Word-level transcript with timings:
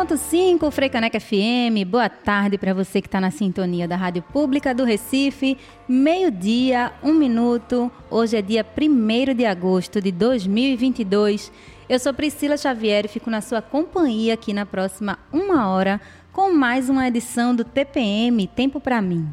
101.5 0.00 0.70
Freicaneca 0.70 1.20
FM, 1.20 1.86
boa 1.86 2.08
tarde 2.08 2.56
para 2.56 2.72
você 2.72 3.02
que 3.02 3.06
está 3.06 3.20
na 3.20 3.30
sintonia 3.30 3.86
da 3.86 3.96
Rádio 3.96 4.22
Pública 4.22 4.74
do 4.74 4.82
Recife, 4.82 5.58
meio-dia, 5.86 6.90
um 7.02 7.12
minuto, 7.12 7.92
hoje 8.10 8.34
é 8.38 8.40
dia 8.40 8.64
1 8.64 9.34
de 9.34 9.44
agosto 9.44 10.00
de 10.00 10.10
2022. 10.10 11.52
Eu 11.86 11.98
sou 11.98 12.14
Priscila 12.14 12.56
Xavier 12.56 13.04
e 13.04 13.08
fico 13.08 13.28
na 13.28 13.42
sua 13.42 13.60
companhia 13.60 14.32
aqui 14.32 14.54
na 14.54 14.64
próxima 14.64 15.18
uma 15.30 15.68
hora 15.68 16.00
com 16.32 16.50
mais 16.50 16.88
uma 16.88 17.06
edição 17.06 17.54
do 17.54 17.62
TPM 17.62 18.46
Tempo 18.46 18.80
para 18.80 19.02
mim. 19.02 19.28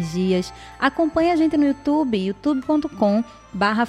Acompanhe 0.79 1.31
a 1.31 1.37
gente 1.37 1.57
no 1.57 1.65
YouTube, 1.65 2.17
youtube.com 2.17 3.23
barra 3.53 3.85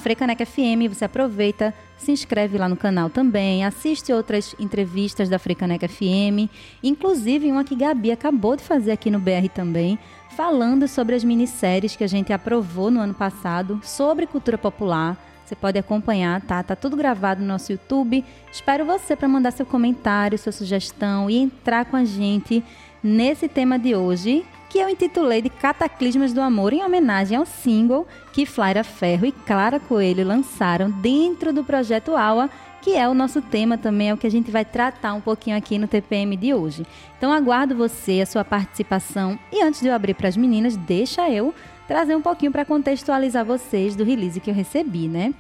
FM. 0.46 0.90
Você 0.90 1.06
aproveita, 1.06 1.74
se 1.98 2.12
inscreve 2.12 2.58
lá 2.58 2.68
no 2.68 2.76
canal 2.76 3.10
também, 3.10 3.64
assiste 3.64 4.12
outras 4.12 4.56
entrevistas 4.60 5.30
da 5.30 5.38
Frecaneca 5.38 5.88
FM, 5.88 6.50
inclusive 6.84 7.52
uma 7.52 7.64
que 7.64 7.76
Gabi 7.76 8.12
acabou 8.12 8.56
de 8.56 8.64
fazer 8.64 8.92
aqui 8.92 9.12
no 9.12 9.20
BR 9.20 9.48
também, 9.54 10.00
falando 10.36 10.88
sobre 10.88 11.16
as 11.16 11.24
minisséries 11.24 11.96
que 11.96 12.04
a 12.04 12.08
gente 12.08 12.34
aprovou 12.34 12.90
no 12.90 13.00
ano 13.00 13.14
passado 13.14 13.80
sobre 13.84 14.26
cultura 14.26 14.58
popular. 14.58 15.18
Você 15.46 15.56
pode 15.56 15.78
acompanhar, 15.78 16.40
tá? 16.42 16.64
Tá 16.64 16.78
tudo 16.78 16.96
gravado 16.96 17.42
no 17.42 17.48
nosso 17.48 17.74
YouTube. 17.74 18.24
Espero 18.50 18.86
você 18.86 19.18
para 19.18 19.28
mandar 19.28 19.52
seu 19.52 19.66
comentário, 19.66 20.38
sua 20.38 20.54
sugestão 20.54 21.30
e 21.30 21.38
entrar 21.38 21.84
com 21.84 21.98
a 21.98 22.06
gente 22.06 22.64
nesse 23.04 23.50
tema 23.50 23.78
de 23.78 23.94
hoje, 23.94 24.46
que 24.72 24.80
eu 24.80 24.88
intitulei 24.88 25.42
de 25.42 25.50
Cataclismas 25.50 26.32
do 26.32 26.40
Amor, 26.40 26.72
em 26.72 26.82
homenagem 26.82 27.38
ao 27.38 27.46
single 27.46 28.08
que 28.32 28.46
Flaira 28.46 28.86
Ferro 28.86 29.26
e 29.26 29.32
Clara 29.34 29.82
Coelho 29.82 30.26
lançaram 30.26 30.90
dentro 30.90 31.52
do 31.52 31.62
projeto 31.62 32.16
AUA, 32.16 32.50
que 32.82 32.96
é 32.96 33.06
o 33.06 33.14
nosso 33.14 33.42
tema 33.42 33.78
também, 33.78 34.10
é 34.10 34.14
o 34.14 34.18
que 34.18 34.26
a 34.26 34.32
gente 34.32 34.50
vai 34.50 34.64
tratar 34.64 35.14
um 35.14 35.20
pouquinho 35.20 35.58
aqui 35.58 35.78
no 35.78 35.90
TPM 35.90 36.38
de 36.38 36.54
hoje. 36.54 36.88
Então 37.18 37.34
aguardo 37.34 37.76
você, 37.76 38.22
a 38.22 38.26
sua 38.26 38.46
participação. 38.46 39.38
E 39.52 39.62
antes 39.62 39.82
de 39.82 39.88
eu 39.88 39.94
abrir 39.94 40.14
para 40.14 40.30
as 40.30 40.38
meninas, 40.38 40.78
deixa 40.78 41.30
eu 41.30 41.54
trazer 41.86 42.16
um 42.16 42.22
pouquinho 42.22 42.54
para 42.54 42.64
contextualizar 42.64 43.44
vocês 43.44 43.94
do 43.94 44.06
release 44.06 44.40
que 44.40 44.50
eu 44.50 44.56
recebi, 44.56 45.10
né? 45.10 45.34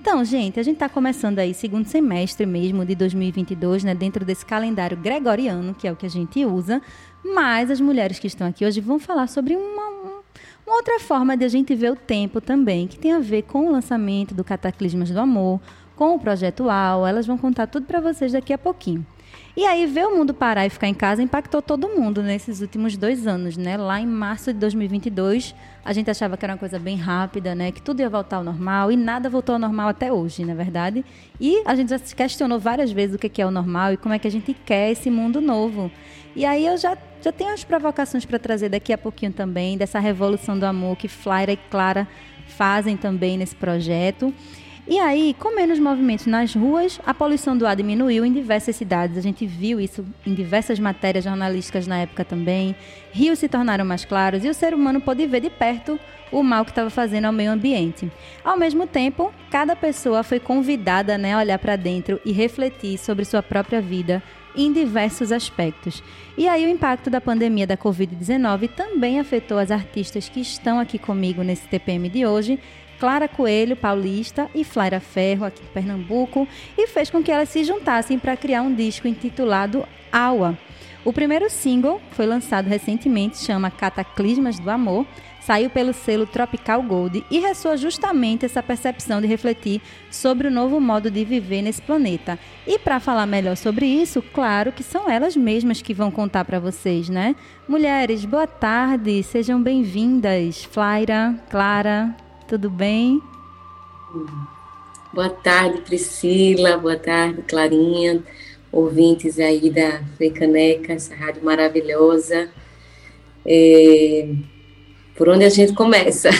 Então, 0.00 0.24
gente, 0.24 0.60
a 0.60 0.62
gente 0.62 0.76
está 0.76 0.88
começando 0.88 1.40
aí 1.40 1.52
segundo 1.52 1.86
semestre 1.86 2.46
mesmo 2.46 2.84
de 2.84 2.94
2022, 2.94 3.82
né, 3.82 3.94
dentro 3.94 4.24
desse 4.24 4.46
calendário 4.46 4.96
gregoriano, 4.96 5.74
que 5.74 5.88
é 5.88 5.92
o 5.92 5.96
que 5.96 6.06
a 6.06 6.10
gente 6.10 6.44
usa, 6.44 6.80
mas 7.34 7.70
as 7.70 7.80
mulheres 7.80 8.18
que 8.18 8.26
estão 8.26 8.46
aqui 8.46 8.64
hoje 8.64 8.80
vão 8.80 8.98
falar 8.98 9.26
sobre 9.26 9.56
uma, 9.56 9.88
uma 10.66 10.76
outra 10.76 11.00
forma 11.00 11.36
de 11.36 11.44
a 11.44 11.48
gente 11.48 11.74
ver 11.74 11.92
o 11.92 11.96
tempo 11.96 12.40
também, 12.40 12.86
que 12.86 12.98
tem 12.98 13.12
a 13.12 13.18
ver 13.18 13.42
com 13.42 13.66
o 13.66 13.72
lançamento 13.72 14.34
do 14.34 14.44
Cataclismas 14.44 15.10
do 15.10 15.20
Amor, 15.20 15.60
com 15.96 16.14
o 16.14 16.18
projeto 16.18 16.68
AU. 16.70 17.06
Elas 17.06 17.26
vão 17.26 17.36
contar 17.36 17.66
tudo 17.66 17.86
para 17.86 18.00
vocês 18.00 18.32
daqui 18.32 18.52
a 18.52 18.58
pouquinho. 18.58 19.04
E 19.56 19.66
aí, 19.66 19.86
ver 19.86 20.06
o 20.06 20.16
mundo 20.16 20.32
parar 20.32 20.66
e 20.66 20.70
ficar 20.70 20.86
em 20.86 20.94
casa 20.94 21.20
impactou 21.20 21.60
todo 21.60 21.88
mundo 21.88 22.22
nesses 22.22 22.60
últimos 22.60 22.96
dois 22.96 23.26
anos, 23.26 23.56
né? 23.56 23.76
Lá 23.76 24.00
em 24.00 24.06
março 24.06 24.52
de 24.52 24.58
2022, 24.60 25.52
a 25.84 25.92
gente 25.92 26.08
achava 26.08 26.36
que 26.36 26.44
era 26.44 26.52
uma 26.52 26.58
coisa 26.58 26.78
bem 26.78 26.96
rápida, 26.96 27.56
né? 27.56 27.72
Que 27.72 27.82
tudo 27.82 28.00
ia 28.00 28.08
voltar 28.08 28.36
ao 28.36 28.44
normal 28.44 28.92
e 28.92 28.96
nada 28.96 29.28
voltou 29.28 29.54
ao 29.54 29.58
normal 29.58 29.88
até 29.88 30.12
hoje, 30.12 30.44
na 30.44 30.52
é 30.52 30.54
verdade. 30.54 31.04
E 31.40 31.60
a 31.66 31.74
gente 31.74 31.90
já 31.90 31.98
se 31.98 32.14
questionou 32.14 32.60
várias 32.60 32.92
vezes 32.92 33.16
o 33.16 33.18
que 33.18 33.42
é 33.42 33.46
o 33.46 33.50
normal 33.50 33.94
e 33.94 33.96
como 33.96 34.14
é 34.14 34.18
que 34.20 34.28
a 34.28 34.30
gente 34.30 34.54
quer 34.54 34.92
esse 34.92 35.10
mundo 35.10 35.40
novo. 35.40 35.90
E 36.38 36.44
aí 36.44 36.64
eu 36.64 36.78
já, 36.78 36.96
já 37.20 37.32
tenho 37.32 37.52
as 37.52 37.64
provocações 37.64 38.24
para 38.24 38.38
trazer 38.38 38.68
daqui 38.68 38.92
a 38.92 38.96
pouquinho 38.96 39.32
também, 39.32 39.76
dessa 39.76 39.98
revolução 39.98 40.56
do 40.56 40.64
amor 40.64 40.96
que 40.96 41.08
Flaira 41.08 41.50
e 41.50 41.56
Clara 41.56 42.06
fazem 42.46 42.96
também 42.96 43.36
nesse 43.36 43.56
projeto. 43.56 44.32
E 44.86 45.00
aí, 45.00 45.34
com 45.36 45.52
menos 45.52 45.80
movimentos 45.80 46.26
nas 46.26 46.54
ruas, 46.54 47.00
a 47.04 47.12
poluição 47.12 47.58
do 47.58 47.66
ar 47.66 47.74
diminuiu 47.74 48.24
em 48.24 48.32
diversas 48.32 48.76
cidades. 48.76 49.18
A 49.18 49.20
gente 49.20 49.44
viu 49.46 49.80
isso 49.80 50.06
em 50.24 50.32
diversas 50.32 50.78
matérias 50.78 51.24
jornalísticas 51.24 51.88
na 51.88 51.98
época 51.98 52.24
também. 52.24 52.76
Rios 53.10 53.40
se 53.40 53.48
tornaram 53.48 53.84
mais 53.84 54.04
claros 54.04 54.44
e 54.44 54.48
o 54.48 54.54
ser 54.54 54.74
humano 54.74 55.00
pôde 55.00 55.26
ver 55.26 55.40
de 55.40 55.50
perto 55.50 55.98
o 56.30 56.40
mal 56.44 56.64
que 56.64 56.70
estava 56.70 56.88
fazendo 56.88 57.24
ao 57.24 57.32
meio 57.32 57.50
ambiente. 57.50 58.08
Ao 58.44 58.56
mesmo 58.56 58.86
tempo, 58.86 59.34
cada 59.50 59.74
pessoa 59.74 60.22
foi 60.22 60.38
convidada 60.38 61.18
né, 61.18 61.34
a 61.34 61.38
olhar 61.38 61.58
para 61.58 61.74
dentro 61.74 62.20
e 62.24 62.30
refletir 62.30 62.96
sobre 62.96 63.24
sua 63.24 63.42
própria 63.42 63.80
vida 63.80 64.22
em 64.58 64.72
diversos 64.72 65.30
aspectos. 65.32 66.02
E 66.38 66.46
aí 66.46 66.64
o 66.64 66.68
impacto 66.68 67.10
da 67.10 67.20
pandemia 67.20 67.66
da 67.66 67.76
Covid-19 67.76 68.70
também 68.70 69.18
afetou 69.18 69.58
as 69.58 69.72
artistas 69.72 70.28
que 70.28 70.38
estão 70.38 70.78
aqui 70.78 70.96
comigo 70.96 71.42
nesse 71.42 71.66
TPM 71.66 72.08
de 72.08 72.24
hoje 72.24 72.60
Clara 73.00 73.26
Coelho, 73.26 73.74
paulista, 73.74 74.48
e 74.54 74.62
Flaira 74.62 75.00
Ferro, 75.00 75.44
aqui 75.44 75.60
de 75.60 75.68
Pernambuco, 75.70 76.46
e 76.76 76.86
fez 76.86 77.10
com 77.10 77.24
que 77.24 77.32
elas 77.32 77.48
se 77.48 77.64
juntassem 77.64 78.20
para 78.20 78.36
criar 78.36 78.62
um 78.62 78.72
disco 78.72 79.08
intitulado 79.08 79.84
Aua. 80.12 80.56
O 81.04 81.12
primeiro 81.12 81.50
single 81.50 82.00
foi 82.12 82.26
lançado 82.26 82.68
recentemente, 82.68 83.38
chama 83.38 83.68
Cataclismas 83.68 84.60
do 84.60 84.70
Amor, 84.70 85.04
saiu 85.48 85.70
pelo 85.70 85.94
selo 85.94 86.26
Tropical 86.26 86.82
Gold 86.82 87.24
e 87.30 87.38
ressoa 87.38 87.74
justamente 87.74 88.44
essa 88.44 88.62
percepção 88.62 89.18
de 89.18 89.26
refletir 89.26 89.80
sobre 90.10 90.46
o 90.46 90.50
novo 90.50 90.78
modo 90.78 91.10
de 91.10 91.24
viver 91.24 91.62
nesse 91.62 91.80
planeta. 91.80 92.38
E 92.66 92.78
para 92.78 93.00
falar 93.00 93.24
melhor 93.24 93.56
sobre 93.56 93.86
isso, 93.86 94.20
claro 94.20 94.72
que 94.72 94.82
são 94.82 95.08
elas 95.08 95.34
mesmas 95.34 95.80
que 95.80 95.94
vão 95.94 96.10
contar 96.10 96.44
para 96.44 96.60
vocês, 96.60 97.08
né? 97.08 97.34
Mulheres, 97.66 98.26
boa 98.26 98.46
tarde, 98.46 99.22
sejam 99.22 99.62
bem-vindas. 99.62 100.64
Flaira, 100.64 101.34
Clara, 101.48 102.14
tudo 102.46 102.68
bem? 102.68 103.18
Boa 105.14 105.30
tarde, 105.30 105.80
Priscila. 105.80 106.76
Boa 106.76 106.98
tarde, 106.98 107.40
Clarinha. 107.48 108.22
ouvintes 108.70 109.38
aí 109.38 109.70
da 109.70 110.02
Frecaneca, 110.18 110.92
essa 110.92 111.14
rádio 111.14 111.42
maravilhosa. 111.42 112.50
É, 113.46 114.28
por 115.18 115.28
onde 115.28 115.44
a 115.44 115.50
gente 115.50 115.72
começa? 115.72 116.30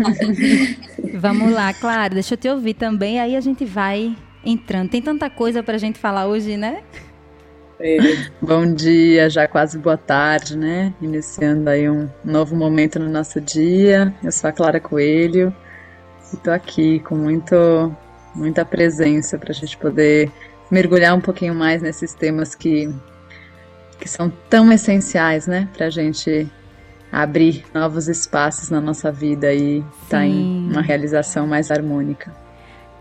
Vamos 1.14 1.52
lá, 1.52 1.72
claro, 1.74 2.14
deixa 2.14 2.32
eu 2.32 2.38
te 2.38 2.48
ouvir 2.48 2.72
também, 2.72 3.20
aí 3.20 3.36
a 3.36 3.40
gente 3.42 3.62
vai 3.66 4.16
entrando. 4.42 4.88
Tem 4.88 5.02
tanta 5.02 5.28
coisa 5.28 5.62
para 5.62 5.74
a 5.74 5.78
gente 5.78 5.98
falar 5.98 6.26
hoje, 6.26 6.56
né? 6.56 6.82
É. 7.78 7.98
Bom 8.40 8.72
dia, 8.72 9.28
já 9.28 9.46
quase 9.46 9.78
boa 9.78 9.98
tarde, 9.98 10.56
né? 10.56 10.94
Iniciando 11.00 11.68
aí 11.68 11.90
um 11.90 12.08
novo 12.24 12.56
momento 12.56 12.98
no 12.98 13.08
nosso 13.08 13.38
dia. 13.38 14.14
Eu 14.24 14.32
sou 14.32 14.48
a 14.48 14.52
Clara 14.52 14.80
Coelho 14.80 15.54
e 16.32 16.36
tô 16.38 16.50
aqui 16.50 17.00
com 17.00 17.14
muito, 17.14 17.94
muita 18.34 18.64
presença 18.64 19.38
para 19.38 19.50
a 19.50 19.54
gente 19.54 19.76
poder 19.76 20.32
mergulhar 20.70 21.14
um 21.14 21.20
pouquinho 21.20 21.54
mais 21.54 21.82
nesses 21.82 22.14
temas 22.14 22.54
que, 22.54 22.88
que 23.98 24.08
são 24.08 24.32
tão 24.48 24.72
essenciais, 24.72 25.46
né? 25.46 25.68
Para 25.76 25.86
a 25.86 25.90
gente 25.90 26.50
abrir 27.10 27.64
novos 27.74 28.08
espaços 28.08 28.70
na 28.70 28.80
nossa 28.80 29.10
vida 29.10 29.52
e 29.52 29.78
estar 30.02 30.18
tá 30.18 30.26
em 30.26 30.70
uma 30.70 30.82
realização 30.82 31.46
mais 31.46 31.70
harmônica. 31.70 32.32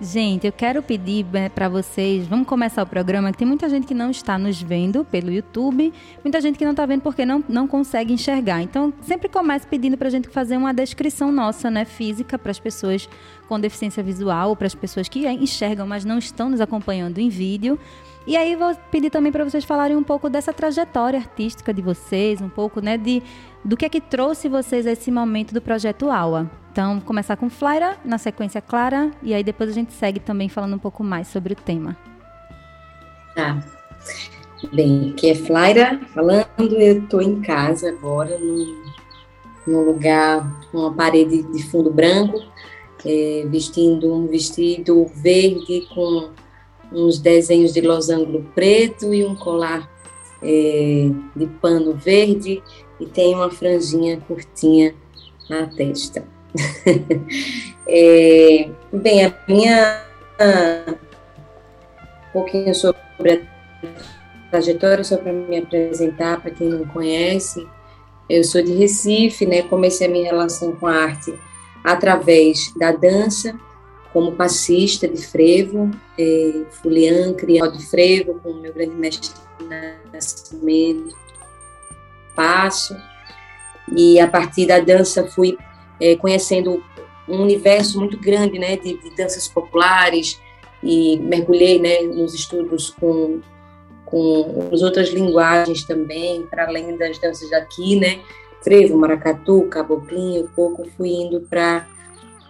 Gente, 0.02 0.48
eu 0.48 0.54
quero 0.54 0.82
pedir 0.82 1.26
né, 1.26 1.50
para 1.50 1.68
vocês, 1.68 2.26
vamos 2.26 2.48
começar 2.48 2.82
o 2.84 2.86
programa, 2.86 3.34
que 3.34 3.38
tem 3.38 3.48
muita 3.48 3.68
gente 3.68 3.86
que 3.86 3.94
não 3.94 4.10
está 4.10 4.38
nos 4.38 4.62
vendo 4.62 5.04
pelo 5.04 5.30
YouTube, 5.30 5.92
muita 6.24 6.40
gente 6.40 6.58
que 6.58 6.64
não 6.64 6.72
está 6.72 6.86
vendo 6.86 7.02
porque 7.02 7.26
não, 7.26 7.44
não 7.50 7.68
consegue 7.68 8.14
enxergar. 8.14 8.62
Então, 8.62 8.94
sempre 9.02 9.28
comece 9.28 9.68
pedindo 9.68 9.98
para 9.98 10.08
a 10.08 10.12
gente 10.12 10.30
fazer 10.30 10.56
uma 10.56 10.74
descrição 10.74 11.34
nossa, 11.34 11.70
né, 11.70 11.84
física, 11.84 12.40
para 12.40 12.50
as 12.50 12.60
pessoas 12.60 13.10
com 13.50 13.60
deficiência 13.60 14.02
visual, 14.02 14.56
para 14.56 14.68
as 14.68 14.76
pessoas 14.76 15.10
que 15.10 15.28
enxergam, 15.28 15.86
mas 15.86 16.06
não 16.06 16.18
estão 16.18 16.50
nos 16.50 16.62
acompanhando 16.62 17.18
em 17.18 17.28
vídeo. 17.28 17.78
E 18.26 18.38
aí 18.38 18.56
vou 18.56 18.74
pedir 18.90 19.10
também 19.10 19.34
para 19.34 19.44
vocês 19.44 19.66
falarem 19.66 19.98
um 19.98 20.04
pouco 20.04 20.30
dessa 20.30 20.54
trajetória 20.54 21.20
artística 21.20 21.74
de 21.74 21.82
vocês, 21.82 22.40
um 22.40 22.48
pouco, 22.48 22.80
né, 22.80 22.98
de 22.98 23.22
do 23.64 23.76
que 23.76 23.86
é 23.86 23.90
que 23.90 24.02
trouxe 24.02 24.48
vocês 24.48 24.88
a 24.88 24.92
esse 24.92 25.12
momento 25.12 25.54
do 25.54 25.62
projeto 25.62 26.10
Aula. 26.10 26.50
Então, 26.72 27.00
começar 27.02 27.36
com 27.36 27.50
Flaira, 27.50 27.98
na 28.06 28.18
sequência 28.18 28.62
Clara, 28.62 29.12
e 29.22 29.34
aí 29.34 29.44
depois 29.44 29.70
a 29.70 29.74
gente 29.74 29.92
segue 29.94 30.20
também 30.20 30.48
falando 30.48 30.76
um 30.76 30.80
pouco 30.80 31.04
mais 31.04 31.28
sobre 31.28 31.54
o 31.54 31.56
tema. 31.56 31.98
Tá. 33.36 33.60
Bem, 34.74 35.12
aqui 35.12 35.30
é 35.30 35.36
Flaira 35.36 36.00
falando, 36.14 36.48
eu 36.58 37.04
estou 37.04 37.22
em 37.22 37.42
casa 37.42 37.90
agora, 37.90 38.38
num, 38.38 38.84
num 39.66 39.84
lugar 39.84 40.68
com 40.72 40.80
uma 40.80 40.94
parede 40.94 41.44
de 41.44 41.64
fundo 41.64 41.92
branco, 41.92 42.42
é, 43.06 43.46
vestindo 43.48 44.14
um 44.14 44.28
vestido 44.28 45.06
verde 45.16 45.88
com 45.94 46.30
uns 46.92 47.20
desenhos 47.20 47.74
de 47.74 47.82
losango 47.82 48.44
preto 48.56 49.14
e 49.14 49.24
um 49.26 49.36
colar 49.36 49.90
é, 50.42 51.10
de 51.36 51.48
pano 51.62 51.94
verde 51.94 52.62
e 53.00 53.06
tem 53.06 53.34
uma 53.34 53.50
franjinha 53.50 54.20
curtinha 54.28 54.94
na 55.50 55.68
testa. 55.68 56.24
é, 57.88 58.70
bem, 58.92 59.26
a 59.26 59.34
minha. 59.48 60.06
Um 60.90 62.32
pouquinho 62.34 62.74
sobre 62.76 63.00
a 63.34 64.50
trajetória, 64.52 65.04
só 65.04 65.18
para 65.18 65.34
me 65.34 65.58
apresentar, 65.58 66.42
para 66.42 66.52
quem 66.52 66.70
não 66.70 66.86
conhece. 66.86 67.68
Eu 68.30 68.44
sou 68.44 68.62
de 68.62 68.74
Recife, 68.74 69.46
né? 69.46 69.64
Comecei 69.64 70.08
a 70.08 70.10
minha 70.10 70.26
relação 70.26 70.76
com 70.76 70.88
a 70.88 70.96
arte 70.96 71.34
através 71.84 72.72
da 72.76 72.92
dança, 72.92 73.60
como 74.14 74.34
passista 74.34 75.08
de 75.08 75.26
frevo, 75.26 75.90
é, 76.18 76.64
fulian, 76.70 77.34
criado 77.34 77.78
de 77.78 77.86
frevo, 77.86 78.40
com 78.40 78.52
o 78.52 78.62
meu 78.62 78.74
grande 78.74 78.96
mestre 78.96 79.32
Nascimento, 80.12 81.16
passo. 82.40 82.96
E 83.94 84.18
a 84.18 84.28
partir 84.28 84.66
da 84.66 84.80
dança 84.80 85.28
fui 85.28 85.58
é, 86.00 86.16
conhecendo 86.16 86.82
um 87.28 87.42
universo 87.42 88.00
muito 88.00 88.18
grande, 88.18 88.58
né, 88.58 88.78
de, 88.78 88.98
de, 88.98 89.16
danças 89.16 89.50
populares. 89.50 90.40
E 90.82 91.20
mergulhei, 91.20 91.78
né, 91.78 92.02
nos 92.04 92.34
estudos 92.34 92.92
com 92.92 93.42
com 94.06 94.70
as 94.74 94.82
outras 94.82 95.10
linguagens 95.10 95.84
também, 95.84 96.42
para 96.48 96.66
além 96.66 96.98
das 96.98 97.20
danças 97.20 97.48
daqui, 97.52 97.96
né, 97.96 98.20
frevo, 98.64 98.98
maracatu, 98.98 99.68
caboclinho, 99.70 100.50
pouco 100.56 100.90
fui 100.98 101.10
indo 101.10 101.42
para 101.42 101.86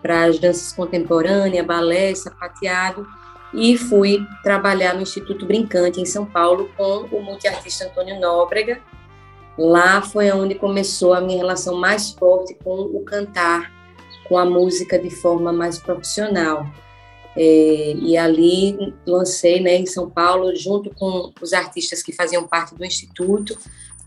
para 0.01 0.24
as 0.24 0.39
danças 0.39 0.71
contemporâneas, 0.71 1.65
balé, 1.65 2.15
sapateado, 2.15 3.06
e 3.53 3.77
fui 3.77 4.25
trabalhar 4.41 4.94
no 4.94 5.01
Instituto 5.01 5.45
Brincante, 5.45 6.00
em 6.00 6.06
São 6.06 6.25
Paulo, 6.25 6.69
com 6.77 7.06
o 7.12 7.21
multiartista 7.21 7.86
Antônio 7.86 8.18
Nóbrega, 8.18 8.80
Lá 9.57 10.01
foi 10.01 10.31
onde 10.31 10.56
começou 10.56 11.13
a 11.13 11.22
minha 11.22 11.38
relação 11.38 11.75
mais 11.75 12.12
forte 12.12 12.54
com 12.63 12.75
o 12.75 13.04
cantar, 13.04 13.72
com 14.28 14.38
a 14.38 14.46
música 14.46 14.98
de 14.98 15.10
forma 15.10 15.51
mais 15.51 15.78
profissional. 15.78 16.66
É, 17.36 17.94
e 17.96 18.18
ali 18.18 18.94
lancei 19.06 19.60
né, 19.60 19.75
em 19.75 19.86
São 19.86 20.10
Paulo, 20.10 20.56
junto 20.56 20.90
com 20.92 21.31
os 21.42 21.54
artistas 21.54 22.01
que 22.01 22.12
faziam 22.12 22.48
parte 22.48 22.75
do 22.75 22.86
Instituto, 22.86 23.57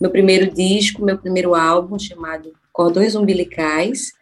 meu 0.00 0.10
primeiro 0.10 0.50
disco, 0.52 1.04
meu 1.04 1.18
primeiro 1.18 1.54
álbum, 1.54 1.98
chamado 1.98 2.52
Cordões 2.72 3.14
Umbilicais. 3.14 4.12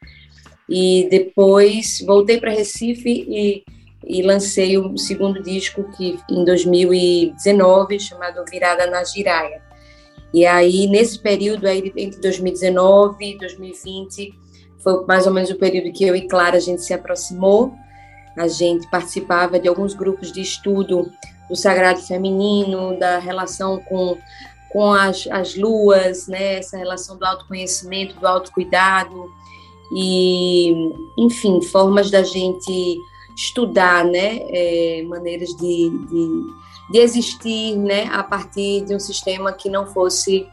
E 0.68 1.08
depois 1.10 2.02
voltei 2.06 2.38
para 2.38 2.52
Recife 2.52 3.26
e, 3.28 3.64
e 4.06 4.22
lancei 4.22 4.78
o 4.78 4.96
segundo 4.96 5.42
disco, 5.42 5.84
que 5.96 6.18
em 6.30 6.44
2019, 6.44 7.98
chamado 7.98 8.44
Virada 8.50 8.86
na 8.86 9.02
Giraia 9.02 9.69
e 10.32 10.46
aí, 10.46 10.86
nesse 10.86 11.18
período 11.18 11.66
aí, 11.66 11.92
entre 11.96 12.20
2019 12.20 13.34
e 13.34 13.38
2020, 13.38 14.34
foi 14.78 15.04
mais 15.04 15.26
ou 15.26 15.32
menos 15.32 15.50
o 15.50 15.56
período 15.56 15.92
que 15.92 16.04
eu 16.04 16.14
e 16.14 16.26
Clara 16.28 16.56
a 16.56 16.60
gente 16.60 16.82
se 16.82 16.94
aproximou. 16.94 17.72
A 18.36 18.46
gente 18.46 18.88
participava 18.90 19.58
de 19.58 19.68
alguns 19.68 19.92
grupos 19.92 20.32
de 20.32 20.40
estudo 20.40 21.10
do 21.48 21.56
sagrado 21.56 22.00
feminino, 22.00 22.96
da 22.98 23.18
relação 23.18 23.80
com, 23.80 24.16
com 24.72 24.92
as, 24.92 25.26
as 25.30 25.56
luas, 25.56 26.28
né? 26.28 26.58
essa 26.58 26.76
relação 26.78 27.16
do 27.16 27.24
autoconhecimento, 27.24 28.18
do 28.20 28.26
autocuidado, 28.26 29.28
e, 29.92 30.72
enfim, 31.18 31.60
formas 31.60 32.08
da 32.08 32.22
gente 32.22 32.96
estudar 33.36 34.04
né? 34.04 34.40
É, 34.50 35.02
maneiras 35.08 35.48
de, 35.50 35.90
de 36.08 36.46
de 36.90 36.98
existir 36.98 37.76
né, 37.76 38.08
a 38.12 38.22
partir 38.22 38.84
de 38.84 38.94
um 38.94 39.00
sistema 39.00 39.52
que 39.52 39.68
não 39.68 39.86
fosse 39.86 40.48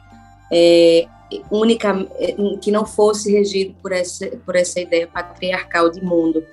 é, 0.51 1.07
única, 1.49 2.07
é, 2.15 2.35
que 2.61 2.71
não 2.71 2.85
fosse 2.85 3.31
regido 3.31 3.75
por 3.81 3.91
essa, 3.91 4.27
por 4.45 4.55
essa 4.55 4.79
ideia 4.79 5.07
patriarcal 5.07 5.89
de 5.89 6.03
mundo. 6.03 6.43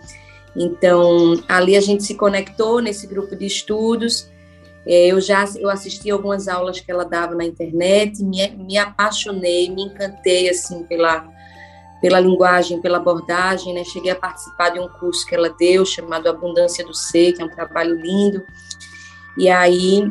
Então, 0.57 1.43
ali 1.49 1.77
a 1.77 1.81
gente 1.81 2.05
se 2.05 2.15
conectou 2.15 2.81
nesse 2.81 3.07
grupo 3.07 3.37
de 3.37 3.47
estudos. 3.47 4.29
É, 4.87 5.09
eu 5.09 5.21
já 5.21 5.45
eu 5.57 5.69
assisti 5.69 6.11
algumas 6.11 6.49
aulas 6.49 6.81
que 6.81 6.91
ela 6.91 7.05
dava 7.05 7.35
na 7.35 7.45
internet, 7.45 8.23
me, 8.23 8.49
me 8.51 8.79
apaixonei, 8.79 9.71
me 9.71 9.83
encantei 9.83 10.49
assim 10.49 10.83
pela 10.85 11.33
pela 12.01 12.21
linguagem, 12.21 12.83
pela 12.83 12.99
abordagem, 12.99 13.73
né? 13.73 13.83
Cheguei 13.83 14.11
a 14.11 14.15
participar 14.15 14.69
de 14.69 14.79
um 14.79 14.87
curso 14.87 15.27
que 15.27 15.35
ela 15.35 15.49
deu 15.49 15.87
chamado 15.87 16.29
Abundância 16.29 16.85
do 16.85 16.93
Ser, 16.93 17.33
que 17.33 17.41
é 17.41 17.45
um 17.47 17.49
trabalho 17.49 17.95
lindo. 17.99 18.45
E 19.37 19.49
aí, 19.49 20.05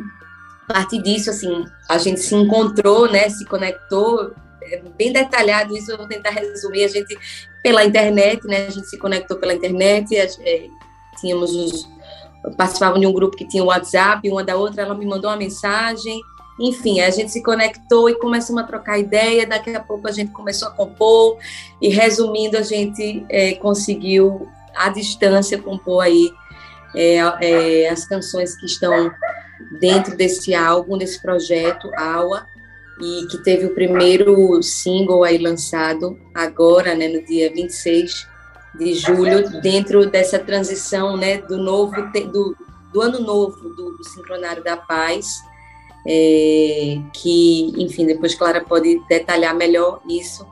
a 0.68 0.72
partir 0.72 1.02
disso, 1.02 1.30
assim, 1.30 1.64
a 1.88 1.98
gente 1.98 2.20
se 2.20 2.34
encontrou, 2.34 3.10
né, 3.10 3.28
se 3.28 3.44
conectou, 3.44 4.32
é 4.62 4.82
bem 4.96 5.12
detalhado 5.12 5.76
isso, 5.76 5.90
eu 5.90 5.98
vou 5.98 6.08
tentar 6.08 6.30
resumir, 6.30 6.84
a 6.84 6.88
gente, 6.88 7.18
pela 7.62 7.84
internet, 7.84 8.46
né, 8.46 8.66
a 8.66 8.70
gente 8.70 8.86
se 8.86 8.98
conectou 8.98 9.36
pela 9.38 9.54
internet, 9.54 10.16
é, 10.16 10.66
tínhamos 11.20 11.54
os, 11.54 11.88
participavam 12.56 13.00
de 13.00 13.06
um 13.06 13.12
grupo 13.12 13.36
que 13.36 13.46
tinha 13.46 13.62
o 13.62 13.66
WhatsApp, 13.66 14.28
uma 14.28 14.44
da 14.44 14.56
outra, 14.56 14.82
ela 14.82 14.94
me 14.94 15.06
mandou 15.06 15.30
uma 15.30 15.36
mensagem, 15.36 16.20
enfim, 16.58 17.00
a 17.00 17.10
gente 17.10 17.32
se 17.32 17.42
conectou 17.42 18.08
e 18.08 18.14
começamos 18.14 18.62
a 18.62 18.66
trocar 18.66 18.98
ideia, 18.98 19.46
daqui 19.46 19.74
a 19.74 19.80
pouco 19.80 20.06
a 20.06 20.12
gente 20.12 20.30
começou 20.30 20.68
a 20.68 20.70
compor, 20.70 21.38
e 21.80 21.88
resumindo, 21.88 22.56
a 22.56 22.62
gente 22.62 23.24
é, 23.28 23.54
conseguiu, 23.54 24.48
à 24.74 24.88
distância, 24.88 25.58
compor 25.58 26.02
aí 26.02 26.32
é, 26.94 27.16
é, 27.16 27.88
as 27.88 28.06
canções 28.06 28.54
que 28.54 28.66
estão 28.66 29.10
dentro 29.80 30.16
desse 30.16 30.54
álbum, 30.54 30.96
desse 30.96 31.20
projeto, 31.20 31.90
Aua, 31.96 32.46
e 33.00 33.26
que 33.26 33.38
teve 33.38 33.66
o 33.66 33.74
primeiro 33.74 34.62
single 34.62 35.24
aí 35.24 35.38
lançado 35.38 36.16
agora, 36.34 36.94
né, 36.94 37.08
no 37.08 37.24
dia 37.24 37.52
26 37.52 38.26
de 38.78 38.94
julho, 38.94 39.60
dentro 39.60 40.08
dessa 40.08 40.38
transição, 40.38 41.16
né, 41.16 41.38
do 41.38 41.56
novo, 41.56 41.94
do, 42.32 42.56
do 42.92 43.00
ano 43.00 43.20
novo 43.20 43.68
do, 43.70 43.96
do 43.96 44.04
Sincronário 44.04 44.62
da 44.62 44.76
Paz, 44.76 45.26
é, 46.06 46.98
que, 47.12 47.72
enfim, 47.76 48.06
depois 48.06 48.34
Clara 48.34 48.60
pode 48.60 49.00
detalhar 49.08 49.54
melhor 49.54 50.00
isso, 50.08 50.46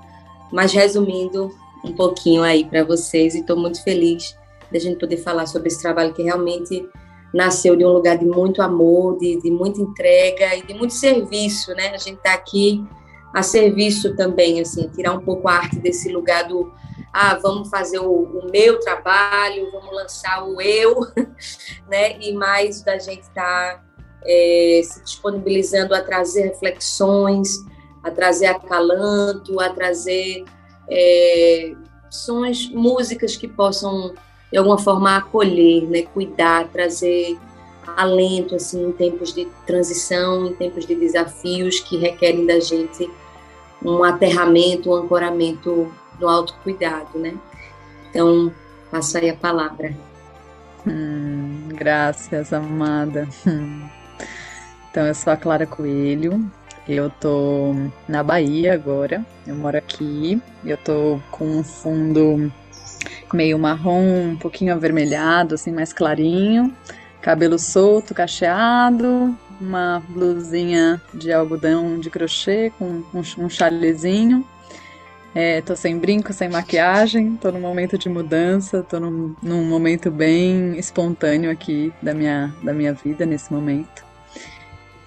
mas 0.51 0.73
resumindo 0.73 1.51
um 1.85 1.93
pouquinho 1.93 2.43
aí 2.43 2.65
para 2.65 2.85
vocês, 2.85 3.35
e 3.35 3.41
estou 3.41 3.57
muito 3.57 3.83
feliz 3.83 4.37
da 4.73 4.79
gente 4.79 4.99
poder 4.99 5.19
falar 5.19 5.47
sobre 5.47 5.69
esse 5.69 5.81
trabalho 5.81 6.13
que 6.13 6.23
realmente 6.23 6.89
nasceu 7.33 7.75
de 7.77 7.85
um 7.85 7.89
lugar 7.89 8.19
de 8.19 8.27
muito 8.27 8.61
amor, 8.61 9.19
de, 9.19 9.41
de 9.41 9.51
muita 9.51 9.81
entrega 9.81 10.55
e 10.57 10.63
de 10.67 10.75
muito 10.75 10.93
serviço, 10.93 11.75
né? 11.75 11.89
A 11.89 11.99
gente 11.99 12.19
está 12.19 12.35
aqui 12.35 12.85
a 13.33 13.43
serviço 13.43 14.15
também, 14.15 14.61
assim, 14.61 14.89
tirar 14.89 15.13
um 15.13 15.21
pouco 15.21 15.49
a 15.49 15.55
arte 15.55 15.79
desse 15.79 16.13
lugar 16.13 16.47
do 16.47 16.73
ah, 17.13 17.39
vamos 17.43 17.69
fazer 17.69 17.99
o, 17.99 18.11
o 18.11 18.51
meu 18.51 18.81
trabalho, 18.81 19.71
vamos 19.71 19.95
lançar 19.95 20.45
o 20.47 20.61
eu, 20.61 21.01
né? 21.89 22.19
E 22.21 22.33
mais 22.33 22.83
da 22.83 22.99
gente 22.99 23.23
estar 23.23 23.77
tá, 23.77 23.85
é, 24.25 24.81
se 24.83 25.03
disponibilizando 25.03 25.95
a 25.95 26.03
trazer 26.03 26.43
reflexões, 26.45 27.59
a 28.03 28.11
trazer 28.11 28.47
acalanto, 28.47 29.61
a 29.61 29.71
trazer 29.71 30.45
é, 30.91 31.75
sons, 32.11 32.71
músicas 32.71 33.37
que 33.37 33.49
possam 33.49 34.15
de 34.53 34.59
alguma 34.59 34.77
forma 34.79 35.17
acolher, 35.17 35.89
né? 35.89 36.03
Cuidar, 36.03 36.69
trazer 36.69 37.39
alento 37.97 38.55
assim 38.55 38.89
em 38.89 38.93
tempos 38.93 39.33
de 39.33 39.49
transição, 39.67 40.47
em 40.47 40.53
tempos 40.53 40.87
de 40.87 40.95
desafios 40.95 41.81
que 41.81 41.97
requerem 41.97 42.47
da 42.47 42.61
gente 42.61 43.11
um 43.83 44.05
aterramento, 44.05 44.91
um 44.91 44.95
ancoramento 44.95 45.93
no 46.21 46.29
autocuidado, 46.29 47.19
né? 47.19 47.35
Então, 48.11 48.53
passo 48.91 49.19
aí 49.19 49.31
a 49.31 49.35
palavra. 49.35 49.93
Hum, 50.87 51.69
graças, 51.69 52.53
amada. 52.53 53.29
Hum. 53.47 53.89
Então, 54.91 55.07
eu 55.07 55.15
sou 55.15 55.33
a 55.33 55.37
Clara 55.37 55.67
Coelho, 55.67 56.45
eu 56.87 57.09
tô 57.09 57.75
na 58.07 58.23
Bahia 58.23 58.75
agora, 58.75 59.25
eu 59.47 59.55
moro 59.55 59.79
aqui, 59.79 60.41
eu 60.65 60.77
tô 60.77 61.19
com 61.31 61.47
um 61.47 61.65
fundo 61.65 62.53
meio 63.33 63.59
marrom, 63.59 64.33
um 64.33 64.37
pouquinho 64.37 64.73
avermelhado, 64.73 65.55
assim, 65.55 65.73
mais 65.73 65.93
clarinho, 65.93 66.75
cabelo 67.21 67.59
solto, 67.59 68.15
cacheado, 68.15 69.37
uma 69.61 70.03
blusinha 70.09 71.01
de 71.15 71.33
algodão 71.33 71.99
de 71.99 72.11
crochê 72.11 72.73
com 72.79 73.03
um, 73.15 73.23
um 73.39 73.49
chalezinho. 73.49 74.47
É, 75.35 75.63
tô 75.63 75.75
sem 75.75 75.99
brinco, 75.99 76.31
sem 76.33 76.51
maquiagem, 76.51 77.37
tô 77.37 77.51
num 77.51 77.61
momento 77.61 77.97
de 77.97 78.07
mudança, 78.07 78.83
tô 78.83 79.01
num, 79.01 79.35
num 79.43 79.65
momento 79.65 80.11
bem 80.11 80.79
espontâneo 80.79 81.51
aqui 81.51 81.91
da 82.03 82.13
minha, 82.13 82.55
da 82.63 82.75
minha 82.75 82.93
vida 82.93 83.25
nesse 83.25 83.51
momento. 83.51 84.05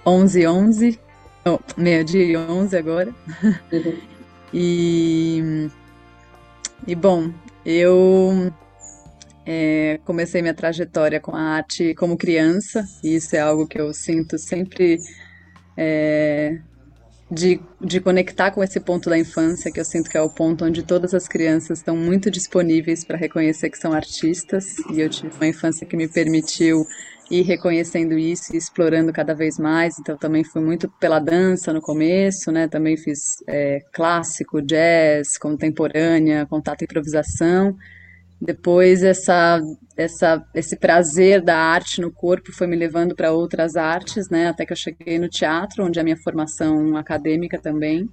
11 0.04 0.48
11 0.48 1.00
oh, 1.46 1.60
meio-dia 1.78 2.24
e 2.24 2.36
11 2.36 2.76
agora. 2.76 3.14
Uhum. 3.72 3.98
e, 4.54 5.70
e 6.88 6.96
bom, 6.96 7.30
eu 7.66 8.54
é, 9.46 10.00
comecei 10.06 10.42
minha 10.42 10.54
trajetória 10.54 11.20
com 11.20 11.36
a 11.36 11.42
arte 11.42 11.94
como 11.96 12.18
criança, 12.18 12.86
e 13.04 13.16
isso 13.16 13.36
é 13.36 13.40
algo 13.40 13.68
que 13.68 13.80
eu 13.80 13.94
sinto 13.94 14.38
sempre 14.38 15.00
é, 15.78 16.60
de, 17.30 17.60
de 17.82 18.00
conectar 18.00 18.52
com 18.52 18.64
esse 18.64 18.80
ponto 18.80 19.10
da 19.10 19.18
infância, 19.18 19.72
que 19.72 19.80
eu 19.80 19.86
sinto 19.86 20.10
que 20.10 20.18
é 20.18 20.22
o 20.22 20.30
ponto 20.30 20.66
onde 20.66 20.84
todas 20.84 21.14
as 21.14 21.28
crianças 21.28 21.80
estão 21.80 21.96
muito 21.96 22.30
disponíveis 22.30 23.04
para 23.04 23.18
reconhecer 23.18 23.70
que 23.70 23.78
são 23.78 23.94
artistas, 23.94 24.78
e 24.92 25.00
eu 25.00 25.10
tive 25.10 25.34
uma 25.36 25.48
infância 25.48 25.86
que 25.86 25.98
me 25.98 26.08
permitiu 26.08 26.86
ir 27.30 27.42
reconhecendo 27.42 28.18
isso 28.18 28.54
e 28.54 28.58
explorando 28.58 29.12
cada 29.12 29.34
vez 29.34 29.58
mais. 29.58 29.98
Então, 30.00 30.18
também 30.18 30.44
fui 30.44 30.62
muito 30.62 30.90
pela 31.00 31.20
dança 31.20 31.74
no 31.74 31.82
começo, 31.82 32.52
né? 32.52 32.68
Também 32.68 32.98
fiz 32.98 33.20
é, 33.48 33.80
clássico, 33.92 34.62
jazz, 34.62 35.38
contemporânea, 35.38 36.46
contato 36.46 36.82
e 36.82 36.86
improvisação. 36.86 37.76
Depois 38.40 39.02
essa, 39.02 39.60
essa, 39.96 40.46
esse 40.54 40.76
prazer 40.76 41.42
da 41.42 41.58
arte 41.58 42.02
no 42.02 42.12
corpo 42.12 42.52
foi 42.52 42.68
me 42.68 42.76
levando 42.76 43.16
para 43.16 43.32
outras 43.32 43.76
artes, 43.76 44.30
né? 44.30 44.48
Até 44.50 44.66
que 44.66 44.74
eu 44.74 44.78
cheguei 44.78 45.18
no 45.18 45.30
teatro, 45.30 45.86
onde 45.86 45.98
é 45.98 46.02
a 46.02 46.04
minha 46.04 46.18
formação 46.18 46.96
acadêmica 46.98 47.60
também. 47.60 48.10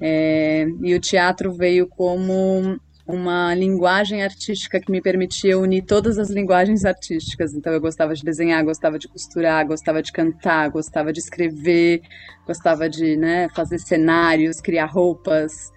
É, 0.00 0.66
e 0.82 0.94
o 0.94 1.00
teatro 1.00 1.52
veio 1.52 1.86
como 1.86 2.78
uma 3.06 3.54
linguagem 3.54 4.22
artística 4.22 4.80
que 4.80 4.90
me 4.90 5.00
permitia 5.00 5.58
unir 5.58 5.82
todas 5.82 6.18
as 6.18 6.30
linguagens 6.30 6.84
artísticas. 6.84 7.54
Então 7.54 7.72
eu 7.72 7.80
gostava 7.80 8.14
de 8.14 8.22
desenhar, 8.22 8.64
gostava 8.64 8.98
de 8.98 9.08
costurar, 9.08 9.66
gostava 9.66 10.02
de 10.02 10.10
cantar, 10.10 10.70
gostava 10.70 11.12
de 11.12 11.20
escrever, 11.20 12.00
gostava 12.46 12.88
de 12.88 13.16
né, 13.16 13.48
fazer 13.54 13.78
cenários, 13.78 14.60
criar 14.60 14.86
roupas 14.86 15.72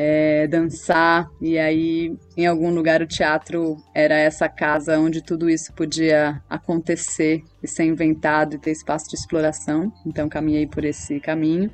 é, 0.00 0.46
dançar, 0.46 1.28
e 1.40 1.58
aí 1.58 2.16
em 2.36 2.46
algum 2.46 2.70
lugar 2.70 3.02
o 3.02 3.06
teatro 3.06 3.76
era 3.92 4.14
essa 4.16 4.48
casa 4.48 4.96
onde 4.96 5.20
tudo 5.20 5.50
isso 5.50 5.72
podia 5.72 6.40
acontecer 6.48 7.42
e 7.60 7.66
ser 7.66 7.82
inventado 7.82 8.54
e 8.54 8.58
ter 8.58 8.70
espaço 8.70 9.10
de 9.10 9.16
exploração. 9.16 9.92
Então 10.06 10.28
caminhei 10.28 10.68
por 10.68 10.84
esse 10.84 11.18
caminho 11.18 11.68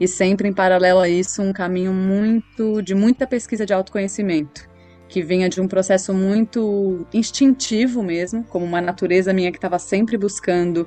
e 0.00 0.08
sempre 0.08 0.48
em 0.48 0.52
paralelo 0.52 0.98
a 0.98 1.08
isso 1.08 1.40
um 1.40 1.52
caminho 1.52 1.92
muito 1.92 2.82
de 2.82 2.96
muita 2.96 3.28
pesquisa 3.28 3.64
de 3.64 3.72
autoconhecimento 3.72 4.68
que 5.08 5.22
vinha 5.22 5.48
de 5.48 5.60
um 5.60 5.68
processo 5.68 6.12
muito 6.12 7.06
instintivo 7.14 8.02
mesmo, 8.02 8.42
como 8.44 8.66
uma 8.66 8.80
natureza 8.80 9.32
minha 9.32 9.52
que 9.52 9.56
estava 9.56 9.78
sempre 9.78 10.18
buscando 10.18 10.86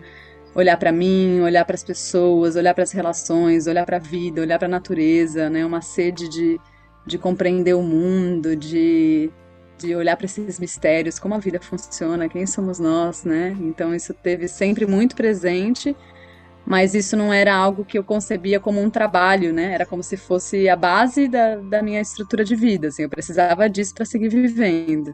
olhar 0.54 0.78
para 0.78 0.92
mim, 0.92 1.40
olhar 1.40 1.64
para 1.64 1.74
as 1.74 1.84
pessoas, 1.84 2.58
olhar 2.58 2.74
para 2.74 2.84
as 2.84 2.92
relações, 2.92 3.66
olhar 3.66 3.86
para 3.86 3.96
a 3.96 4.00
vida, 4.00 4.42
olhar 4.42 4.60
para 4.60 4.68
a 4.68 4.72
natureza, 4.72 5.50
né? 5.50 5.66
Uma 5.66 5.82
sede 5.82 6.30
de 6.30 6.60
de 7.06 7.18
compreender 7.18 7.74
o 7.74 7.82
mundo, 7.82 8.56
de, 8.56 9.32
de 9.78 9.96
olhar 9.96 10.16
para 10.16 10.26
esses 10.26 10.60
mistérios, 10.60 11.20
como 11.20 11.34
a 11.36 11.40
vida 11.40 11.60
funciona, 11.60 12.30
quem 12.30 12.46
somos 12.46 12.80
nós, 12.80 13.24
né? 13.24 13.56
Então 13.62 13.94
isso 13.94 14.14
teve 14.14 14.48
sempre 14.48 14.86
muito 14.86 15.16
presente, 15.16 15.96
mas 16.66 16.94
isso 16.94 17.18
não 17.18 17.34
era 17.34 17.54
algo 17.54 17.84
que 17.84 17.98
eu 17.98 18.04
concebia 18.04 18.60
como 18.60 18.82
um 18.82 18.90
trabalho, 18.90 19.52
né? 19.52 19.74
Era 19.74 19.86
como 19.86 20.04
se 20.04 20.16
fosse 20.16 20.70
a 20.70 20.76
base 20.76 21.28
da, 21.28 21.56
da 21.56 21.82
minha 21.82 22.02
estrutura 22.02 22.44
de 22.44 22.56
vida, 22.56 22.90
assim, 22.90 23.04
eu 23.04 23.10
precisava 23.10 23.68
disso 23.70 23.94
para 23.96 24.06
seguir 24.06 24.30
vivendo. 24.30 25.14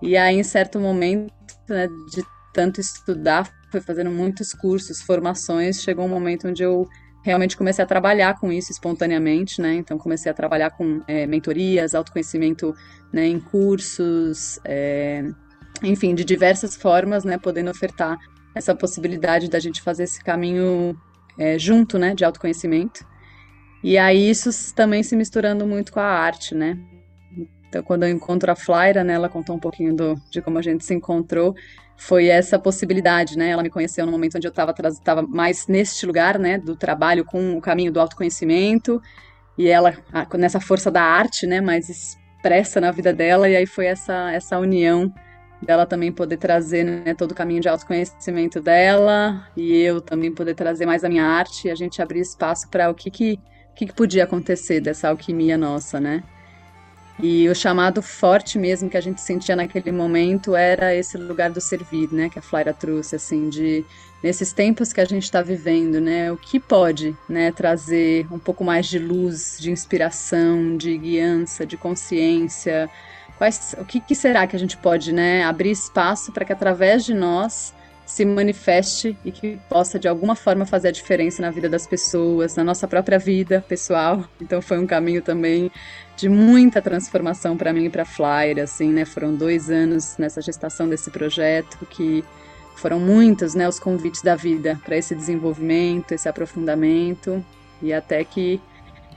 E 0.00 0.16
aí, 0.16 0.38
em 0.38 0.42
certo 0.42 0.78
momento, 0.78 1.32
né, 1.68 1.88
de 2.12 2.22
tanto 2.52 2.80
estudar, 2.80 3.50
foi 3.70 3.80
fazendo 3.80 4.10
muitos 4.10 4.52
cursos, 4.52 5.02
formações, 5.02 5.82
chegou 5.82 6.04
um 6.04 6.08
momento 6.08 6.46
onde 6.46 6.62
eu 6.62 6.88
realmente 7.24 7.56
comecei 7.56 7.82
a 7.82 7.86
trabalhar 7.86 8.38
com 8.38 8.52
isso 8.52 8.70
espontaneamente, 8.70 9.60
né? 9.60 9.74
Então 9.74 9.96
comecei 9.96 10.30
a 10.30 10.34
trabalhar 10.34 10.70
com 10.70 11.00
é, 11.08 11.26
mentorias, 11.26 11.94
autoconhecimento 11.94 12.74
né, 13.10 13.26
em 13.26 13.40
cursos, 13.40 14.60
é, 14.64 15.24
enfim, 15.82 16.14
de 16.14 16.22
diversas 16.22 16.76
formas, 16.76 17.24
né? 17.24 17.38
Podendo 17.38 17.70
ofertar 17.70 18.18
essa 18.54 18.74
possibilidade 18.74 19.48
da 19.48 19.58
gente 19.58 19.80
fazer 19.80 20.04
esse 20.04 20.22
caminho 20.22 20.94
é, 21.38 21.58
junto, 21.58 21.98
né? 21.98 22.14
De 22.14 22.26
autoconhecimento. 22.26 23.04
E 23.82 23.96
aí 23.96 24.28
isso 24.28 24.50
também 24.74 25.02
se 25.02 25.16
misturando 25.16 25.66
muito 25.66 25.92
com 25.92 26.00
a 26.00 26.04
arte, 26.04 26.54
né? 26.54 26.78
Então, 27.68 27.82
quando 27.82 28.04
eu 28.04 28.10
encontro 28.10 28.52
a 28.52 28.54
Flyra, 28.54 29.02
né, 29.02 29.14
ela 29.14 29.28
contou 29.28 29.56
um 29.56 29.58
pouquinho 29.58 29.96
do, 29.96 30.14
de 30.30 30.40
como 30.40 30.58
a 30.58 30.62
gente 30.62 30.84
se 30.84 30.94
encontrou 30.94 31.56
foi 31.96 32.26
essa 32.26 32.58
possibilidade, 32.58 33.38
né? 33.38 33.50
Ela 33.50 33.62
me 33.62 33.70
conheceu 33.70 34.04
no 34.04 34.12
momento 34.12 34.36
onde 34.36 34.46
eu 34.46 34.52
estava 34.52 35.22
mais 35.22 35.66
neste 35.66 36.04
lugar, 36.06 36.38
né, 36.38 36.58
do 36.58 36.76
trabalho 36.76 37.24
com 37.24 37.56
o 37.56 37.60
caminho 37.60 37.92
do 37.92 38.00
autoconhecimento, 38.00 39.00
e 39.56 39.68
ela 39.68 39.94
nessa 40.36 40.60
força 40.60 40.90
da 40.90 41.02
arte, 41.02 41.46
né, 41.46 41.60
mais 41.60 41.88
expressa 41.88 42.80
na 42.80 42.90
vida 42.90 43.12
dela, 43.12 43.48
e 43.48 43.56
aí 43.56 43.66
foi 43.66 43.86
essa 43.86 44.32
essa 44.32 44.58
união 44.58 45.12
dela 45.64 45.86
também 45.86 46.12
poder 46.12 46.36
trazer 46.36 46.84
né, 46.84 47.14
todo 47.14 47.32
o 47.32 47.34
caminho 47.34 47.60
de 47.60 47.68
autoconhecimento 47.68 48.60
dela. 48.60 49.48
E 49.56 49.80
eu 49.80 50.00
também 50.00 50.32
poder 50.32 50.54
trazer 50.54 50.86
mais 50.86 51.02
a 51.04 51.08
minha 51.08 51.24
arte. 51.24 51.68
E 51.68 51.70
a 51.70 51.74
gente 51.74 52.00
abrir 52.02 52.20
espaço 52.20 52.68
para 52.68 52.90
o 52.90 52.94
que 52.94 53.10
que, 53.10 53.40
que 53.74 53.86
que 53.86 53.94
podia 53.94 54.24
acontecer 54.24 54.80
dessa 54.80 55.08
alquimia 55.08 55.56
nossa, 55.56 55.98
né? 55.98 56.22
E 57.18 57.48
o 57.48 57.54
chamado 57.54 58.02
forte 58.02 58.58
mesmo 58.58 58.90
que 58.90 58.96
a 58.96 59.00
gente 59.00 59.20
sentia 59.20 59.54
naquele 59.54 59.92
momento 59.92 60.56
era 60.56 60.94
esse 60.94 61.16
lugar 61.16 61.50
do 61.50 61.60
servir, 61.60 62.12
né? 62.12 62.28
Que 62.28 62.40
a 62.40 62.42
Flaira 62.42 62.72
trouxe, 62.72 63.14
assim, 63.14 63.48
de 63.48 63.84
nesses 64.22 64.52
tempos 64.52 64.92
que 64.92 65.00
a 65.00 65.04
gente 65.04 65.22
está 65.22 65.40
vivendo, 65.40 66.00
né? 66.00 66.32
O 66.32 66.36
que 66.36 66.58
pode, 66.58 67.16
né? 67.28 67.52
Trazer 67.52 68.26
um 68.32 68.38
pouco 68.38 68.64
mais 68.64 68.86
de 68.86 68.98
luz, 68.98 69.56
de 69.60 69.70
inspiração, 69.70 70.76
de 70.76 70.98
guiança, 70.98 71.64
de 71.64 71.76
consciência. 71.76 72.90
Quais, 73.38 73.76
o 73.78 73.84
que, 73.84 74.00
que 74.00 74.14
será 74.14 74.46
que 74.46 74.56
a 74.56 74.58
gente 74.58 74.76
pode, 74.76 75.12
né? 75.12 75.44
Abrir 75.44 75.70
espaço 75.70 76.32
para 76.32 76.44
que 76.44 76.52
através 76.52 77.04
de 77.04 77.14
nós 77.14 77.72
se 78.06 78.24
manifeste 78.24 79.16
e 79.24 79.32
que 79.32 79.58
possa 79.68 79.98
de 79.98 80.06
alguma 80.06 80.36
forma 80.36 80.66
fazer 80.66 80.88
a 80.88 80.92
diferença 80.92 81.40
na 81.40 81.50
vida 81.50 81.68
das 81.68 81.86
pessoas, 81.86 82.54
na 82.54 82.62
nossa 82.62 82.86
própria 82.86 83.18
vida 83.18 83.64
pessoal. 83.66 84.24
Então 84.40 84.60
foi 84.60 84.78
um 84.78 84.86
caminho 84.86 85.22
também 85.22 85.70
de 86.16 86.28
muita 86.28 86.82
transformação 86.82 87.56
para 87.56 87.72
mim 87.72 87.86
e 87.86 87.90
para 87.90 88.04
Flyer, 88.04 88.62
assim, 88.62 88.90
né? 88.90 89.04
Foram 89.04 89.34
dois 89.34 89.70
anos 89.70 90.16
nessa 90.18 90.42
gestação 90.42 90.88
desse 90.88 91.10
projeto 91.10 91.86
que 91.86 92.24
foram 92.76 93.00
muitos, 93.00 93.54
né, 93.54 93.68
os 93.68 93.78
convites 93.78 94.20
da 94.20 94.34
vida 94.34 94.80
para 94.84 94.96
esse 94.96 95.14
desenvolvimento, 95.14 96.12
esse 96.12 96.28
aprofundamento 96.28 97.44
e 97.80 97.92
até 97.92 98.24
que 98.24 98.60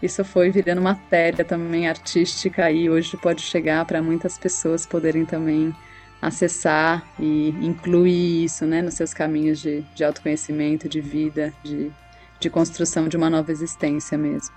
isso 0.01 0.24
foi 0.24 0.51
virando 0.51 0.82
matéria 0.82 1.44
também 1.44 1.88
artística 1.88 2.70
e 2.70 2.89
hoje 2.89 3.17
pode 3.17 3.41
chegar 3.41 3.84
para 3.86 4.01
muitas 4.01 4.38
pessoas 4.38 4.86
poderem 4.86 5.25
também 5.25 5.75
acessar 6.21 7.05
e 7.19 7.50
incluir 7.62 8.45
isso 8.45 8.65
né, 8.65 8.81
nos 8.81 8.95
seus 8.95 9.13
caminhos 9.13 9.59
de, 9.59 9.81
de 9.95 10.03
autoconhecimento, 10.03 10.89
de 10.89 11.00
vida, 11.00 11.53
de, 11.63 11.91
de 12.39 12.50
construção 12.50 13.07
de 13.07 13.17
uma 13.17 13.29
nova 13.29 13.51
existência 13.51 14.17
mesmo. 14.17 14.55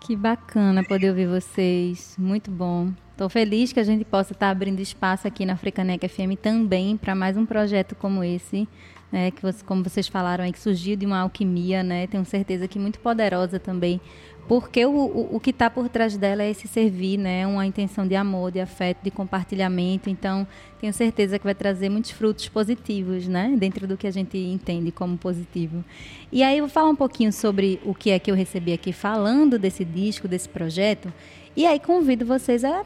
Que 0.00 0.16
bacana 0.16 0.82
poder 0.82 1.10
ouvir 1.10 1.28
vocês, 1.28 2.16
muito 2.18 2.50
bom. 2.50 2.92
Estou 3.12 3.28
feliz 3.28 3.72
que 3.72 3.78
a 3.78 3.84
gente 3.84 4.04
possa 4.04 4.32
estar 4.32 4.50
abrindo 4.50 4.80
espaço 4.80 5.28
aqui 5.28 5.46
na 5.46 5.52
Africanec 5.52 6.08
FM 6.08 6.36
também 6.40 6.96
para 6.96 7.14
mais 7.14 7.36
um 7.36 7.46
projeto 7.46 7.94
como 7.94 8.24
esse, 8.24 8.66
né, 9.12 9.30
que 9.30 9.42
você, 9.42 9.62
como 9.64 9.84
vocês 9.84 10.08
falaram 10.08 10.42
aí, 10.42 10.52
que 10.52 10.58
surgiu 10.58 10.96
de 10.96 11.06
uma 11.06 11.20
alquimia, 11.20 11.82
né, 11.82 12.06
tenho 12.06 12.24
certeza 12.24 12.66
que 12.66 12.78
muito 12.78 12.98
poderosa 12.98 13.60
também 13.60 14.00
porque 14.48 14.84
o, 14.84 14.90
o, 14.90 15.36
o 15.36 15.40
que 15.40 15.50
está 15.50 15.70
por 15.70 15.88
trás 15.88 16.16
dela 16.16 16.42
é 16.42 16.50
esse 16.50 16.66
servir, 16.66 17.16
né? 17.16 17.46
Uma 17.46 17.64
intenção 17.64 18.06
de 18.06 18.16
amor, 18.16 18.50
de 18.50 18.60
afeto, 18.60 19.02
de 19.02 19.10
compartilhamento. 19.10 20.10
Então, 20.10 20.46
tenho 20.80 20.92
certeza 20.92 21.38
que 21.38 21.44
vai 21.44 21.54
trazer 21.54 21.88
muitos 21.88 22.10
frutos 22.10 22.48
positivos, 22.48 23.28
né? 23.28 23.54
Dentro 23.56 23.86
do 23.86 23.96
que 23.96 24.06
a 24.06 24.10
gente 24.10 24.36
entende 24.36 24.90
como 24.90 25.16
positivo. 25.16 25.84
E 26.30 26.42
aí, 26.42 26.58
eu 26.58 26.64
vou 26.64 26.70
falar 26.70 26.90
um 26.90 26.96
pouquinho 26.96 27.32
sobre 27.32 27.80
o 27.84 27.94
que 27.94 28.10
é 28.10 28.18
que 28.18 28.30
eu 28.30 28.34
recebi 28.34 28.72
aqui 28.72 28.92
falando 28.92 29.58
desse 29.58 29.84
disco, 29.84 30.26
desse 30.26 30.48
projeto. 30.48 31.12
E 31.56 31.64
aí, 31.64 31.78
convido 31.78 32.26
vocês 32.26 32.64
a 32.64 32.84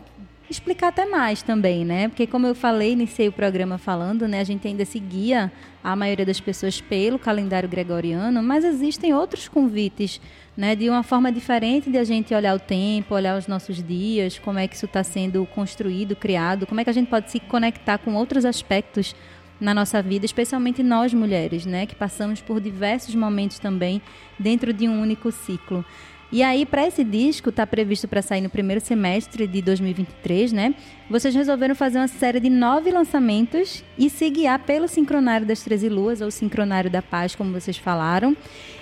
explicar 0.48 0.88
até 0.88 1.06
mais 1.06 1.42
também, 1.42 1.84
né? 1.84 2.08
Porque 2.08 2.26
como 2.26 2.46
eu 2.46 2.54
falei, 2.54 2.92
iniciei 2.92 3.28
o 3.28 3.32
programa 3.32 3.78
falando, 3.78 4.28
né? 4.28 4.40
A 4.40 4.44
gente 4.44 4.66
ainda 4.66 4.84
seguia 4.84 5.50
a 5.82 5.94
maioria 5.94 6.26
das 6.26 6.40
pessoas 6.40 6.80
pelo 6.80 7.18
calendário 7.18 7.68
gregoriano, 7.68 8.42
mas 8.42 8.64
existem 8.64 9.14
outros 9.14 9.48
convites 9.48 10.20
né, 10.56 10.74
de 10.74 10.88
uma 10.88 11.02
forma 11.02 11.30
diferente 11.30 11.90
de 11.90 11.98
a 11.98 12.04
gente 12.04 12.34
olhar 12.34 12.56
o 12.56 12.58
tempo, 12.58 13.14
olhar 13.14 13.38
os 13.38 13.46
nossos 13.46 13.82
dias, 13.82 14.38
como 14.38 14.58
é 14.58 14.66
que 14.66 14.74
isso 14.74 14.86
está 14.86 15.04
sendo 15.04 15.44
construído, 15.46 16.16
criado, 16.16 16.66
como 16.66 16.80
é 16.80 16.84
que 16.84 16.90
a 16.90 16.92
gente 16.92 17.08
pode 17.08 17.30
se 17.30 17.38
conectar 17.38 17.98
com 17.98 18.14
outros 18.14 18.44
aspectos 18.44 19.14
na 19.60 19.74
nossa 19.74 20.02
vida, 20.02 20.24
especialmente 20.24 20.82
nós 20.82 21.14
mulheres, 21.14 21.66
né, 21.66 21.86
que 21.86 21.94
passamos 21.94 22.40
por 22.40 22.60
diversos 22.60 23.14
momentos 23.14 23.58
também 23.58 24.00
dentro 24.38 24.72
de 24.72 24.88
um 24.88 25.00
único 25.00 25.30
ciclo. 25.30 25.84
E 26.30 26.42
aí, 26.42 26.66
para 26.66 26.86
esse 26.86 27.04
disco, 27.04 27.50
está 27.50 27.64
previsto 27.64 28.08
para 28.08 28.20
sair 28.20 28.40
no 28.40 28.50
primeiro 28.50 28.80
semestre 28.80 29.46
de 29.46 29.62
2023, 29.62 30.52
né? 30.52 30.74
Vocês 31.08 31.32
resolveram 31.34 31.74
fazer 31.74 31.98
uma 31.98 32.08
série 32.08 32.40
de 32.40 32.50
nove 32.50 32.90
lançamentos 32.90 33.84
e 33.96 34.10
se 34.10 34.28
guiar 34.28 34.58
pelo 34.58 34.88
Sincronário 34.88 35.46
das 35.46 35.62
Treze 35.62 35.88
Luas, 35.88 36.20
ou 36.20 36.30
Sincronário 36.30 36.90
da 36.90 37.00
Paz, 37.00 37.36
como 37.36 37.52
vocês 37.52 37.76
falaram. 37.76 38.36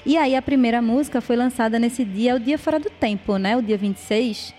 E 0.06 0.16
aí, 0.16 0.34
a 0.34 0.40
primeira 0.40 0.80
música 0.80 1.20
foi 1.20 1.36
lançada 1.36 1.78
nesse 1.78 2.02
dia, 2.02 2.34
o 2.34 2.40
Dia 2.40 2.56
Fora 2.56 2.80
do 2.80 2.88
Tempo, 2.88 3.36
né? 3.36 3.56
O 3.56 3.62
dia 3.62 3.76
26. 3.76 4.54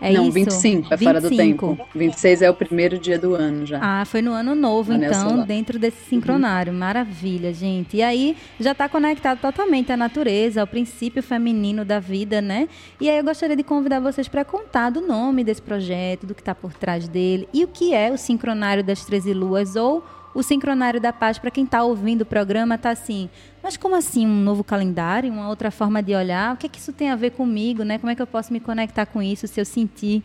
É 0.00 0.12
Não, 0.12 0.24
isso? 0.24 0.32
25 0.32 0.92
é 0.92 0.96
25. 0.96 1.04
fora 1.04 1.20
do 1.20 1.36
tempo. 1.36 1.88
26 1.94 2.42
é 2.42 2.50
o 2.50 2.54
primeiro 2.54 2.98
dia 2.98 3.18
do 3.18 3.34
ano 3.34 3.64
já. 3.64 3.78
Ah, 3.80 4.04
foi 4.04 4.20
no 4.20 4.32
ano 4.32 4.54
novo, 4.54 4.92
então, 4.92 5.44
dentro 5.44 5.78
desse 5.78 6.04
sincronário. 6.08 6.72
Uhum. 6.72 6.78
Maravilha, 6.78 7.52
gente. 7.52 7.96
E 7.96 8.02
aí 8.02 8.36
já 8.58 8.72
está 8.72 8.88
conectado 8.88 9.40
totalmente 9.40 9.92
à 9.92 9.96
natureza, 9.96 10.60
ao 10.60 10.66
princípio 10.66 11.22
feminino 11.22 11.84
da 11.84 12.00
vida, 12.00 12.42
né? 12.42 12.68
E 13.00 13.08
aí 13.08 13.16
eu 13.16 13.24
gostaria 13.24 13.56
de 13.56 13.62
convidar 13.62 14.00
vocês 14.00 14.28
para 14.28 14.44
contar 14.44 14.90
do 14.90 15.00
nome 15.00 15.44
desse 15.44 15.62
projeto, 15.62 16.26
do 16.26 16.34
que 16.34 16.40
está 16.42 16.54
por 16.54 16.74
trás 16.74 17.08
dele 17.08 17.48
e 17.52 17.64
o 17.64 17.68
que 17.68 17.94
é 17.94 18.10
o 18.10 18.18
sincronário 18.18 18.82
das 18.82 19.04
13 19.04 19.32
luas 19.32 19.76
ou 19.76 20.04
o 20.34 20.42
Sincronário 20.42 21.00
da 21.00 21.12
Paz, 21.12 21.38
para 21.38 21.50
quem 21.50 21.64
está 21.64 21.84
ouvindo 21.84 22.22
o 22.22 22.26
programa, 22.26 22.74
está 22.74 22.90
assim, 22.90 23.30
mas 23.64 23.78
como 23.78 23.96
assim 23.96 24.26
um 24.26 24.42
novo 24.42 24.62
calendário, 24.62 25.32
uma 25.32 25.48
outra 25.48 25.70
forma 25.70 26.02
de 26.02 26.14
olhar? 26.14 26.52
O 26.52 26.58
que 26.58 26.66
é 26.66 26.68
que 26.68 26.78
isso 26.78 26.92
tem 26.92 27.10
a 27.10 27.16
ver 27.16 27.30
comigo, 27.30 27.82
né? 27.82 27.98
Como 27.98 28.10
é 28.10 28.14
que 28.14 28.20
eu 28.20 28.26
posso 28.26 28.52
me 28.52 28.60
conectar 28.60 29.06
com 29.06 29.22
isso 29.22 29.48
se 29.48 29.58
eu 29.58 29.64
sentir 29.64 30.22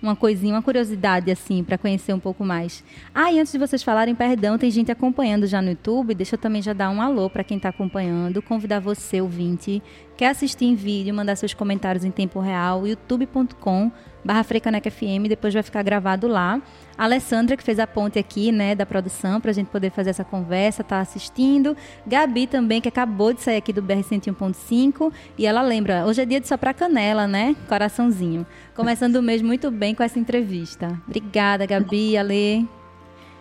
uma 0.00 0.14
coisinha, 0.14 0.54
uma 0.54 0.62
curiosidade 0.62 1.28
assim, 1.28 1.64
para 1.64 1.76
conhecer 1.76 2.12
um 2.12 2.20
pouco 2.20 2.44
mais. 2.44 2.84
Ah, 3.12 3.32
e 3.32 3.40
antes 3.40 3.52
de 3.52 3.58
vocês 3.58 3.82
falarem, 3.82 4.14
perdão, 4.14 4.56
tem 4.56 4.70
gente 4.70 4.92
acompanhando 4.92 5.48
já 5.48 5.60
no 5.60 5.70
YouTube. 5.70 6.14
Deixa 6.14 6.36
eu 6.36 6.38
também 6.38 6.62
já 6.62 6.72
dar 6.72 6.90
um 6.90 7.02
alô 7.02 7.28
para 7.28 7.42
quem 7.42 7.56
está 7.56 7.70
acompanhando, 7.70 8.40
convidar 8.40 8.78
você, 8.78 9.20
ouvinte, 9.20 9.82
quer 10.16 10.28
assistir 10.28 10.66
em 10.66 10.76
vídeo, 10.76 11.12
mandar 11.12 11.34
seus 11.34 11.54
comentários 11.54 12.04
em 12.04 12.12
tempo 12.12 12.38
real, 12.38 12.86
youtube.com 12.86 13.90
barra 14.26 14.42
Frecanec 14.42 14.90
FM, 14.90 15.28
depois 15.28 15.54
vai 15.54 15.62
ficar 15.62 15.82
gravado 15.84 16.26
lá. 16.26 16.60
A 16.98 17.04
Alessandra, 17.04 17.56
que 17.56 17.62
fez 17.62 17.78
a 17.78 17.86
ponte 17.86 18.18
aqui, 18.18 18.50
né, 18.50 18.74
da 18.74 18.84
produção, 18.84 19.40
para 19.40 19.50
a 19.52 19.54
gente 19.54 19.68
poder 19.68 19.90
fazer 19.90 20.10
essa 20.10 20.24
conversa, 20.24 20.82
tá 20.82 21.00
assistindo. 21.00 21.76
Gabi 22.06 22.46
também, 22.46 22.80
que 22.80 22.88
acabou 22.88 23.32
de 23.32 23.40
sair 23.40 23.58
aqui 23.58 23.72
do 23.72 23.80
BR 23.80 24.00
101.5. 24.00 25.12
E 25.38 25.46
ela 25.46 25.62
lembra, 25.62 26.04
hoje 26.04 26.22
é 26.22 26.24
dia 26.24 26.40
de 26.40 26.48
soprar 26.48 26.74
canela, 26.74 27.28
né? 27.28 27.54
Coraçãozinho. 27.68 28.44
Começando 28.74 29.16
o 29.16 29.22
mês 29.22 29.40
muito 29.40 29.70
bem 29.70 29.94
com 29.94 30.02
essa 30.02 30.18
entrevista. 30.18 31.00
Obrigada, 31.06 31.64
Gabi, 31.64 32.16
Ale. 32.16 32.68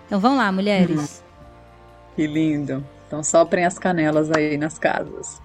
Então 0.06 0.20
vamos 0.20 0.38
lá, 0.38 0.52
mulheres. 0.52 1.24
Que 2.16 2.28
lindo. 2.28 2.86
Então 3.08 3.24
soprem 3.24 3.66
as 3.66 3.80
canelas 3.80 4.32
aí 4.32 4.58
nas 4.58 4.78
casas. 4.78 5.42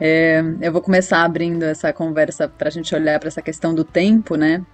É, 0.00 0.42
eu 0.60 0.72
vou 0.72 0.80
começar 0.80 1.24
abrindo 1.24 1.64
essa 1.64 1.92
conversa 1.92 2.48
para 2.48 2.68
a 2.68 2.70
gente 2.70 2.94
olhar 2.94 3.18
para 3.18 3.28
essa 3.28 3.42
questão 3.42 3.74
do 3.74 3.84
tempo, 3.84 4.36
né? 4.36 4.64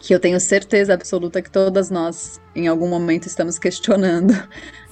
Que 0.00 0.14
eu 0.14 0.20
tenho 0.20 0.38
certeza 0.40 0.92
absoluta 0.92 1.40
que 1.40 1.50
todas 1.50 1.88
nós, 1.88 2.40
em 2.54 2.66
algum 2.66 2.88
momento, 2.88 3.26
estamos 3.26 3.58
questionando 3.58 4.32
Sim. 4.32 4.42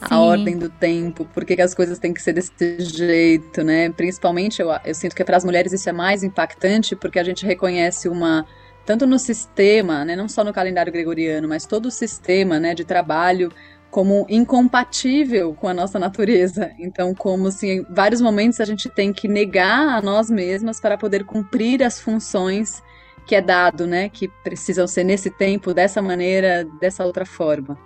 a 0.00 0.20
ordem 0.20 0.56
do 0.56 0.68
tempo, 0.68 1.24
por 1.26 1.44
que, 1.44 1.56
que, 1.56 1.62
as 1.62 1.74
coisas 1.74 1.98
têm 1.98 2.14
que 2.14 2.22
ser 2.22 2.32
desse 2.32 2.78
jeito, 2.78 3.62
né? 3.62 3.90
Principalmente, 3.90 4.62
eu, 4.62 4.70
eu 4.84 4.94
sinto 4.94 5.14
que 5.14 5.24
para 5.24 5.36
as 5.36 5.44
mulheres 5.44 5.72
isso 5.72 5.88
é 5.88 5.92
mais 5.92 6.22
impactante, 6.22 6.94
porque 6.94 7.18
a 7.18 7.24
gente 7.24 7.44
reconhece 7.44 8.08
uma. 8.08 8.46
Tanto 8.86 9.06
no 9.06 9.18
sistema, 9.18 10.04
né, 10.04 10.14
não 10.14 10.28
só 10.28 10.44
no 10.44 10.52
calendário 10.52 10.92
gregoriano, 10.92 11.48
mas 11.48 11.64
todo 11.64 11.86
o 11.86 11.90
sistema 11.90 12.60
né, 12.60 12.74
de 12.74 12.84
trabalho 12.84 13.50
como 13.94 14.26
incompatível 14.28 15.54
com 15.54 15.68
a 15.68 15.72
nossa 15.72 16.00
natureza. 16.00 16.72
Então, 16.80 17.14
como 17.14 17.48
se 17.52 17.68
em 17.68 17.86
vários 17.88 18.20
momentos 18.20 18.58
a 18.58 18.64
gente 18.64 18.88
tem 18.88 19.12
que 19.12 19.28
negar 19.28 19.88
a 19.88 20.02
nós 20.02 20.28
mesmas 20.28 20.80
para 20.80 20.98
poder 20.98 21.22
cumprir 21.22 21.80
as 21.80 22.00
funções 22.00 22.82
que 23.24 23.36
é 23.36 23.40
dado, 23.40 23.86
né, 23.86 24.08
que 24.08 24.26
precisam 24.42 24.88
ser 24.88 25.04
nesse 25.04 25.30
tempo, 25.30 25.72
dessa 25.72 26.02
maneira, 26.02 26.66
dessa 26.80 27.06
outra 27.06 27.24
forma. 27.24 27.78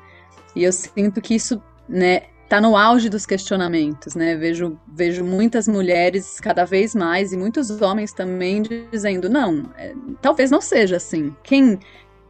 E 0.57 0.65
eu 0.65 0.73
sinto 0.73 1.21
que 1.21 1.35
isso, 1.35 1.63
né, 1.87 2.23
tá 2.49 2.59
no 2.59 2.75
auge 2.75 3.11
dos 3.11 3.27
questionamentos, 3.27 4.15
né? 4.15 4.35
Vejo, 4.35 4.81
vejo 4.91 5.23
muitas 5.23 5.69
mulheres 5.69 6.41
cada 6.41 6.65
vez 6.65 6.95
mais 6.95 7.35
e 7.35 7.37
muitos 7.37 7.83
homens 7.83 8.15
também 8.15 8.63
dizendo 8.91 9.29
não, 9.29 9.71
é, 9.77 9.93
talvez 10.23 10.51
não 10.51 10.63
seja 10.63 10.97
assim. 10.97 11.37
Quem 11.43 11.79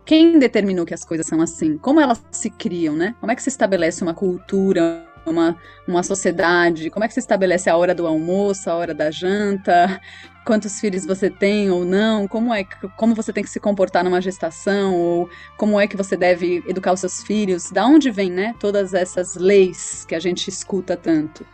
quem 0.08 0.38
determinou 0.38 0.86
que 0.86 0.94
as 0.94 1.04
coisas 1.04 1.26
são 1.26 1.42
assim? 1.42 1.76
Como 1.76 2.00
elas 2.00 2.24
se 2.30 2.48
criam, 2.48 2.96
né? 2.96 3.14
Como 3.20 3.30
é 3.30 3.36
que 3.36 3.42
se 3.42 3.50
estabelece 3.50 4.02
uma 4.02 4.14
cultura, 4.14 5.06
uma, 5.26 5.54
uma 5.86 6.02
sociedade? 6.02 6.88
Como 6.88 7.04
é 7.04 7.08
que 7.08 7.12
se 7.12 7.20
estabelece 7.20 7.68
a 7.68 7.76
hora 7.76 7.94
do 7.94 8.06
almoço, 8.06 8.70
a 8.70 8.74
hora 8.74 8.94
da 8.94 9.10
janta? 9.10 10.00
Quantos 10.46 10.80
filhos 10.80 11.04
você 11.04 11.28
tem 11.28 11.70
ou 11.70 11.84
não? 11.84 12.26
Como 12.26 12.54
é 12.54 12.64
como 12.96 13.14
você 13.14 13.34
tem 13.34 13.44
que 13.44 13.50
se 13.50 13.60
comportar 13.60 14.02
numa 14.02 14.18
gestação? 14.18 14.94
Ou 14.94 15.28
como 15.58 15.78
é 15.78 15.86
que 15.86 15.94
você 15.94 16.16
deve 16.16 16.64
educar 16.66 16.94
os 16.94 17.00
seus 17.00 17.22
filhos? 17.22 17.70
Da 17.70 17.84
onde 17.84 18.10
vem, 18.10 18.30
né? 18.30 18.54
Todas 18.58 18.94
essas 18.94 19.36
leis 19.36 20.06
que 20.06 20.14
a 20.14 20.20
gente 20.20 20.48
escuta 20.48 20.96
tanto. 20.96 21.44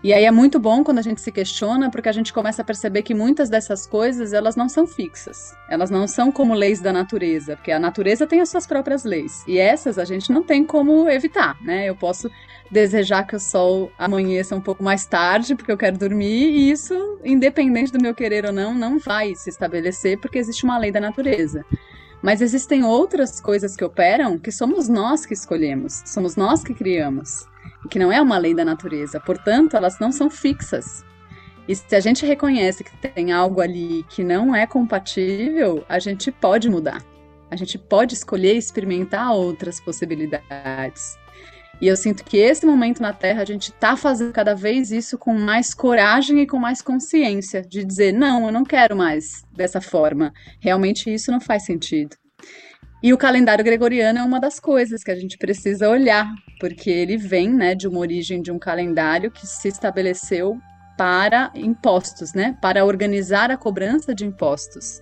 E 0.00 0.12
aí 0.12 0.24
é 0.24 0.30
muito 0.30 0.60
bom 0.60 0.84
quando 0.84 0.98
a 0.98 1.02
gente 1.02 1.20
se 1.20 1.32
questiona, 1.32 1.90
porque 1.90 2.08
a 2.08 2.12
gente 2.12 2.32
começa 2.32 2.62
a 2.62 2.64
perceber 2.64 3.02
que 3.02 3.14
muitas 3.14 3.50
dessas 3.50 3.84
coisas, 3.84 4.32
elas 4.32 4.54
não 4.54 4.68
são 4.68 4.86
fixas. 4.86 5.56
Elas 5.68 5.90
não 5.90 6.06
são 6.06 6.30
como 6.30 6.54
leis 6.54 6.80
da 6.80 6.92
natureza, 6.92 7.56
porque 7.56 7.72
a 7.72 7.80
natureza 7.80 8.24
tem 8.24 8.40
as 8.40 8.48
suas 8.48 8.64
próprias 8.64 9.02
leis. 9.02 9.42
E 9.44 9.58
essas 9.58 9.98
a 9.98 10.04
gente 10.04 10.30
não 10.30 10.44
tem 10.44 10.64
como 10.64 11.08
evitar, 11.08 11.60
né? 11.60 11.88
Eu 11.88 11.96
posso 11.96 12.30
desejar 12.70 13.26
que 13.26 13.34
o 13.34 13.40
sol 13.40 13.90
amanheça 13.98 14.54
um 14.54 14.60
pouco 14.60 14.84
mais 14.84 15.04
tarde, 15.04 15.56
porque 15.56 15.72
eu 15.72 15.76
quero 15.76 15.98
dormir, 15.98 16.48
e 16.48 16.70
isso, 16.70 17.18
independente 17.24 17.90
do 17.90 18.00
meu 18.00 18.14
querer 18.14 18.44
ou 18.46 18.52
não, 18.52 18.72
não 18.72 19.00
vai 19.00 19.34
se 19.34 19.50
estabelecer, 19.50 20.16
porque 20.20 20.38
existe 20.38 20.62
uma 20.62 20.78
lei 20.78 20.92
da 20.92 21.00
natureza. 21.00 21.64
Mas 22.22 22.40
existem 22.40 22.84
outras 22.84 23.40
coisas 23.40 23.74
que 23.74 23.84
operam 23.84 24.38
que 24.38 24.52
somos 24.52 24.88
nós 24.88 25.26
que 25.26 25.34
escolhemos, 25.34 26.02
somos 26.06 26.36
nós 26.36 26.62
que 26.62 26.74
criamos 26.74 27.48
que 27.86 27.98
não 27.98 28.10
é 28.10 28.20
uma 28.20 28.38
lei 28.38 28.54
da 28.54 28.64
natureza, 28.64 29.20
portanto, 29.20 29.76
elas 29.76 29.98
não 29.98 30.10
são 30.10 30.28
fixas. 30.28 31.04
E 31.68 31.74
se 31.74 31.94
a 31.94 32.00
gente 32.00 32.24
reconhece 32.24 32.82
que 32.82 32.96
tem 32.96 33.30
algo 33.30 33.60
ali 33.60 34.04
que 34.08 34.24
não 34.24 34.56
é 34.56 34.66
compatível, 34.66 35.84
a 35.88 35.98
gente 35.98 36.32
pode 36.32 36.68
mudar. 36.68 37.04
A 37.50 37.56
gente 37.56 37.78
pode 37.78 38.14
escolher 38.14 38.54
experimentar 38.54 39.32
outras 39.32 39.78
possibilidades. 39.78 41.18
E 41.80 41.86
eu 41.86 41.96
sinto 41.96 42.24
que 42.24 42.36
esse 42.38 42.66
momento 42.66 43.00
na 43.00 43.12
Terra 43.12 43.42
a 43.42 43.44
gente 43.44 43.70
está 43.70 43.96
fazendo 43.96 44.32
cada 44.32 44.54
vez 44.54 44.90
isso 44.90 45.16
com 45.16 45.32
mais 45.34 45.72
coragem 45.72 46.40
e 46.40 46.46
com 46.46 46.58
mais 46.58 46.82
consciência 46.82 47.62
de 47.62 47.84
dizer 47.84 48.12
não, 48.12 48.46
eu 48.46 48.52
não 48.52 48.64
quero 48.64 48.96
mais 48.96 49.44
dessa 49.52 49.80
forma. 49.80 50.32
Realmente 50.60 51.12
isso 51.12 51.30
não 51.30 51.40
faz 51.40 51.64
sentido. 51.64 52.16
E 53.00 53.12
o 53.12 53.18
calendário 53.18 53.64
gregoriano 53.64 54.18
é 54.18 54.22
uma 54.22 54.40
das 54.40 54.58
coisas 54.58 55.04
que 55.04 55.10
a 55.10 55.14
gente 55.14 55.38
precisa 55.38 55.88
olhar, 55.88 56.26
porque 56.58 56.90
ele 56.90 57.16
vem 57.16 57.48
né, 57.48 57.74
de 57.74 57.86
uma 57.86 58.00
origem 58.00 58.42
de 58.42 58.50
um 58.50 58.58
calendário 58.58 59.30
que 59.30 59.46
se 59.46 59.68
estabeleceu 59.68 60.58
para 60.96 61.52
impostos, 61.54 62.34
né, 62.34 62.58
para 62.60 62.84
organizar 62.84 63.52
a 63.52 63.56
cobrança 63.56 64.12
de 64.12 64.26
impostos. 64.26 65.00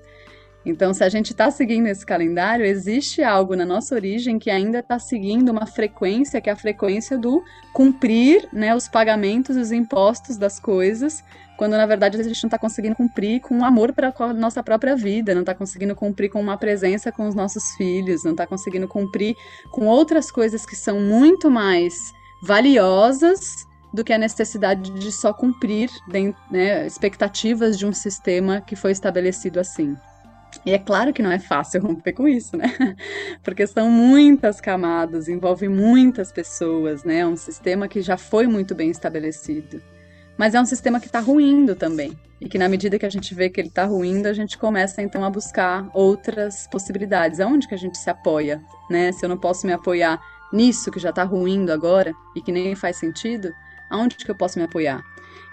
Então, 0.67 0.93
se 0.93 1.05
a 1.05 1.09
gente 1.09 1.31
está 1.31 1.49
seguindo 1.49 1.87
esse 1.87 2.05
calendário, 2.05 2.67
existe 2.67 3.23
algo 3.23 3.55
na 3.55 3.65
nossa 3.65 3.95
origem 3.95 4.37
que 4.37 4.51
ainda 4.51 4.81
está 4.81 4.99
seguindo 4.99 5.51
uma 5.51 5.65
frequência, 5.65 6.41
que 6.41 6.51
é 6.51 6.53
a 6.53 6.57
frequência 6.57 7.17
do 7.17 7.41
cumprir 7.73 8.49
né, 8.53 8.75
os 8.75 8.89
pagamentos, 8.89 9.57
os 9.57 9.71
impostos 9.71 10.37
das 10.37 10.59
coisas, 10.59 11.23
quando 11.57 11.77
na 11.77 11.87
verdade 11.87 12.21
a 12.21 12.23
gente 12.25 12.43
não 12.43 12.49
está 12.49 12.59
conseguindo 12.59 12.97
cumprir 12.97 13.41
com 13.41 13.65
amor 13.65 13.93
para 13.93 14.13
a 14.19 14.33
nossa 14.33 14.61
própria 14.61 14.97
vida, 14.97 15.37
não 15.37 15.43
está 15.43 15.55
conseguindo 15.55 15.95
cumprir 15.95 16.31
com 16.31 16.41
uma 16.41 16.57
presença 16.57 17.13
com 17.13 17.29
os 17.29 17.35
nossos 17.37 17.63
filhos, 17.77 18.25
não 18.25 18.33
está 18.33 18.45
conseguindo 18.45 18.89
cumprir 18.89 19.37
com 19.71 19.87
outras 19.87 20.33
coisas 20.33 20.67
que 20.67 20.75
são 20.75 20.99
muito 20.99 21.49
mais 21.49 21.95
valiosas 22.43 23.65
do 23.95 24.03
que 24.03 24.13
a 24.13 24.19
necessidade 24.19 24.91
de 24.91 25.13
só 25.13 25.33
cumprir 25.33 25.91
né, 26.51 26.85
expectativas 26.85 27.79
de 27.79 27.87
um 27.87 27.93
sistema 27.93 28.61
que 28.61 28.75
foi 28.75 28.91
estabelecido 28.91 29.61
assim. 29.61 29.97
E 30.65 30.73
é 30.73 30.79
claro 30.79 31.13
que 31.13 31.23
não 31.23 31.31
é 31.31 31.39
fácil 31.39 31.83
romper 31.83 32.13
com 32.13 32.27
isso, 32.27 32.57
né? 32.57 32.75
Porque 33.43 33.67
são 33.67 33.91
muitas 33.91 34.61
camadas, 34.61 35.29
envolve 35.29 35.69
muitas 35.69 36.33
pessoas, 36.33 37.05
né? 37.05 37.19
É 37.19 37.27
um 37.27 37.37
sistema 37.37 37.89
que 37.89 38.01
já 38.01 38.17
foi 38.17 38.47
muito 38.47 38.75
bem 38.75 38.91
estabelecido. 38.91 39.83
Mas 40.37 40.55
é 40.55 40.61
um 40.61 40.67
sistema 40.67 41.01
que 41.01 41.07
está 41.07 41.21
ruindo 41.21 41.75
também. 41.75 42.17
E 42.41 42.49
que 42.49 42.59
na 42.59 42.69
medida 42.69 42.99
que 42.99 43.07
a 43.07 43.11
gente 43.11 43.35
vê 43.35 43.49
que 43.49 43.61
ele 43.61 43.69
está 43.69 43.85
ruindo, 43.85 44.27
a 44.27 44.33
gente 44.33 44.59
começa 44.59 45.01
então 45.01 45.25
a 45.25 45.31
buscar 45.31 45.89
outras 45.95 46.67
possibilidades. 46.71 47.41
Aonde 47.41 47.67
que 47.67 47.75
a 47.75 47.79
gente 47.79 47.97
se 47.97 48.11
apoia, 48.11 48.61
né? 48.91 49.13
Se 49.13 49.25
eu 49.25 49.29
não 49.29 49.39
posso 49.39 49.67
me 49.67 49.73
apoiar 49.73 50.21
nisso 50.53 50.91
que 50.91 51.01
já 51.01 51.11
está 51.11 51.25
ruindo 51.25 51.73
agora 51.73 52.13
e 52.35 52.43
que 52.43 52.53
nem 52.53 52.75
faz 52.75 52.97
sentido, 52.97 53.53
aonde 53.91 54.17
que 54.17 54.31
eu 54.31 54.37
posso 54.37 54.59
me 54.59 54.65
apoiar? 54.65 55.03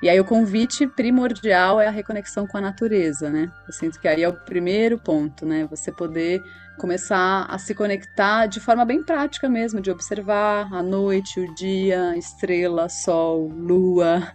E 0.04 0.10
aí 0.10 0.20
o 0.20 0.26
convite 0.26 0.86
primordial 0.86 1.80
é 1.80 1.88
a 1.88 1.90
reconexão 1.90 2.46
com 2.46 2.58
a 2.58 2.62
natureza, 2.62 3.30
né? 3.30 3.50
Eu 3.66 3.72
sinto 3.72 4.02
que 4.02 4.06
aí 4.06 4.22
é 4.22 4.28
o 4.28 4.34
primeiro 4.34 5.00
ponto, 5.00 5.46
né? 5.46 5.66
Você 5.70 5.94
poder 5.94 6.44
começar 6.78 7.46
a 7.46 7.58
se 7.58 7.74
conectar 7.74 8.48
de 8.48 8.60
forma 8.60 8.84
bem 8.84 9.02
prática 9.02 9.48
mesmo, 9.48 9.80
de 9.80 9.90
observar 9.90 10.68
a 10.74 10.84
noite, 10.84 11.40
o 11.40 11.56
dia, 11.56 12.18
estrela, 12.18 12.90
sol, 12.90 13.48
lua, 13.48 14.28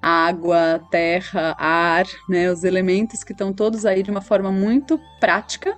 água, 0.00 0.80
terra, 0.92 1.56
ar, 1.58 2.06
né? 2.28 2.48
Os 2.48 2.62
elementos 2.62 3.24
que 3.24 3.32
estão 3.32 3.52
todos 3.52 3.84
aí 3.84 4.04
de 4.04 4.12
uma 4.12 4.22
forma 4.22 4.52
muito 4.52 4.96
prática, 5.18 5.76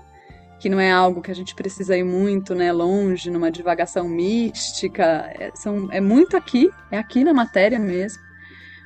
que 0.60 0.68
não 0.68 0.78
é 0.78 0.92
algo 0.92 1.22
que 1.22 1.30
a 1.30 1.34
gente 1.34 1.54
precisa 1.54 1.96
ir 1.96 2.04
muito, 2.04 2.54
né, 2.54 2.70
longe, 2.70 3.30
numa 3.30 3.50
divagação 3.50 4.06
mística, 4.06 5.32
é, 5.38 5.52
são, 5.54 5.90
é 5.90 6.02
muito 6.02 6.36
aqui, 6.36 6.70
é 6.90 6.98
aqui 6.98 7.24
na 7.24 7.32
matéria 7.32 7.78
mesmo 7.78 8.27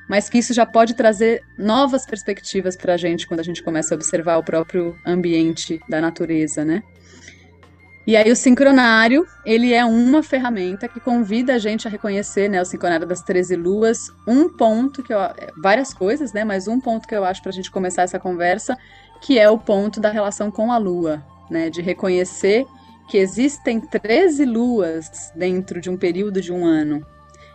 mas 0.09 0.29
que 0.29 0.37
isso 0.37 0.53
já 0.53 0.65
pode 0.65 0.93
trazer 0.93 1.43
novas 1.57 2.05
perspectivas 2.05 2.75
para 2.75 2.93
a 2.93 2.97
gente 2.97 3.27
quando 3.27 3.39
a 3.39 3.43
gente 3.43 3.63
começa 3.63 3.93
a 3.93 3.97
observar 3.97 4.37
o 4.37 4.43
próprio 4.43 4.97
ambiente 5.05 5.79
da 5.87 6.01
natureza, 6.01 6.63
né? 6.63 6.83
E 8.05 8.17
aí 8.17 8.29
o 8.29 8.35
sincronário, 8.35 9.25
ele 9.45 9.73
é 9.73 9.85
uma 9.85 10.21
ferramenta 10.21 10.89
que 10.89 10.99
convida 10.99 11.53
a 11.53 11.57
gente 11.57 11.87
a 11.87 11.91
reconhecer, 11.91 12.49
né, 12.49 12.61
o 12.61 12.65
sincronário 12.65 13.07
das 13.07 13.21
13 13.21 13.55
luas, 13.55 14.11
um 14.27 14.49
ponto 14.49 15.01
que 15.01 15.13
eu, 15.13 15.19
várias 15.61 15.93
coisas, 15.93 16.33
né, 16.33 16.43
mas 16.43 16.67
um 16.67 16.81
ponto 16.81 17.07
que 17.07 17.15
eu 17.15 17.23
acho 17.23 17.41
para 17.41 17.51
a 17.51 17.53
gente 17.53 17.71
começar 17.71 18.01
essa 18.01 18.19
conversa, 18.19 18.77
que 19.21 19.39
é 19.39 19.49
o 19.49 19.57
ponto 19.57 20.01
da 20.01 20.11
relação 20.11 20.51
com 20.51 20.69
a 20.69 20.77
lua, 20.77 21.23
né, 21.49 21.69
de 21.69 21.81
reconhecer 21.81 22.65
que 23.07 23.17
existem 23.17 23.79
13 23.79 24.43
luas 24.43 25.31
dentro 25.33 25.79
de 25.79 25.89
um 25.89 25.95
período 25.95 26.41
de 26.41 26.51
um 26.51 26.65
ano, 26.65 27.05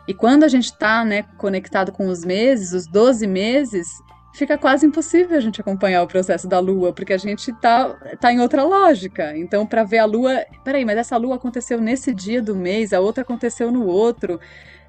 e 0.09 0.15
quando 0.15 0.43
a 0.43 0.49
gente 0.49 0.65
está 0.65 1.05
né, 1.05 1.23
conectado 1.37 1.93
com 1.93 2.07
os 2.07 2.25
meses, 2.25 2.73
os 2.73 2.87
12 2.87 3.27
meses, 3.27 3.87
fica 4.33 4.57
quase 4.57 4.87
impossível 4.87 5.37
a 5.37 5.41
gente 5.41 5.61
acompanhar 5.61 6.03
o 6.03 6.07
processo 6.07 6.49
da 6.49 6.59
Lua, 6.59 6.95
porque 6.95 7.13
a 7.13 7.19
gente 7.19 7.51
está 7.51 7.91
tá 8.19 8.33
em 8.33 8.41
outra 8.41 8.65
lógica. 8.65 9.37
Então, 9.37 9.67
para 9.67 9.85
ver 9.85 9.99
a 9.99 10.07
Lua, 10.07 10.47
peraí, 10.65 10.83
mas 10.83 10.97
essa 10.97 11.19
Lua 11.19 11.37
aconteceu 11.37 11.79
nesse 11.79 12.15
dia 12.15 12.41
do 12.41 12.57
mês, 12.57 12.95
a 12.95 13.01
outra 13.01 13.23
aconteceu 13.23 13.71
no 13.71 13.85
outro. 13.85 14.41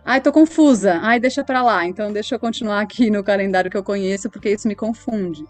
Ai, 0.05 0.21
tô 0.21 0.31
confusa. 0.31 0.99
Ai, 1.01 1.19
deixa 1.19 1.43
para 1.43 1.61
lá. 1.61 1.85
Então, 1.85 2.13
deixa 2.13 2.35
eu 2.35 2.39
continuar 2.39 2.79
aqui 2.79 3.11
no 3.11 3.21
calendário 3.21 3.69
que 3.69 3.75
eu 3.75 3.83
conheço, 3.83 4.29
porque 4.29 4.49
isso 4.49 4.69
me 4.69 4.75
confunde. 4.75 5.43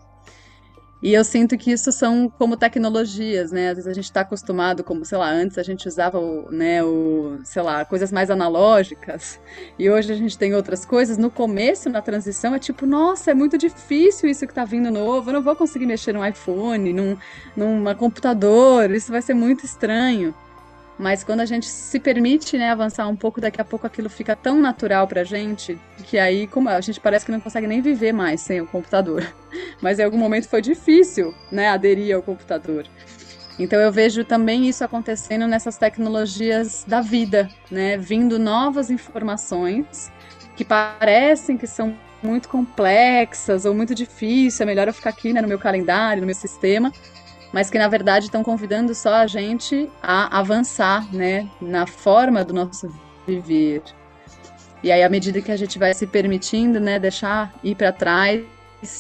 E 1.02 1.14
eu 1.14 1.24
sinto 1.24 1.58
que 1.58 1.72
isso 1.72 1.94
são 1.94 2.30
como 2.30 2.58
tecnologias, 2.58 3.52
né? 3.52 3.70
Às 3.70 3.76
vezes 3.76 3.88
a 3.88 3.94
gente 3.94 4.04
está 4.06 4.22
acostumado, 4.22 4.84
como, 4.84 5.06
sei 5.06 5.18
lá, 5.18 5.30
antes 5.30 5.58
a 5.58 5.64
gente 5.64 5.88
usava, 5.88 6.20
né, 6.52 6.84
o, 6.84 7.40
sei 7.46 7.62
lá, 7.62 7.86
coisas 7.86 8.12
mais 8.12 8.30
analógicas, 8.30 9.40
e 9.78 9.90
hoje 9.90 10.12
a 10.12 10.16
gente 10.16 10.38
tem 10.38 10.54
outras 10.54 10.86
coisas. 10.86 11.18
No 11.18 11.32
começo, 11.32 11.90
na 11.90 12.02
transição, 12.02 12.54
é 12.54 12.60
tipo, 12.60 12.86
nossa, 12.86 13.32
é 13.32 13.34
muito 13.34 13.58
difícil 13.58 14.30
isso 14.30 14.46
que 14.46 14.52
está 14.52 14.66
vindo 14.66 14.92
novo, 14.92 15.30
eu 15.30 15.34
não 15.36 15.42
vou 15.42 15.56
conseguir 15.56 15.86
mexer 15.86 16.14
no 16.14 16.26
iPhone, 16.26 16.92
num, 16.92 17.18
num 17.56 17.96
computador, 17.96 18.92
isso 18.92 19.10
vai 19.12 19.22
ser 19.22 19.34
muito 19.34 19.66
estranho. 19.66 20.36
Mas 21.00 21.24
quando 21.24 21.40
a 21.40 21.46
gente 21.46 21.66
se 21.66 21.98
permite 21.98 22.58
né, 22.58 22.70
avançar 22.70 23.08
um 23.08 23.16
pouco, 23.16 23.40
daqui 23.40 23.62
a 23.62 23.64
pouco 23.64 23.88
aquilo 23.88 24.10
fica 24.10 24.36
tão 24.36 24.60
natural 24.60 25.08
pra 25.08 25.24
gente 25.24 25.80
que 26.04 26.20
aí 26.20 26.46
como 26.46 26.68
a 26.68 26.82
gente 26.82 27.00
parece 27.00 27.26
que 27.26 27.32
não 27.32 27.40
consegue 27.40 27.66
nem 27.66 27.82
viver 27.82 28.12
mais 28.12 28.42
sem 28.42 28.60
o 28.60 28.68
computador. 28.68 29.26
Mas 29.82 29.98
em 29.98 30.04
algum 30.04 30.18
momento 30.18 30.50
foi 30.50 30.62
difícil 30.62 31.34
né, 31.50 31.70
aderir 31.70 32.14
ao 32.14 32.22
computador. 32.22 32.86
Então 33.58 33.80
eu 33.80 33.92
vejo 33.94 34.26
também 34.26 34.68
isso 34.68 34.84
acontecendo 34.84 35.48
nessas 35.48 35.78
tecnologias 35.78 36.84
da 36.86 37.00
vida, 37.00 37.50
né? 37.72 37.98
Vindo 37.98 38.38
novas 38.38 38.90
informações 38.90 40.12
que 40.56 40.66
parecem 40.66 41.58
que 41.58 41.68
são 41.68 41.96
muito 42.22 42.50
complexas 42.50 43.64
ou 43.64 43.74
muito 43.74 43.96
difíceis, 43.96 44.60
é 44.60 44.66
melhor 44.66 44.88
eu 44.88 44.94
ficar 44.94 45.12
aqui 45.12 45.32
né, 45.32 45.42
no 45.42 45.48
meu 45.48 45.60
calendário, 45.60 46.22
no 46.22 46.26
meu 46.26 46.36
sistema, 46.36 46.92
mas 47.52 47.70
que 47.70 47.78
na 47.78 47.88
verdade 47.88 48.26
estão 48.26 48.44
convidando 48.44 48.94
só 48.94 49.16
a 49.16 49.28
gente 49.28 49.90
a 50.02 50.40
avançar, 50.40 51.12
né, 51.14 51.50
na 51.62 51.86
forma 51.88 52.44
do 52.44 52.54
nosso 52.54 52.90
viver. 53.28 53.84
E 54.82 54.92
aí, 54.92 55.04
à 55.04 55.10
medida 55.10 55.42
que 55.42 55.52
a 55.52 55.58
gente 55.58 55.78
vai 55.78 55.94
se 55.94 56.08
permitindo, 56.08 56.80
né, 56.80 56.98
deixar 56.98 57.54
ir 57.64 57.76
para 57.76 57.92
trás, 57.92 58.44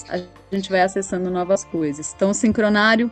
a 0.10 0.18
gente 0.52 0.70
vai 0.70 0.82
acessando 0.82 1.30
novas 1.30 1.64
coisas. 1.64 2.14
Então, 2.14 2.32
o 2.32 2.34
sincronário, 2.34 3.10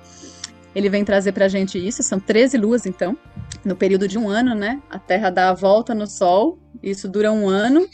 ele 0.75 0.89
vem 0.89 1.05
trazer 1.05 1.31
para 1.31 1.45
a 1.45 1.47
gente 1.47 1.77
isso, 1.77 2.03
são 2.03 2.19
13 2.19 2.57
luas, 2.57 2.85
então, 2.85 3.17
no 3.63 3.75
período 3.75 4.05
de 4.07 4.17
um 4.17 4.27
ano, 4.27 4.53
né? 4.53 4.81
A 4.89 4.99
Terra 4.99 5.29
dá 5.29 5.49
a 5.49 5.53
volta 5.53 5.95
no 5.95 6.05
Sol, 6.05 6.59
isso 6.83 7.07
dura 7.07 7.31
um 7.31 7.47
ano, 7.47 7.87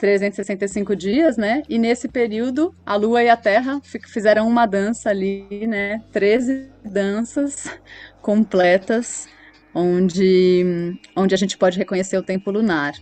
365 0.00 0.96
dias, 0.96 1.36
né? 1.36 1.62
E 1.68 1.78
nesse 1.78 2.08
período, 2.08 2.74
a 2.86 2.96
Lua 2.96 3.22
e 3.22 3.28
a 3.28 3.36
Terra 3.36 3.80
fizeram 4.08 4.48
uma 4.48 4.64
dança 4.64 5.10
ali, 5.10 5.66
né? 5.66 6.02
13 6.10 6.70
danças 6.82 7.70
completas, 8.22 9.28
onde, 9.74 10.98
onde 11.14 11.34
a 11.34 11.38
gente 11.38 11.58
pode 11.58 11.78
reconhecer 11.78 12.16
o 12.16 12.22
tempo 12.22 12.50
lunar. 12.50 12.94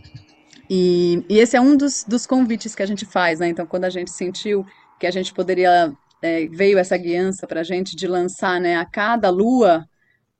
E, 0.68 1.24
e 1.28 1.38
esse 1.38 1.56
é 1.56 1.60
um 1.60 1.76
dos, 1.76 2.04
dos 2.04 2.26
convites 2.26 2.74
que 2.74 2.82
a 2.82 2.86
gente 2.86 3.06
faz, 3.06 3.38
né? 3.38 3.48
Então, 3.48 3.64
quando 3.64 3.84
a 3.84 3.90
gente 3.90 4.10
sentiu 4.10 4.66
que 4.98 5.06
a 5.06 5.10
gente 5.12 5.32
poderia, 5.32 5.92
é, 6.20 6.46
veio 6.48 6.78
essa 6.78 6.96
guiança 6.96 7.46
para 7.46 7.60
a 7.60 7.64
gente 7.64 7.94
de 7.94 8.08
lançar, 8.08 8.60
né, 8.60 8.76
a 8.76 8.84
cada 8.84 9.30
lua 9.30 9.88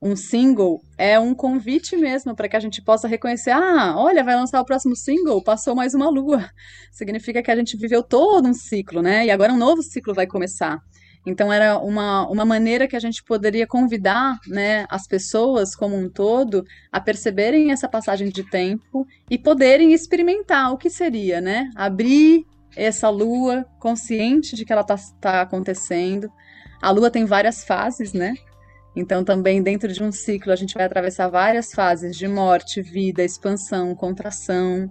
um 0.01 0.15
single 0.15 0.81
é 0.97 1.19
um 1.19 1.35
convite 1.35 1.97
mesmo 1.97 2.35
para 2.35 2.49
que 2.49 2.57
a 2.57 2.61
gente 2.61 2.81
possa 2.81 3.09
reconhecer: 3.09 3.51
ah, 3.51 3.95
olha, 3.97 4.23
vai 4.23 4.37
lançar 4.37 4.61
o 4.61 4.65
próximo 4.65 4.95
single, 4.95 5.43
passou 5.43 5.75
mais 5.75 5.95
uma 5.95 6.09
lua. 6.09 6.49
Significa 6.93 7.43
que 7.43 7.51
a 7.51 7.57
gente 7.57 7.77
viveu 7.77 8.03
todo 8.03 8.49
um 8.49 8.55
ciclo, 8.55 9.03
né? 9.03 9.27
E 9.27 9.31
agora 9.31 9.53
um 9.53 9.59
novo 9.59 9.83
ciclo 9.83 10.15
vai 10.15 10.27
começar. 10.27 10.79
Então 11.27 11.53
era 11.53 11.79
uma, 11.79 12.29
uma 12.29 12.45
maneira 12.45 12.87
que 12.87 12.97
a 12.97 13.01
gente 13.01 13.23
poderia 13.25 13.67
convidar 13.67 14.39
né, 14.47 14.87
as 14.89 15.07
pessoas 15.07 15.75
como 15.75 15.97
um 15.97 16.09
todo 16.09 16.65
a 16.93 17.01
perceberem 17.01 17.73
essa 17.73 17.89
passagem 17.89 18.31
de 18.31 18.49
tempo 18.49 19.05
e 19.29 19.37
poderem 19.37 19.93
experimentar 19.93 20.73
o 20.73 20.79
que 20.79 20.89
seria, 20.89 21.41
né? 21.41 21.69
Abrir 21.75 22.47
essa 22.77 23.11
lua 23.11 23.67
consciente 23.81 24.55
de 24.55 24.65
que 24.65 24.73
ela 24.73 24.83
está 24.83 24.97
tá 25.21 25.43
acontecendo. 25.43 26.31
A 26.81 26.91
lua 26.91 27.11
tem 27.11 27.25
várias 27.25 27.65
fases, 27.65 28.13
né? 28.13 28.35
Então, 28.99 29.23
também 29.23 29.63
dentro 29.63 29.93
de 29.93 30.03
um 30.03 30.11
ciclo, 30.11 30.53
a 30.53 30.57
gente 30.57 30.75
vai 30.75 30.85
atravessar 30.85 31.29
várias 31.29 31.73
fases 31.73 32.17
de 32.17 32.27
morte, 32.27 32.83
vida, 32.83 33.23
expansão, 33.23 33.95
contração, 33.95 34.91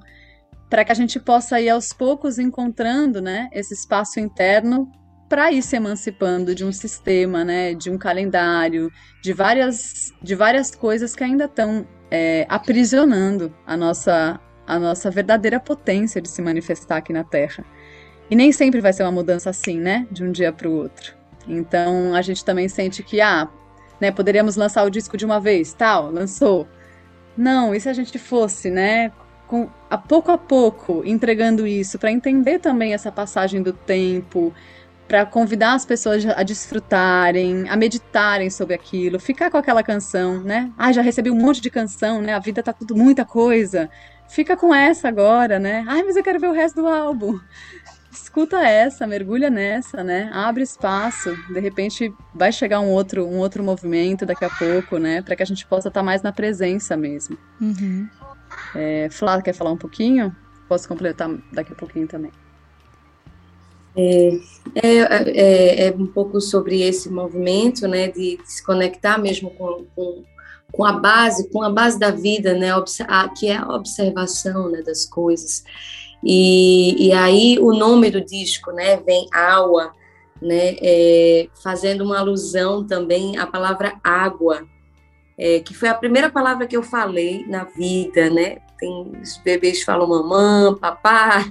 para 0.70 0.86
que 0.86 0.94
a 0.94 0.96
gente 0.96 1.20
possa 1.20 1.60
ir 1.60 1.68
aos 1.68 1.92
poucos 1.92 2.40
encontrando 2.40 3.22
né, 3.22 3.50
esse 3.52 3.74
espaço 3.74 4.18
interno 4.18 4.90
para 5.28 5.52
ir 5.52 5.62
se 5.62 5.76
emancipando 5.76 6.56
de 6.56 6.64
um 6.64 6.72
sistema, 6.72 7.44
né, 7.44 7.74
de 7.74 7.90
um 7.90 7.98
calendário, 7.98 8.90
de 9.22 9.34
várias, 9.34 10.14
de 10.24 10.36
várias 10.36 10.74
coisas 10.74 11.14
que 11.14 11.26
ainda 11.26 11.44
estão 11.44 11.86
é, 12.10 12.46
aprisionando 12.48 13.54
a 13.66 13.76
nossa, 13.76 14.40
a 14.66 14.80
nossa 14.80 15.12
verdadeira 15.12 15.60
potência 15.60 16.22
de 16.22 16.30
se 16.30 16.42
manifestar 16.42 16.96
aqui 16.96 17.12
na 17.12 17.26
Terra. 17.26 17.66
E 18.32 18.38
nem 18.38 18.54
sempre 18.54 18.80
vai 18.80 18.94
ser 18.94 19.04
uma 19.04 19.12
mudança 19.12 19.50
assim, 19.50 19.78
né, 19.78 20.08
de 20.10 20.24
um 20.24 20.32
dia 20.32 20.54
para 20.54 20.70
o 20.70 20.72
outro. 20.72 21.14
Então 21.46 22.16
a 22.16 22.22
gente 22.22 22.46
também 22.46 22.70
sente 22.70 23.04
que, 23.04 23.20
ah, 23.20 23.50
né? 24.00 24.12
Poderíamos 24.12 24.56
lançar 24.56 24.84
o 24.84 24.90
disco 24.90 25.18
de 25.18 25.26
uma 25.26 25.40
vez, 25.40 25.74
tal, 25.74 26.12
lançou. 26.12 26.68
Não, 27.38 27.74
e 27.74 27.80
se 27.80 27.88
a 27.88 27.94
gente 27.94 28.18
fosse, 28.18 28.70
né, 28.70 29.12
com, 29.48 29.70
a 29.90 29.98
pouco 29.98 30.32
a 30.32 30.38
pouco 30.38 31.04
entregando 31.06 31.68
isso 31.68 32.00
para 32.00 32.12
entender 32.12 32.60
também 32.60 32.94
essa 32.94 33.12
passagem 33.12 33.62
do 33.62 33.74
tempo, 33.74 34.54
para 35.08 35.26
convidar 35.26 35.74
as 35.74 35.86
pessoas 35.86 36.26
a 36.26 36.44
desfrutarem, 36.44 37.70
a 37.70 37.76
meditarem 37.78 38.50
sobre 38.50 38.76
aquilo, 38.76 39.20
ficar 39.20 39.50
com 39.50 39.58
aquela 39.58 39.82
canção, 39.82 40.44
né? 40.44 40.72
Ah, 40.78 40.92
já 40.92 41.02
recebi 41.02 41.32
um 41.32 41.36
monte 41.36 41.62
de 41.62 41.70
canção, 41.70 42.22
né? 42.22 42.34
A 42.34 42.40
vida 42.40 42.62
tá 42.62 42.74
tudo 42.74 42.96
muita 42.96 43.24
coisa. 43.24 43.90
Fica 44.28 44.58
com 44.58 44.76
essa 44.76 45.08
agora, 45.08 45.60
né? 45.60 45.86
Ai, 45.88 46.04
mas 46.04 46.18
eu 46.18 46.24
quero 46.24 46.40
ver 46.40 46.50
o 46.50 46.54
resto 46.54 46.82
do 46.82 46.88
álbum. 46.88 47.40
Escuta 48.12 48.58
essa, 48.60 49.06
mergulha 49.06 49.50
nessa, 49.50 50.04
né? 50.04 50.30
Abre 50.34 50.64
espaço. 50.64 51.36
De 51.52 51.60
repente 51.60 52.14
vai 52.34 52.52
chegar 52.52 52.80
um 52.80 52.90
outro, 52.90 53.26
um 53.26 53.38
outro 53.38 53.64
movimento 53.64 54.26
daqui 54.26 54.46
a 54.46 54.50
pouco, 54.50 54.98
né? 54.98 55.22
Para 55.22 55.36
que 55.36 55.44
a 55.44 55.46
gente 55.46 55.66
possa 55.66 55.90
estar 55.90 56.00
tá 56.00 56.04
mais 56.04 56.22
na 56.22 56.32
presença 56.32 56.96
mesmo. 56.98 57.38
Uhum. 57.62 58.08
É, 58.76 59.10
Flávia, 59.12 59.44
quer 59.44 59.54
falar 59.54 59.72
um 59.72 59.78
pouquinho? 59.78 60.36
Posso 60.68 60.88
completar 60.88 61.30
daqui 61.52 61.74
a 61.74 61.76
pouquinho 61.76 62.08
também. 62.08 62.32
É, 63.96 64.40
é, 64.76 64.98
é, 65.00 65.88
é, 65.88 65.92
um 65.92 66.06
pouco 66.06 66.40
sobre 66.40 66.82
esse 66.82 67.10
movimento, 67.10 67.88
né, 67.88 68.10
de 68.10 68.38
se 68.46 68.64
conectar 68.64 69.18
mesmo 69.18 69.50
com, 69.50 69.86
com, 69.96 70.24
com 70.72 70.86
a 70.86 70.94
base, 70.94 71.50
com 71.50 71.64
a 71.64 71.70
base 71.72 71.98
da 71.98 72.12
vida, 72.12 72.54
né, 72.54 72.68
que 73.40 73.48
é 73.48 73.58
a 73.58 73.74
observação, 73.74 74.70
né, 74.70 74.84
das 74.84 75.04
coisas. 75.04 75.64
E, 76.24 77.08
e 77.08 77.14
aí 77.14 77.58
o 77.60 77.72
nome 77.74 78.10
do 78.10 78.24
disco, 78.24 78.72
né, 78.72 78.98
vem 78.98 79.28
Aua, 79.34 79.94
né, 80.42 80.76
é, 80.82 81.48
fazendo 81.64 82.04
uma 82.04 82.20
alusão 82.20 82.86
também 82.86 83.38
à 83.38 83.46
palavra 83.46 84.00
água, 84.04 84.68
é, 85.38 85.60
que 85.60 85.74
foi 85.74 85.90
a 85.90 85.96
primeira 85.96 86.30
palavra 86.30 86.66
que 86.66 86.76
eu 86.76 86.84
falei 86.84 87.46
na 87.48 87.64
vida, 87.64 88.30
né, 88.30 88.58
tem 88.78 89.12
os 89.22 89.38
bebês 89.38 89.82
falam 89.82 90.08
mamã, 90.08 90.76
papá. 90.76 91.44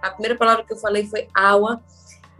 A 0.00 0.10
primeira 0.10 0.36
palavra 0.36 0.64
que 0.64 0.72
eu 0.72 0.76
falei 0.76 1.06
foi 1.06 1.28
aua. 1.34 1.80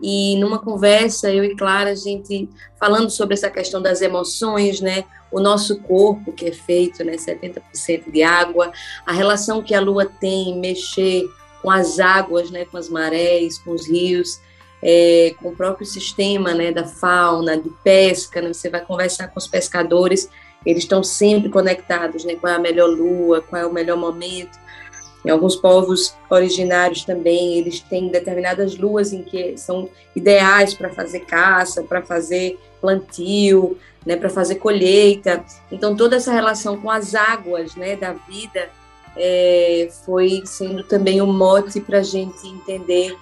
E 0.00 0.36
numa 0.40 0.58
conversa, 0.58 1.32
eu 1.32 1.44
e 1.44 1.54
Clara, 1.54 1.90
a 1.90 1.94
gente 1.94 2.48
falando 2.78 3.08
sobre 3.08 3.34
essa 3.34 3.48
questão 3.48 3.80
das 3.80 4.02
emoções, 4.02 4.80
né? 4.80 5.04
O 5.30 5.38
nosso 5.38 5.78
corpo, 5.80 6.32
que 6.32 6.46
é 6.46 6.52
feito, 6.52 7.04
né, 7.04 7.12
70% 7.16 8.10
de 8.10 8.22
água, 8.22 8.72
a 9.06 9.12
relação 9.12 9.62
que 9.62 9.74
a 9.74 9.80
lua 9.80 10.04
tem 10.04 10.50
em 10.50 10.58
mexer 10.58 11.24
com 11.62 11.70
as 11.70 12.00
águas, 12.00 12.50
né, 12.50 12.64
com 12.64 12.76
as 12.76 12.88
marés, 12.88 13.56
com 13.58 13.70
os 13.70 13.86
rios, 13.86 14.40
é, 14.82 15.34
com 15.40 15.50
o 15.50 15.56
próprio 15.56 15.86
sistema, 15.86 16.52
né, 16.52 16.72
da 16.72 16.84
fauna, 16.84 17.56
de 17.56 17.70
pesca, 17.84 18.42
né? 18.42 18.52
Você 18.52 18.68
vai 18.68 18.84
conversar 18.84 19.28
com 19.28 19.38
os 19.38 19.46
pescadores, 19.46 20.28
eles 20.66 20.82
estão 20.82 21.04
sempre 21.04 21.48
conectados, 21.48 22.24
né? 22.24 22.34
Qual 22.34 22.52
é 22.52 22.56
a 22.56 22.58
melhor 22.58 22.88
lua, 22.88 23.40
qual 23.40 23.62
é 23.62 23.66
o 23.66 23.72
melhor 23.72 23.96
momento. 23.96 24.60
Em 25.24 25.30
alguns 25.30 25.54
povos 25.54 26.16
originários 26.28 27.04
também, 27.04 27.58
eles 27.58 27.78
têm 27.78 28.08
determinadas 28.08 28.76
luas 28.76 29.12
em 29.12 29.22
que 29.22 29.56
são 29.56 29.88
ideais 30.16 30.74
para 30.74 30.90
fazer 30.90 31.20
caça, 31.20 31.84
para 31.84 32.02
fazer 32.02 32.58
plantio, 32.80 33.78
né, 34.04 34.16
para 34.16 34.28
fazer 34.28 34.56
colheita. 34.56 35.44
Então, 35.70 35.94
toda 35.94 36.16
essa 36.16 36.32
relação 36.32 36.76
com 36.80 36.90
as 36.90 37.14
águas 37.14 37.76
né, 37.76 37.94
da 37.94 38.12
vida 38.12 38.68
é, 39.16 39.88
foi 40.04 40.42
sendo 40.44 40.82
também 40.84 41.20
um 41.20 41.32
mote 41.32 41.80
para 41.80 41.98
a 41.98 42.02
gente 42.02 42.46
entender 42.46 43.16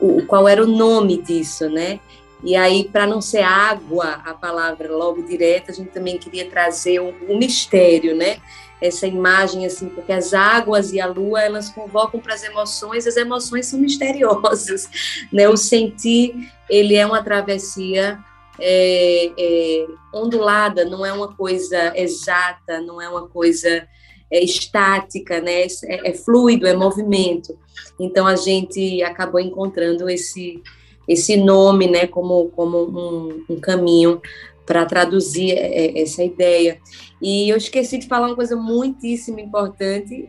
o, 0.00 0.24
qual 0.26 0.48
era 0.48 0.62
o 0.62 0.66
nome 0.66 1.20
disso, 1.20 1.68
né? 1.68 2.00
E 2.42 2.54
aí, 2.54 2.84
para 2.84 3.06
não 3.06 3.20
ser 3.20 3.42
água 3.42 4.20
a 4.24 4.34
palavra 4.34 4.94
logo 4.94 5.22
direta, 5.22 5.72
a 5.72 5.74
gente 5.74 5.90
também 5.90 6.18
queria 6.18 6.48
trazer 6.48 7.00
um, 7.00 7.12
um 7.28 7.38
mistério, 7.38 8.14
né? 8.14 8.38
Essa 8.80 9.06
imagem, 9.06 9.64
assim, 9.64 9.88
porque 9.88 10.12
as 10.12 10.34
águas 10.34 10.92
e 10.92 11.00
a 11.00 11.06
lua, 11.06 11.42
elas 11.42 11.70
convocam 11.70 12.20
para 12.20 12.34
as 12.34 12.44
emoções, 12.44 13.06
as 13.06 13.16
emoções 13.16 13.66
são 13.66 13.80
misteriosas, 13.80 14.88
né? 15.32 15.48
O 15.48 15.56
sentir, 15.56 16.52
ele 16.68 16.94
é 16.94 17.06
uma 17.06 17.22
travessia 17.22 18.18
é, 18.58 19.32
é, 19.38 19.86
ondulada, 20.12 20.84
não 20.84 21.04
é 21.04 21.12
uma 21.12 21.34
coisa 21.34 21.92
exata, 21.96 22.80
não 22.80 23.00
é 23.00 23.08
uma 23.08 23.26
coisa 23.26 23.86
é, 24.30 24.42
estática, 24.42 25.40
né? 25.40 25.62
É, 25.84 26.10
é, 26.10 26.12
fluido, 26.12 26.66
é 26.66 26.74
movimento. 26.74 27.58
Então 27.98 28.26
a 28.26 28.36
gente 28.36 29.02
acabou 29.02 29.40
encontrando 29.40 30.08
esse 30.08 30.62
esse 31.08 31.36
nome, 31.36 31.88
né, 31.88 32.06
como, 32.06 32.48
como 32.48 32.78
um, 32.78 33.44
um 33.48 33.60
caminho 33.60 34.20
para 34.66 34.84
traduzir 34.84 35.52
é, 35.52 35.86
é, 35.86 36.02
essa 36.02 36.22
ideia. 36.24 36.78
E 37.22 37.48
eu 37.48 37.56
esqueci 37.56 37.98
de 37.98 38.08
falar 38.08 38.26
uma 38.26 38.34
coisa 38.34 38.56
muitíssimo 38.56 39.38
importante, 39.38 40.28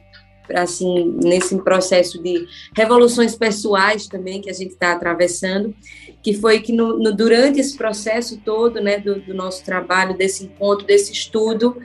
assim, 0.54 1.18
nesse 1.24 1.58
processo 1.58 2.22
de 2.22 2.48
revoluções 2.76 3.36
pessoais 3.36 4.08
também 4.08 4.40
que 4.40 4.50
a 4.50 4.54
gente 4.54 4.74
está 4.74 4.94
atravessando, 4.94 5.76
que 6.22 6.34
foi 6.34 6.60
que 6.60 6.72
no, 6.72 7.00
no, 7.00 7.14
durante 7.14 7.60
esse 7.60 7.76
processo 7.76 8.40
todo, 8.46 8.80
né, 8.80 9.00
do, 9.00 9.20
do, 9.20 9.34
nosso 9.34 9.66
trabalho, 9.66 10.16
desse 10.16 10.46
encontro, 10.46 10.86
desse 10.86 11.12
estudo, 11.12 11.76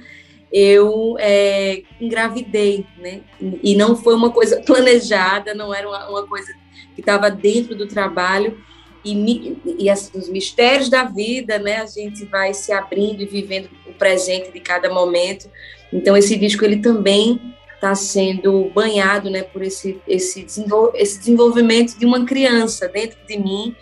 eu 0.52 1.16
é, 1.18 1.82
engravidei, 2.00 2.84
né, 2.98 3.20
e 3.40 3.74
não 3.74 3.96
foi 3.96 4.14
uma 4.14 4.30
coisa 4.30 4.60
planejada, 4.66 5.54
não 5.54 5.72
era 5.72 5.88
uma, 5.88 6.08
uma 6.08 6.26
coisa 6.26 6.52
que 6.94 7.00
estava 7.00 7.30
dentro 7.30 7.74
do 7.74 7.86
trabalho, 7.86 8.58
e, 9.04 9.56
e 9.78 9.90
assim, 9.90 10.16
os 10.16 10.28
mistérios 10.28 10.88
da 10.88 11.04
vida, 11.04 11.58
né? 11.58 11.78
A 11.78 11.86
gente 11.86 12.24
vai 12.26 12.54
se 12.54 12.72
abrindo 12.72 13.20
e 13.20 13.26
vivendo 13.26 13.68
o 13.86 13.92
presente 13.92 14.52
de 14.52 14.60
cada 14.60 14.92
momento. 14.92 15.50
Então 15.92 16.16
esse 16.16 16.36
disco 16.36 16.64
ele 16.64 16.76
também 16.76 17.40
está 17.74 17.94
sendo 17.96 18.70
banhado, 18.72 19.28
né, 19.28 19.42
por 19.42 19.60
esse 19.60 20.00
esse, 20.06 20.44
desenvol 20.44 20.92
esse 20.94 21.18
desenvolvimento 21.18 21.98
de 21.98 22.06
uma 22.06 22.24
criança 22.24 22.86
dentro 22.86 23.18
de 23.26 23.36
mim 23.36 23.74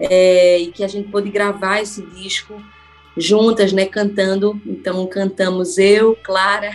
é, 0.00 0.58
e 0.58 0.72
que 0.72 0.82
a 0.82 0.88
gente 0.88 1.08
pôde 1.08 1.30
gravar 1.30 1.80
esse 1.80 2.02
disco 2.06 2.60
juntas, 3.16 3.72
né, 3.72 3.86
cantando. 3.86 4.60
Então 4.66 5.06
cantamos 5.06 5.78
eu, 5.78 6.16
Clara 6.22 6.72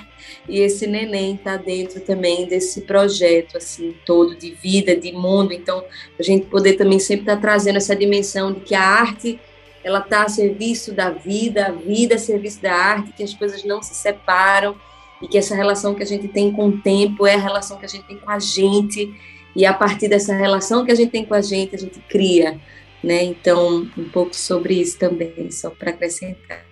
e 0.48 0.60
esse 0.60 0.88
neném 0.88 1.36
está 1.36 1.58
dentro 1.58 2.00
também 2.02 2.48
desse 2.48 2.82
projeto 2.82 3.58
assim 3.58 3.96
todo 4.06 4.36
de 4.36 4.52
vida, 4.52 4.96
de 4.96 5.12
mundo. 5.12 5.54
Então 5.54 5.84
a 6.20 6.24
gente 6.24 6.48
poder 6.48 6.74
também 6.74 7.00
sempre 7.00 7.24
estar 7.24 7.36
tá 7.36 7.42
trazendo 7.42 7.78
essa 7.78 7.96
dimensão 7.96 8.52
de 8.54 8.62
que 8.62 8.76
a 8.76 8.82
arte 8.82 9.40
ela 9.84 10.00
está 10.00 10.24
a 10.24 10.30
serviço 10.30 10.94
da 10.94 11.10
vida, 11.10 11.68
a 11.68 11.72
vida 11.72 12.16
a 12.16 12.20
serviço 12.20 12.62
da 12.62 12.74
arte, 12.74 13.14
que 13.14 13.24
as 13.24 13.34
coisas 13.34 13.64
não 13.64 13.82
se 13.82 13.96
separam 13.96 14.76
e 15.22 15.28
que 15.28 15.38
essa 15.38 15.56
relação 15.56 15.94
que 15.94 16.04
a 16.04 16.06
gente 16.06 16.28
tem 16.28 16.52
com 16.52 16.68
o 16.68 16.78
tempo 16.80 17.26
é 17.26 17.36
a 17.36 17.40
relação 17.40 17.78
que 17.78 17.86
a 17.86 17.90
gente 17.90 18.06
tem 18.06 18.18
com 18.18 18.30
a 18.30 18.40
gente 18.40 19.14
e 19.56 19.66
a 19.66 19.74
partir 19.74 20.08
dessa 20.08 20.34
relação 20.34 20.86
que 20.86 20.92
a 20.92 20.96
gente 20.96 21.12
tem 21.12 21.26
com 21.26 21.34
a 21.34 21.42
gente 21.42 21.76
a 21.76 21.80
gente 21.80 22.00
cria 22.10 22.60
né? 23.04 23.24
Então, 23.24 23.88
um 23.98 24.10
pouco 24.10 24.36
sobre 24.36 24.76
isso 24.76 24.98
também, 24.98 25.52
só 25.52 25.70
para 25.70 25.92
acrescentar. 25.92 26.70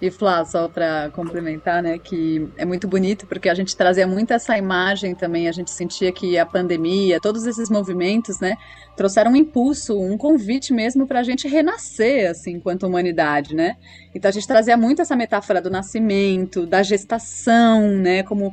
E 0.00 0.10
Flá, 0.10 0.44
só 0.44 0.68
para 0.68 1.10
complementar, 1.10 1.82
né, 1.82 1.98
que 1.98 2.46
é 2.58 2.66
muito 2.66 2.86
bonito 2.86 3.26
porque 3.26 3.48
a 3.48 3.54
gente 3.54 3.74
trazia 3.74 4.06
muito 4.06 4.30
essa 4.30 4.56
imagem 4.58 5.14
também, 5.14 5.48
a 5.48 5.52
gente 5.52 5.70
sentia 5.70 6.12
que 6.12 6.36
a 6.36 6.44
pandemia, 6.44 7.18
todos 7.18 7.46
esses 7.46 7.70
movimentos, 7.70 8.38
né, 8.38 8.56
trouxeram 8.94 9.32
um 9.32 9.36
impulso, 9.36 9.98
um 9.98 10.18
convite 10.18 10.70
mesmo 10.74 11.06
para 11.06 11.20
a 11.20 11.22
gente 11.22 11.48
renascer, 11.48 12.30
assim, 12.30 12.52
enquanto 12.52 12.86
humanidade, 12.86 13.54
né? 13.54 13.76
Então 14.14 14.28
a 14.28 14.32
gente 14.32 14.46
trazia 14.46 14.76
muito 14.76 15.00
essa 15.00 15.16
metáfora 15.16 15.62
do 15.62 15.70
nascimento, 15.70 16.66
da 16.66 16.82
gestação, 16.82 17.88
né, 17.88 18.22
como 18.22 18.52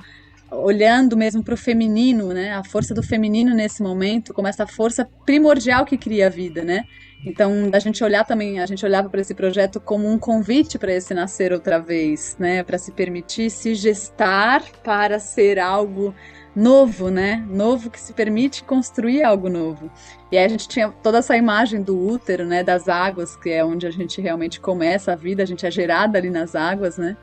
olhando 0.55 1.17
mesmo 1.17 1.43
para 1.43 1.53
o 1.53 1.57
feminino, 1.57 2.33
né? 2.33 2.53
A 2.53 2.63
força 2.63 2.93
do 2.93 3.03
feminino 3.03 3.53
nesse 3.53 3.81
momento, 3.81 4.33
como 4.33 4.47
essa 4.47 4.67
força 4.67 5.07
primordial 5.25 5.85
que 5.85 5.97
cria 5.97 6.27
a 6.27 6.29
vida, 6.29 6.63
né? 6.63 6.83
Então, 7.25 7.69
a 7.71 7.79
gente 7.79 8.03
olhar 8.03 8.25
também, 8.25 8.59
a 8.59 8.65
gente 8.65 8.85
olhava 8.85 9.09
para 9.09 9.21
esse 9.21 9.33
projeto 9.33 9.79
como 9.79 10.09
um 10.09 10.19
convite 10.19 10.77
para 10.77 10.93
esse 10.93 11.13
nascer 11.13 11.53
outra 11.53 11.79
vez, 11.79 12.35
né? 12.37 12.63
Para 12.63 12.77
se 12.77 12.91
permitir 12.91 13.49
se 13.49 13.73
gestar 13.75 14.61
para 14.83 15.19
ser 15.19 15.57
algo 15.57 16.13
novo, 16.53 17.09
né? 17.09 17.45
Novo 17.49 17.89
que 17.89 17.99
se 17.99 18.11
permite 18.11 18.63
construir 18.63 19.23
algo 19.23 19.49
novo. 19.49 19.89
E 20.31 20.37
aí 20.37 20.43
a 20.43 20.49
gente 20.49 20.67
tinha 20.67 20.89
toda 20.89 21.19
essa 21.19 21.37
imagem 21.37 21.81
do 21.81 21.97
útero, 21.97 22.45
né? 22.45 22.61
Das 22.61 22.89
águas, 22.89 23.37
que 23.37 23.49
é 23.49 23.63
onde 23.63 23.87
a 23.87 23.91
gente 23.91 24.19
realmente 24.19 24.59
começa 24.59 25.13
a 25.13 25.15
vida, 25.15 25.43
a 25.43 25.45
gente 25.45 25.65
é 25.65 25.71
gerada 25.71 26.17
ali 26.17 26.29
nas 26.29 26.55
águas, 26.55 26.97
né? 26.97 27.15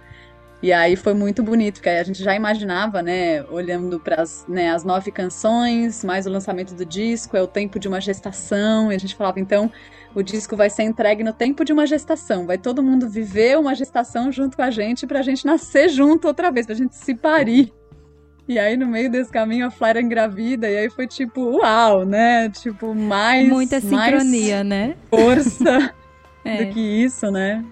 E 0.62 0.74
aí 0.74 0.94
foi 0.94 1.14
muito 1.14 1.42
bonito, 1.42 1.76
porque 1.76 1.88
aí 1.88 1.98
a 1.98 2.04
gente 2.04 2.22
já 2.22 2.34
imaginava, 2.34 3.02
né, 3.02 3.42
olhando 3.44 3.98
para 3.98 4.22
né, 4.46 4.70
as 4.70 4.84
nove 4.84 5.10
canções, 5.10 6.04
mais 6.04 6.26
o 6.26 6.30
lançamento 6.30 6.74
do 6.74 6.84
disco, 6.84 7.34
é 7.34 7.42
o 7.42 7.46
tempo 7.46 7.78
de 7.78 7.88
uma 7.88 7.98
gestação, 7.98 8.92
e 8.92 8.94
a 8.94 8.98
gente 8.98 9.14
falava, 9.14 9.40
então, 9.40 9.72
o 10.14 10.22
disco 10.22 10.54
vai 10.56 10.68
ser 10.68 10.82
entregue 10.82 11.24
no 11.24 11.32
tempo 11.32 11.64
de 11.64 11.72
uma 11.72 11.86
gestação, 11.86 12.46
vai 12.46 12.58
todo 12.58 12.82
mundo 12.82 13.08
viver 13.08 13.58
uma 13.58 13.74
gestação 13.74 14.30
junto 14.30 14.54
com 14.54 14.62
a 14.62 14.70
gente, 14.70 15.06
pra 15.06 15.22
gente 15.22 15.46
nascer 15.46 15.88
junto 15.88 16.28
outra 16.28 16.50
vez, 16.50 16.66
pra 16.66 16.74
gente 16.74 16.94
se 16.94 17.14
parir. 17.14 17.72
E 18.46 18.58
aí, 18.58 18.76
no 18.76 18.86
meio 18.86 19.10
desse 19.10 19.30
caminho, 19.30 19.66
a 19.66 19.70
Flávia 19.70 20.02
engravida, 20.02 20.68
e 20.68 20.76
aí 20.76 20.90
foi 20.90 21.06
tipo, 21.06 21.58
uau, 21.58 22.04
né? 22.04 22.50
Tipo, 22.50 22.94
mais. 22.94 23.48
Muita 23.48 23.80
sincronia, 23.80 24.56
mais 24.56 24.66
né? 24.66 24.96
Força 25.08 25.94
é. 26.44 26.64
do 26.64 26.74
que 26.74 26.80
isso, 26.80 27.30
né? 27.30 27.64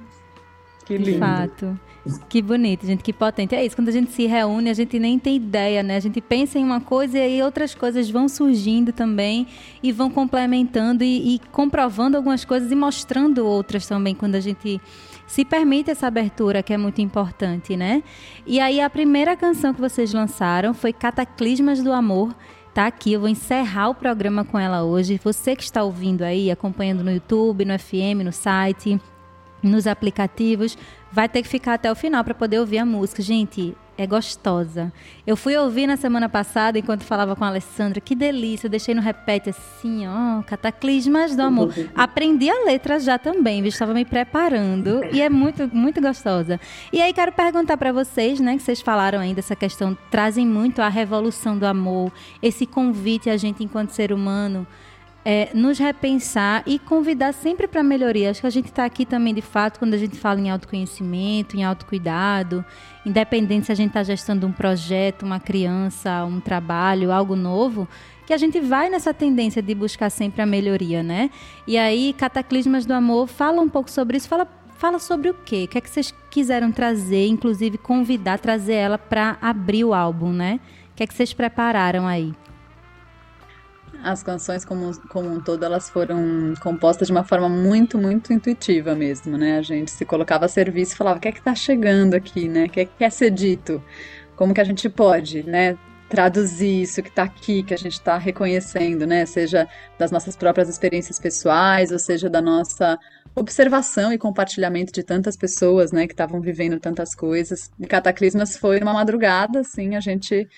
Que 0.86 0.96
lindo. 0.96 1.10
De 1.10 1.18
fato. 1.18 1.87
Que 2.28 2.40
bonito, 2.40 2.86
gente, 2.86 3.02
que 3.02 3.12
potente. 3.12 3.54
É 3.54 3.64
isso, 3.64 3.76
quando 3.76 3.88
a 3.88 3.92
gente 3.92 4.12
se 4.12 4.26
reúne, 4.26 4.70
a 4.70 4.74
gente 4.74 4.98
nem 4.98 5.18
tem 5.18 5.36
ideia, 5.36 5.82
né? 5.82 5.96
A 5.96 6.00
gente 6.00 6.20
pensa 6.20 6.58
em 6.58 6.64
uma 6.64 6.80
coisa 6.80 7.18
e 7.18 7.20
aí 7.20 7.42
outras 7.42 7.74
coisas 7.74 8.08
vão 8.08 8.28
surgindo 8.28 8.92
também 8.92 9.46
e 9.82 9.92
vão 9.92 10.10
complementando 10.10 11.04
e, 11.04 11.34
e 11.34 11.38
comprovando 11.52 12.16
algumas 12.16 12.44
coisas 12.44 12.70
e 12.72 12.74
mostrando 12.74 13.44
outras 13.44 13.86
também 13.86 14.14
quando 14.14 14.36
a 14.36 14.40
gente 14.40 14.80
se 15.26 15.44
permite 15.44 15.90
essa 15.90 16.06
abertura 16.06 16.62
que 16.62 16.72
é 16.72 16.78
muito 16.78 17.00
importante, 17.02 17.76
né? 17.76 18.02
E 18.46 18.58
aí 18.58 18.80
a 18.80 18.88
primeira 18.88 19.36
canção 19.36 19.74
que 19.74 19.80
vocês 19.80 20.12
lançaram 20.12 20.72
foi 20.72 20.92
Cataclismas 20.92 21.82
do 21.82 21.92
Amor. 21.92 22.34
Tá 22.72 22.86
aqui, 22.86 23.12
eu 23.12 23.20
vou 23.20 23.28
encerrar 23.28 23.90
o 23.90 23.94
programa 23.94 24.44
com 24.44 24.58
ela 24.58 24.84
hoje. 24.84 25.20
Você 25.22 25.54
que 25.54 25.62
está 25.62 25.82
ouvindo 25.82 26.22
aí, 26.22 26.50
acompanhando 26.50 27.04
no 27.04 27.12
YouTube, 27.12 27.64
no 27.64 27.78
FM, 27.78 28.24
no 28.24 28.32
site, 28.32 28.98
nos 29.62 29.86
aplicativos, 29.86 30.78
vai 31.10 31.28
ter 31.28 31.42
que 31.42 31.48
ficar 31.48 31.74
até 31.74 31.90
o 31.90 31.94
final 31.94 32.22
para 32.24 32.34
poder 32.34 32.58
ouvir 32.58 32.78
a 32.78 32.86
música. 32.86 33.22
Gente, 33.22 33.76
é 33.98 34.06
gostosa. 34.06 34.92
Eu 35.26 35.36
fui 35.36 35.56
ouvir 35.56 35.88
na 35.88 35.96
semana 35.96 36.28
passada, 36.28 36.78
enquanto 36.78 37.02
falava 37.02 37.34
com 37.34 37.44
a 37.44 37.48
Alessandra, 37.48 38.00
que 38.00 38.14
delícia. 38.14 38.66
Eu 38.66 38.70
deixei 38.70 38.94
no 38.94 39.02
repete 39.02 39.50
assim, 39.50 40.06
ó, 40.06 40.40
Cataclismas 40.42 41.34
do 41.34 41.42
Amor. 41.42 41.74
Aprendi 41.96 42.48
a 42.48 42.64
letra 42.64 43.00
já 43.00 43.18
também, 43.18 43.66
estava 43.66 43.92
me 43.92 44.04
preparando 44.04 45.04
e 45.12 45.20
é 45.20 45.28
muito, 45.28 45.68
muito 45.74 46.00
gostosa. 46.00 46.60
E 46.92 47.02
aí 47.02 47.12
quero 47.12 47.32
perguntar 47.32 47.76
para 47.76 47.92
vocês, 47.92 48.38
né, 48.38 48.56
que 48.56 48.62
vocês 48.62 48.80
falaram 48.80 49.18
aí 49.18 49.34
dessa 49.34 49.56
questão, 49.56 49.98
trazem 50.10 50.46
muito 50.46 50.80
a 50.80 50.88
revolução 50.88 51.58
do 51.58 51.66
amor, 51.66 52.12
esse 52.40 52.66
convite 52.66 53.28
a 53.28 53.36
gente 53.36 53.64
enquanto 53.64 53.90
ser 53.90 54.12
humano 54.12 54.64
é, 55.30 55.50
nos 55.52 55.78
repensar 55.78 56.62
e 56.64 56.78
convidar 56.78 57.34
sempre 57.34 57.68
para 57.68 57.82
melhoria. 57.82 58.30
Acho 58.30 58.40
que 58.40 58.46
a 58.46 58.50
gente 58.50 58.68
está 58.68 58.86
aqui 58.86 59.04
também, 59.04 59.34
de 59.34 59.42
fato, 59.42 59.78
quando 59.78 59.92
a 59.92 59.98
gente 59.98 60.16
fala 60.16 60.40
em 60.40 60.48
autoconhecimento, 60.48 61.54
em 61.54 61.62
autocuidado, 61.62 62.64
independente 63.04 63.66
se 63.66 63.72
a 63.72 63.74
gente 63.74 63.88
está 63.88 64.02
gestando 64.02 64.46
um 64.46 64.52
projeto, 64.52 65.26
uma 65.26 65.38
criança, 65.38 66.24
um 66.24 66.40
trabalho, 66.40 67.12
algo 67.12 67.36
novo, 67.36 67.86
que 68.26 68.32
a 68.32 68.38
gente 68.38 68.58
vai 68.58 68.88
nessa 68.88 69.12
tendência 69.12 69.60
de 69.60 69.74
buscar 69.74 70.08
sempre 70.08 70.40
a 70.40 70.46
melhoria, 70.46 71.02
né? 71.02 71.28
E 71.66 71.76
aí, 71.76 72.14
Cataclismas 72.14 72.86
do 72.86 72.94
Amor 72.94 73.26
fala 73.26 73.60
um 73.60 73.68
pouco 73.68 73.90
sobre 73.90 74.16
isso, 74.16 74.28
fala 74.28 74.48
Fala 74.78 75.00
sobre 75.00 75.28
o 75.28 75.34
quê? 75.34 75.64
O 75.64 75.68
que 75.68 75.76
é 75.76 75.80
que 75.80 75.90
vocês 75.90 76.14
quiseram 76.30 76.70
trazer, 76.70 77.26
inclusive 77.26 77.76
convidar, 77.76 78.38
trazer 78.38 78.74
ela 78.74 78.96
para 78.96 79.36
abrir 79.42 79.84
o 79.84 79.92
álbum, 79.92 80.32
né? 80.32 80.60
O 80.92 80.94
que 80.94 81.02
é 81.02 81.06
que 81.06 81.12
vocês 81.12 81.34
prepararam 81.34 82.06
aí? 82.06 82.32
As 84.02 84.22
canções 84.22 84.64
como, 84.64 84.90
como 85.08 85.28
um 85.28 85.40
todo, 85.40 85.64
elas 85.64 85.90
foram 85.90 86.54
compostas 86.60 87.08
de 87.08 87.12
uma 87.12 87.24
forma 87.24 87.48
muito, 87.48 87.98
muito 87.98 88.32
intuitiva 88.32 88.94
mesmo, 88.94 89.36
né? 89.36 89.58
A 89.58 89.62
gente 89.62 89.90
se 89.90 90.04
colocava 90.04 90.46
a 90.46 90.48
serviço 90.48 90.94
e 90.94 90.96
falava, 90.96 91.18
o 91.18 91.20
que 91.20 91.28
é 91.28 91.32
que 91.32 91.42
tá 91.42 91.54
chegando 91.54 92.14
aqui, 92.14 92.48
né? 92.48 92.64
O 92.66 92.68
que 92.68 92.80
é 92.80 92.84
que 92.84 92.92
quer 92.98 93.10
ser 93.10 93.30
dito? 93.30 93.82
Como 94.36 94.54
que 94.54 94.60
a 94.60 94.64
gente 94.64 94.88
pode, 94.88 95.42
né? 95.42 95.76
Traduzir 96.08 96.82
isso 96.82 97.02
que 97.02 97.08
está 97.08 97.24
aqui, 97.24 97.62
que 97.62 97.74
a 97.74 97.76
gente 97.76 97.94
está 97.94 98.16
reconhecendo, 98.16 99.06
né? 99.06 99.26
Seja 99.26 99.68
das 99.98 100.10
nossas 100.10 100.36
próprias 100.36 100.68
experiências 100.68 101.18
pessoais, 101.18 101.92
ou 101.92 101.98
seja 101.98 102.30
da 102.30 102.40
nossa 102.40 102.98
observação 103.34 104.12
e 104.12 104.18
compartilhamento 104.18 104.92
de 104.92 105.02
tantas 105.02 105.36
pessoas, 105.36 105.92
né, 105.92 106.06
que 106.06 106.12
estavam 106.12 106.40
vivendo 106.40 106.80
tantas 106.80 107.14
coisas. 107.14 107.70
E 107.78 107.86
Cataclismas 107.86 108.56
foi 108.56 108.80
uma 108.80 108.92
madrugada, 108.92 109.60
assim, 109.60 109.94
a 109.94 110.00
gente 110.00 110.48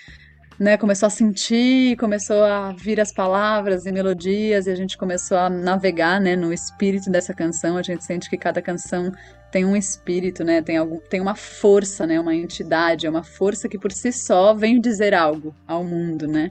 né, 0.60 0.76
começou 0.76 1.06
a 1.06 1.10
sentir, 1.10 1.96
começou 1.96 2.44
a 2.44 2.72
vir 2.72 3.00
as 3.00 3.10
palavras 3.10 3.86
e 3.86 3.92
melodias 3.92 4.66
e 4.66 4.70
a 4.70 4.74
gente 4.74 4.98
começou 4.98 5.38
a 5.38 5.48
navegar, 5.48 6.20
né, 6.20 6.36
no 6.36 6.52
espírito 6.52 7.10
dessa 7.10 7.32
canção. 7.32 7.78
A 7.78 7.82
gente 7.82 8.04
sente 8.04 8.28
que 8.28 8.36
cada 8.36 8.60
canção 8.60 9.10
tem 9.50 9.64
um 9.64 9.74
espírito, 9.74 10.44
né, 10.44 10.60
tem 10.60 10.76
algum, 10.76 10.98
tem 10.98 11.18
uma 11.18 11.34
força, 11.34 12.06
né, 12.06 12.20
uma 12.20 12.34
entidade, 12.34 13.06
é 13.06 13.10
uma 13.10 13.22
força 13.22 13.70
que 13.70 13.78
por 13.78 13.90
si 13.90 14.12
só 14.12 14.52
vem 14.52 14.78
dizer 14.78 15.14
algo 15.14 15.54
ao 15.66 15.82
mundo, 15.82 16.28
né? 16.28 16.50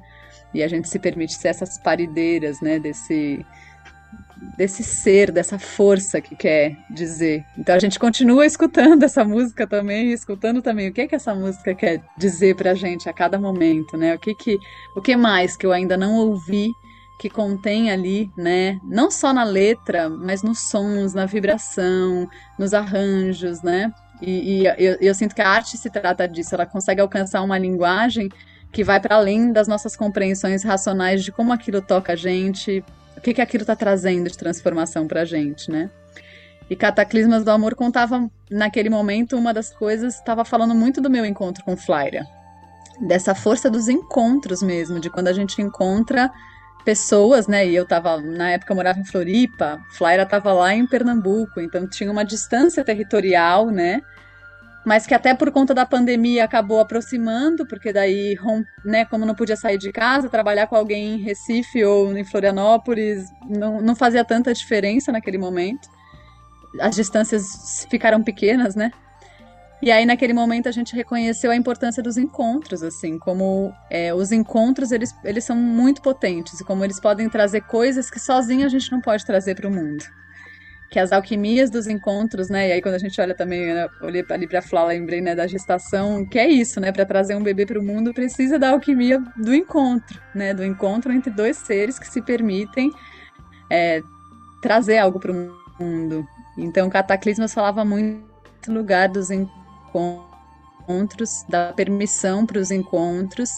E 0.56 0.64
a 0.64 0.68
gente 0.68 0.90
se 0.90 0.98
permite 0.98 1.36
ser 1.36 1.50
essas 1.50 1.78
parideiras, 1.78 2.60
né, 2.62 2.80
desse 2.80 3.46
desse 4.58 4.84
ser, 4.84 5.32
dessa 5.32 5.60
força 5.60 6.22
que 6.22 6.36
quer 6.36 6.78
dizer. 6.90 7.44
Então 7.58 7.76
a 7.76 7.80
gente 7.80 8.00
continua 8.00 8.46
escutando 8.46 9.04
essa 9.04 9.24
música 9.24 9.68
também, 9.68 10.12
escutando 10.12 10.62
também 10.62 10.90
o 10.90 10.94
que 10.94 11.08
que 11.08 11.16
essa 11.16 11.34
música 11.36 11.74
quer 11.76 12.02
dizer 12.18 12.56
pra 12.56 12.74
gente 12.74 13.10
a 13.10 13.14
cada 13.14 13.40
momento, 13.40 13.98
né? 13.98 14.16
O 14.16 14.20
que 14.20 14.34
que 14.34 14.58
o 14.96 15.02
que 15.02 15.16
mais 15.16 15.56
que 15.56 15.66
eu 15.66 15.72
ainda 15.72 15.98
não 15.98 16.16
ouvi 16.16 16.72
que 17.20 17.30
contém 17.30 17.92
ali, 17.92 18.32
né? 18.38 18.80
Não 18.84 19.12
só 19.12 19.34
na 19.34 19.44
letra, 19.44 20.10
mas 20.10 20.42
nos 20.42 20.70
sons, 20.70 21.14
na 21.14 21.26
vibração, 21.26 22.30
nos 22.58 22.74
arranjos, 22.74 23.62
né? 23.62 23.92
E, 24.22 24.62
e 24.62 24.66
eu, 24.66 24.98
eu 25.02 25.16
sinto 25.16 25.36
que 25.36 25.42
a 25.42 25.50
arte 25.50 25.78
se 25.78 25.90
trata 25.90 26.28
disso, 26.28 26.56
ela 26.56 26.66
consegue 26.66 27.02
alcançar 27.02 27.42
uma 27.42 27.58
linguagem 27.58 28.30
que 28.72 28.84
vai 28.84 29.00
para 29.00 29.16
além 29.16 29.52
das 29.52 29.68
nossas 29.68 29.96
compreensões 29.96 30.64
racionais 30.64 31.24
de 31.24 31.32
como 31.32 31.52
aquilo 31.52 31.82
toca 31.82 32.14
a 32.14 32.16
gente, 32.16 32.84
o 33.20 33.22
que, 33.22 33.34
que 33.34 33.42
aquilo 33.42 33.64
está 33.64 33.76
trazendo 33.76 34.30
de 34.30 34.38
transformação 34.38 35.06
para 35.06 35.22
a 35.22 35.26
gente, 35.26 35.70
né? 35.70 35.90
E 36.70 36.76
Cataclismas 36.76 37.44
do 37.44 37.52
Amor 37.52 37.76
contava, 37.76 38.30
naquele 38.50 38.90
momento, 38.90 39.36
uma 39.36 39.54
das 39.54 39.72
coisas, 39.72 40.16
estava 40.16 40.46
falando 40.46 40.74
muito 40.74 41.02
do 41.02 41.10
meu 41.10 41.26
encontro 41.26 41.64
com 41.66 41.76
Flaira. 41.76 42.26
Dessa 43.02 43.36
força 43.36 43.70
dos 43.70 43.90
encontros 43.90 44.64
mesmo, 44.64 45.02
de 45.02 45.10
quando 45.10 45.28
a 45.28 45.34
gente 45.34 45.62
encontra 45.62 46.32
pessoas, 46.86 47.46
né? 47.46 47.68
E 47.68 47.76
eu 47.76 47.86
tava, 47.86 48.22
na 48.22 48.52
época 48.52 48.72
eu 48.72 48.76
morava 48.76 49.00
em 49.00 49.06
Floripa, 49.06 49.82
Flaira 49.92 50.24
estava 50.24 50.54
lá 50.54 50.74
em 50.74 50.88
Pernambuco, 50.88 51.60
então 51.60 51.90
tinha 51.90 52.10
uma 52.10 52.24
distância 52.24 52.86
territorial, 52.86 53.70
né? 53.70 54.02
Mas 54.90 55.06
que 55.06 55.14
até 55.14 55.36
por 55.36 55.52
conta 55.52 55.72
da 55.72 55.86
pandemia 55.86 56.44
acabou 56.44 56.80
aproximando, 56.80 57.64
porque 57.64 57.94
daí, 57.94 58.36
né, 58.84 59.06
como 59.06 59.24
não 59.24 59.36
podia 59.36 59.56
sair 59.56 59.78
de 59.78 59.92
casa, 59.92 60.28
trabalhar 60.28 60.66
com 60.66 60.76
alguém 60.76 61.14
em 61.14 61.18
Recife 61.20 61.86
ou 61.86 62.18
em 62.18 62.24
Florianópolis 62.24 63.30
não, 63.48 63.80
não 63.82 63.96
fazia 63.96 64.26
tanta 64.26 64.52
diferença 64.52 65.12
naquele 65.12 65.38
momento. 65.38 65.88
As 66.82 66.96
distâncias 66.96 67.86
ficaram 67.88 68.24
pequenas, 68.24 68.74
né? 68.74 68.90
E 69.80 69.92
aí, 69.92 70.08
naquele 70.08 70.34
momento, 70.34 70.68
a 70.68 70.72
gente 70.72 70.96
reconheceu 70.96 71.52
a 71.52 71.56
importância 71.56 72.02
dos 72.02 72.18
encontros, 72.18 72.82
assim, 72.82 73.20
como 73.20 73.72
é, 73.92 74.12
os 74.12 74.32
encontros, 74.32 74.92
eles, 74.92 75.14
eles 75.24 75.44
são 75.44 75.56
muito 75.56 76.02
potentes, 76.02 76.60
e 76.60 76.66
como 76.66 76.84
eles 76.84 77.00
podem 77.00 77.30
trazer 77.30 77.62
coisas 77.62 78.10
que 78.10 78.20
sozinho 78.20 78.66
a 78.66 78.70
gente 78.70 78.92
não 78.92 79.02
pode 79.02 79.24
trazer 79.24 79.54
para 79.54 79.68
o 79.68 79.72
mundo 79.72 80.04
que 80.90 81.00
as 81.00 81.12
alquimias 81.12 81.70
dos 81.70 81.88
encontros, 81.88 82.50
né? 82.50 82.70
E 82.70 82.72
aí 82.72 82.82
quando 82.82 82.96
a 82.96 83.00
gente 83.00 83.20
olha 83.22 83.36
também, 83.36 83.74
né, 83.74 83.88
olhei 84.02 84.26
ali 84.30 84.48
para 84.48 84.62
Flá, 84.62 84.84
lembrei, 84.86 85.22
né, 85.22 85.36
da 85.36 85.46
gestação, 85.46 86.26
que 86.26 86.40
é 86.40 86.48
isso, 86.48 86.80
né? 86.80 86.92
Para 86.92 87.06
trazer 87.06 87.36
um 87.36 87.44
bebê 87.44 87.66
para 87.66 87.80
o 87.80 87.84
mundo 87.84 88.14
precisa 88.14 88.58
da 88.58 88.72
alquimia 88.72 89.22
do 89.38 89.54
encontro, 89.54 90.20
né? 90.34 90.54
Do 90.54 90.66
encontro 90.66 91.12
entre 91.14 91.30
dois 91.30 91.58
seres 91.58 92.00
que 92.00 92.08
se 92.08 92.22
permitem 92.22 92.92
é, 93.70 94.02
trazer 94.62 94.98
algo 94.98 95.20
para 95.20 95.32
o 95.32 95.56
mundo. 95.80 96.28
Então, 96.58 96.90
Cataclismas 96.90 97.54
falava 97.54 97.86
muito 97.86 98.28
do 98.66 98.74
lugar 98.74 99.10
dos 99.10 99.30
encontros, 99.30 100.20
da 101.48 101.72
permissão 101.72 102.46
para 102.46 102.60
os 102.60 102.72
encontros 102.72 103.52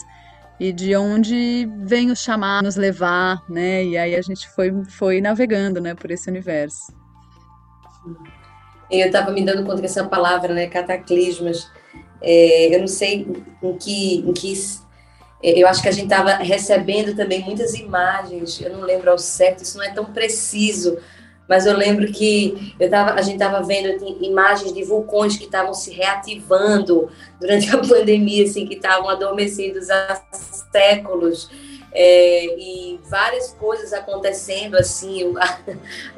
e 0.60 0.72
de 0.74 0.96
onde 0.96 1.68
vem 1.86 2.12
o 2.12 2.16
chamar, 2.16 2.62
nos 2.62 2.76
levar, 2.76 3.42
né? 3.50 3.84
E 3.86 3.98
aí 3.98 4.16
a 4.16 4.22
gente 4.22 4.48
foi, 4.50 4.72
foi 4.84 5.22
navegando, 5.22 5.80
né, 5.80 5.96
por 5.96 6.12
esse 6.12 6.30
universo. 6.30 7.01
Eu 8.90 9.08
estava 9.08 9.32
me 9.32 9.44
dando 9.44 9.64
conta 9.64 9.80
que 9.80 9.86
essa 9.86 10.04
palavra, 10.04 10.54
né, 10.54 10.68
cataclismas, 10.68 11.70
é, 12.22 12.76
eu 12.76 12.80
não 12.80 12.88
sei 12.88 13.28
em 13.64 13.78
que, 13.78 14.18
em 14.20 14.34
que 14.34 14.54
é, 15.44 15.58
eu 15.58 15.68
acho 15.68 15.82
que 15.82 15.90
a 15.90 15.92
gente 15.92 16.06
estava 16.06 16.36
recebendo 16.36 17.16
também 17.16 17.42
muitas 17.44 17.74
imagens, 17.74 18.62
eu 18.62 18.72
não 18.72 18.82
lembro 18.82 19.10
ao 19.10 19.18
certo, 19.18 19.64
isso 19.64 19.78
não 19.78 19.86
é 19.86 19.92
tão 19.92 20.06
preciso, 20.06 20.98
mas 21.48 21.66
eu 21.66 21.76
lembro 21.76 22.12
que 22.12 22.76
eu 22.80 22.90
tava, 22.90 23.14
a 23.14 23.22
gente 23.22 23.34
estava 23.34 23.62
vendo 23.64 24.24
imagens 24.24 24.72
de 24.72 24.84
vulcões 24.84 25.36
que 25.36 25.46
estavam 25.46 25.74
se 25.74 25.92
reativando 25.92 27.10
durante 27.40 27.74
a 27.74 27.78
pandemia, 27.86 28.46
assim, 28.46 28.66
que 28.66 28.76
estavam 28.76 29.10
adormecidos 29.10 29.90
há 29.90 30.22
séculos 30.72 31.50
é, 31.94 32.46
e 32.46 33.00
várias 33.10 33.54
coisas 33.60 33.92
acontecendo 33.92 34.76
assim, 34.76 35.24
o, 35.24 35.36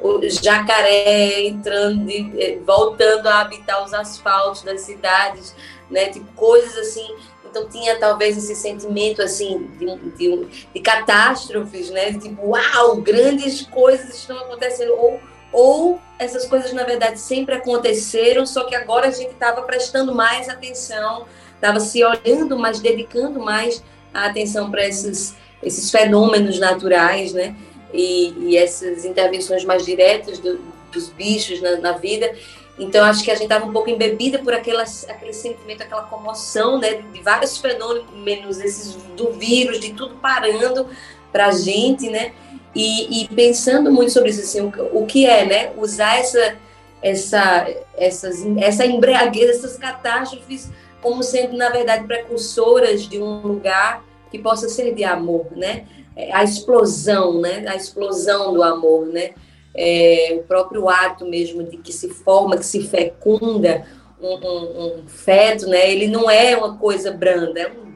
o 0.00 0.28
jacaré 0.28 1.42
entrando, 1.42 2.08
é, 2.10 2.58
voltando 2.64 3.26
a 3.26 3.40
habitar 3.40 3.84
os 3.84 3.92
asfaltos 3.92 4.62
das 4.62 4.82
cidades, 4.82 5.54
né? 5.90 6.06
Tipo, 6.06 6.26
coisas 6.34 6.76
assim. 6.76 7.06
Então 7.44 7.68
tinha 7.68 7.98
talvez 7.98 8.36
esse 8.36 8.56
sentimento 8.56 9.22
assim 9.22 9.68
de, 9.78 9.96
de, 10.16 10.66
de 10.74 10.80
catástrofes, 10.80 11.90
né? 11.90 12.12
Tipo, 12.14 12.48
uau, 12.48 12.96
grandes 12.96 13.62
coisas 13.62 14.14
estão 14.14 14.38
acontecendo 14.38 14.92
ou 14.94 15.20
ou 15.52 16.00
essas 16.18 16.46
coisas 16.46 16.72
na 16.72 16.82
verdade 16.82 17.20
sempre 17.20 17.54
aconteceram, 17.54 18.44
só 18.44 18.64
que 18.64 18.74
agora 18.74 19.06
a 19.06 19.10
gente 19.12 19.30
estava 19.30 19.62
prestando 19.62 20.12
mais 20.12 20.48
atenção, 20.48 21.26
estava 21.54 21.78
se 21.78 22.04
olhando 22.04 22.58
mais, 22.58 22.80
dedicando 22.80 23.38
mais 23.38 23.80
a 24.12 24.26
atenção 24.26 24.68
para 24.68 24.84
esses 24.84 25.36
esses 25.64 25.90
fenômenos 25.90 26.58
naturais, 26.58 27.32
né? 27.32 27.54
E, 27.92 28.34
e 28.38 28.56
essas 28.56 29.04
intervenções 29.04 29.64
mais 29.64 29.84
diretas 29.84 30.38
do, 30.38 30.58
dos 30.92 31.08
bichos 31.08 31.60
na, 31.60 31.76
na, 31.76 31.92
vida. 31.92 32.34
Então, 32.78 33.04
acho 33.04 33.22
que 33.22 33.30
a 33.30 33.34
gente 33.34 33.44
estava 33.44 33.64
um 33.66 33.72
pouco 33.72 33.88
embebida 33.88 34.40
por 34.40 34.52
aquelas, 34.52 35.08
aquele 35.08 35.32
sentimento, 35.32 35.82
aquela 35.82 36.02
comoção, 36.02 36.78
né, 36.78 37.02
de, 37.12 37.20
vários 37.22 37.56
fenômenos, 37.58 38.58
esses 38.60 38.94
do 39.16 39.32
vírus, 39.32 39.78
de 39.78 39.92
tudo 39.92 40.16
parando 40.16 40.88
para 41.30 41.46
a 41.46 41.52
gente, 41.52 42.10
né, 42.10 42.32
e, 42.74 43.22
e, 43.22 43.28
pensando 43.28 43.92
muito 43.92 44.10
sobre 44.10 44.30
isso, 44.30 44.40
assim, 44.40 44.60
o, 44.60 45.02
o 45.02 45.06
que 45.06 45.24
é, 45.24 45.44
né, 45.44 45.72
usar 45.76 46.18
essa, 46.18 46.56
essa, 47.00 47.68
essas, 47.96 48.44
essa 48.58 48.84
embriaguez, 48.84 49.50
essas 49.50 49.76
catástrofes 49.76 50.68
como 51.00 51.22
sendo, 51.22 51.56
na 51.56 51.68
verdade, 51.68 52.06
precursoras 52.06 53.06
de 53.06 53.20
um 53.20 53.46
lugar 53.46 54.02
que 54.34 54.42
possa 54.42 54.68
ser 54.68 54.94
de 54.94 55.04
amor, 55.04 55.46
né, 55.54 55.86
a 56.32 56.42
explosão, 56.42 57.40
né, 57.40 57.64
a 57.68 57.76
explosão 57.76 58.52
do 58.52 58.62
amor, 58.62 59.06
né, 59.06 59.30
é, 59.76 60.36
o 60.38 60.42
próprio 60.42 60.88
ato 60.88 61.24
mesmo 61.24 61.62
de 61.62 61.76
que 61.76 61.92
se 61.92 62.08
forma, 62.08 62.56
que 62.56 62.66
se 62.66 62.82
fecunda 62.82 63.86
um, 64.20 64.34
um, 64.34 64.86
um, 65.02 65.08
feto, 65.08 65.66
né? 65.66 65.90
Ele 65.90 66.06
não 66.06 66.30
é 66.30 66.56
uma 66.56 66.78
coisa 66.78 67.10
branda, 67.10 67.60
é, 67.60 67.68
um, 67.68 67.92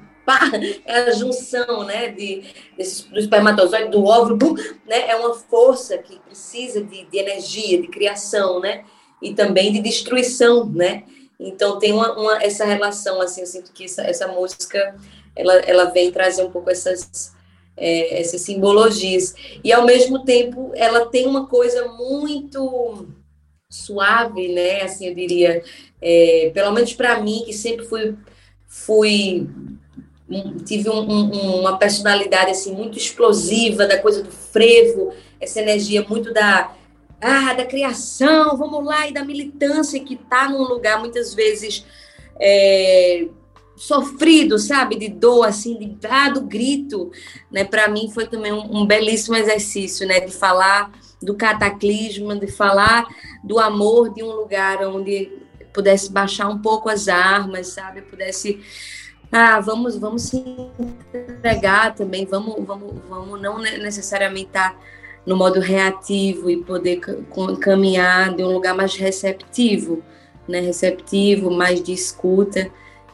é 0.84 0.99
a 0.99 1.11
junção, 1.12 1.84
né? 1.84 2.09
De, 2.09 2.43
desse, 2.76 3.09
do 3.09 3.18
espermatozoide, 3.18 3.91
do 3.91 4.05
óvulo, 4.05 4.55
né? 4.86 5.09
É 5.09 5.16
uma 5.16 5.34
força 5.34 5.97
que 5.99 6.18
precisa 6.18 6.82
de, 6.82 7.05
de 7.05 7.18
energia, 7.18 7.80
de 7.80 7.89
criação, 7.89 8.61
né? 8.61 8.84
E 9.22 9.32
também 9.32 9.72
de 9.72 9.80
destruição, 9.80 10.66
né? 10.66 11.05
Então 11.41 11.78
tem 11.78 11.93
uma, 11.93 12.18
uma, 12.18 12.43
essa 12.43 12.64
relação 12.64 13.20
assim, 13.20 13.43
eu 13.43 13.47
sinto 13.47 13.72
que 13.72 13.84
essa, 13.84 14.03
essa 14.03 14.26
música 14.26 14.97
ela, 15.39 15.55
ela 15.61 15.84
vem 15.86 16.11
trazer 16.11 16.43
um 16.43 16.51
pouco 16.51 16.70
essas 16.70 17.32
é, 17.78 18.20
essas 18.20 18.41
simbologias. 18.43 19.34
E, 19.62 19.72
ao 19.72 19.86
mesmo 19.86 20.24
tempo, 20.24 20.72
ela 20.74 21.07
tem 21.07 21.26
uma 21.26 21.47
coisa 21.47 21.86
muito 21.93 23.07
suave, 23.70 24.49
né? 24.49 24.82
Assim, 24.82 25.07
eu 25.07 25.14
diria, 25.14 25.62
é, 26.03 26.51
pelo 26.53 26.72
menos 26.72 26.93
para 26.93 27.20
mim, 27.20 27.43
que 27.47 27.53
sempre 27.53 27.86
fui, 27.86 28.16
fui 28.66 29.49
tive 30.66 30.91
um, 30.91 31.01
um, 31.01 31.61
uma 31.61 31.78
personalidade 31.78 32.51
assim 32.51 32.74
muito 32.74 32.99
explosiva 32.99 33.86
da 33.86 33.97
coisa 33.99 34.22
do 34.22 34.30
frevo, 34.30 35.14
essa 35.41 35.59
energia 35.61 36.05
muito 36.07 36.34
da 36.34 36.74
ah, 37.18 37.55
da 37.55 37.64
criação, 37.64 38.55
vamos 38.57 38.84
lá 38.84 39.09
e 39.09 39.12
da 39.12 39.24
militância 39.24 39.99
que 39.99 40.14
está 40.14 40.51
num 40.51 40.62
lugar 40.62 41.01
muitas 41.01 41.32
vezes 41.32 41.84
é, 42.39 43.26
sofrido, 43.79 44.59
sabe, 44.59 44.97
de 44.97 45.09
dor, 45.09 45.45
assim, 45.45 45.79
de 45.79 46.07
ah, 46.09 46.29
do 46.29 46.43
grito, 46.43 47.11
né? 47.51 47.64
Para 47.64 47.89
mim 47.89 48.11
foi 48.12 48.26
também 48.26 48.53
um, 48.53 48.81
um, 48.81 48.87
belíssimo 48.87 49.37
exercício, 49.37 50.07
né? 50.07 50.20
De 50.20 50.33
falar 50.33 50.91
do 51.22 51.35
cataclisma, 51.35 52.37
de 52.37 52.49
falar 52.49 53.07
do 53.43 53.59
amor 53.59 54.12
de 54.12 54.22
um 54.22 54.33
lugar 54.33 54.83
onde 54.87 55.31
pudesse 55.72 56.11
baixar 56.11 56.49
um 56.49 56.59
pouco 56.59 56.89
as 56.89 57.09
armas, 57.09 57.68
sabe, 57.68 58.03
pudesse 58.03 58.61
ah, 59.31 59.61
vamos, 59.61 59.97
vamos 59.97 60.22
se 60.22 60.43
entregar 61.14 61.95
também, 61.95 62.24
vamos, 62.24 62.64
vamos, 62.66 62.95
vamos 63.09 63.41
não 63.41 63.59
necessariamente 63.59 64.47
estar 64.47 64.72
tá 64.72 64.79
no 65.26 65.37
modo 65.37 65.61
reativo 65.61 66.51
e 66.51 66.57
poder 66.57 67.01
caminhar 67.61 68.35
de 68.35 68.43
um 68.43 68.51
lugar 68.51 68.74
mais 68.74 68.97
receptivo, 68.97 70.03
né? 70.49 70.61
Receptivo, 70.61 71.51
mais 71.51 71.83
de 71.83 71.93
escuta. 71.93 72.70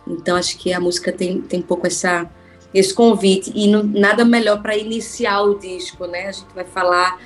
Então, 0.06 0.36
acho 0.36 0.58
que 0.58 0.72
a 0.72 0.80
música 0.80 1.12
tem, 1.12 1.40
tem 1.40 1.60
um 1.60 1.62
pouco 1.62 1.86
essa, 1.86 2.28
esse 2.72 2.92
convite. 2.92 3.52
E 3.54 3.68
não, 3.68 3.82
nada 3.82 4.24
melhor 4.24 4.60
para 4.60 4.76
iniciar 4.76 5.42
o 5.42 5.58
disco, 5.58 6.06
né? 6.06 6.26
A 6.28 6.32
gente 6.32 6.54
vai 6.54 6.64
falar 6.64 7.20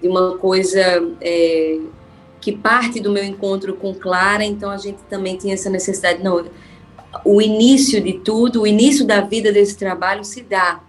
de 0.00 0.08
uma 0.08 0.36
coisa 0.36 0.80
é, 1.20 1.78
que 2.40 2.52
parte 2.52 3.00
do 3.00 3.10
meu 3.10 3.24
encontro 3.24 3.74
com 3.74 3.94
Clara, 3.94 4.44
então 4.44 4.70
a 4.70 4.76
gente 4.76 4.98
também 5.08 5.36
tinha 5.36 5.54
essa 5.54 5.70
necessidade. 5.70 6.22
Não, 6.22 6.44
o 7.24 7.40
início 7.40 8.02
de 8.02 8.14
tudo, 8.14 8.62
o 8.62 8.66
início 8.66 9.06
da 9.06 9.20
vida 9.20 9.52
desse 9.52 9.76
trabalho 9.76 10.24
se 10.24 10.42
dá 10.42 10.80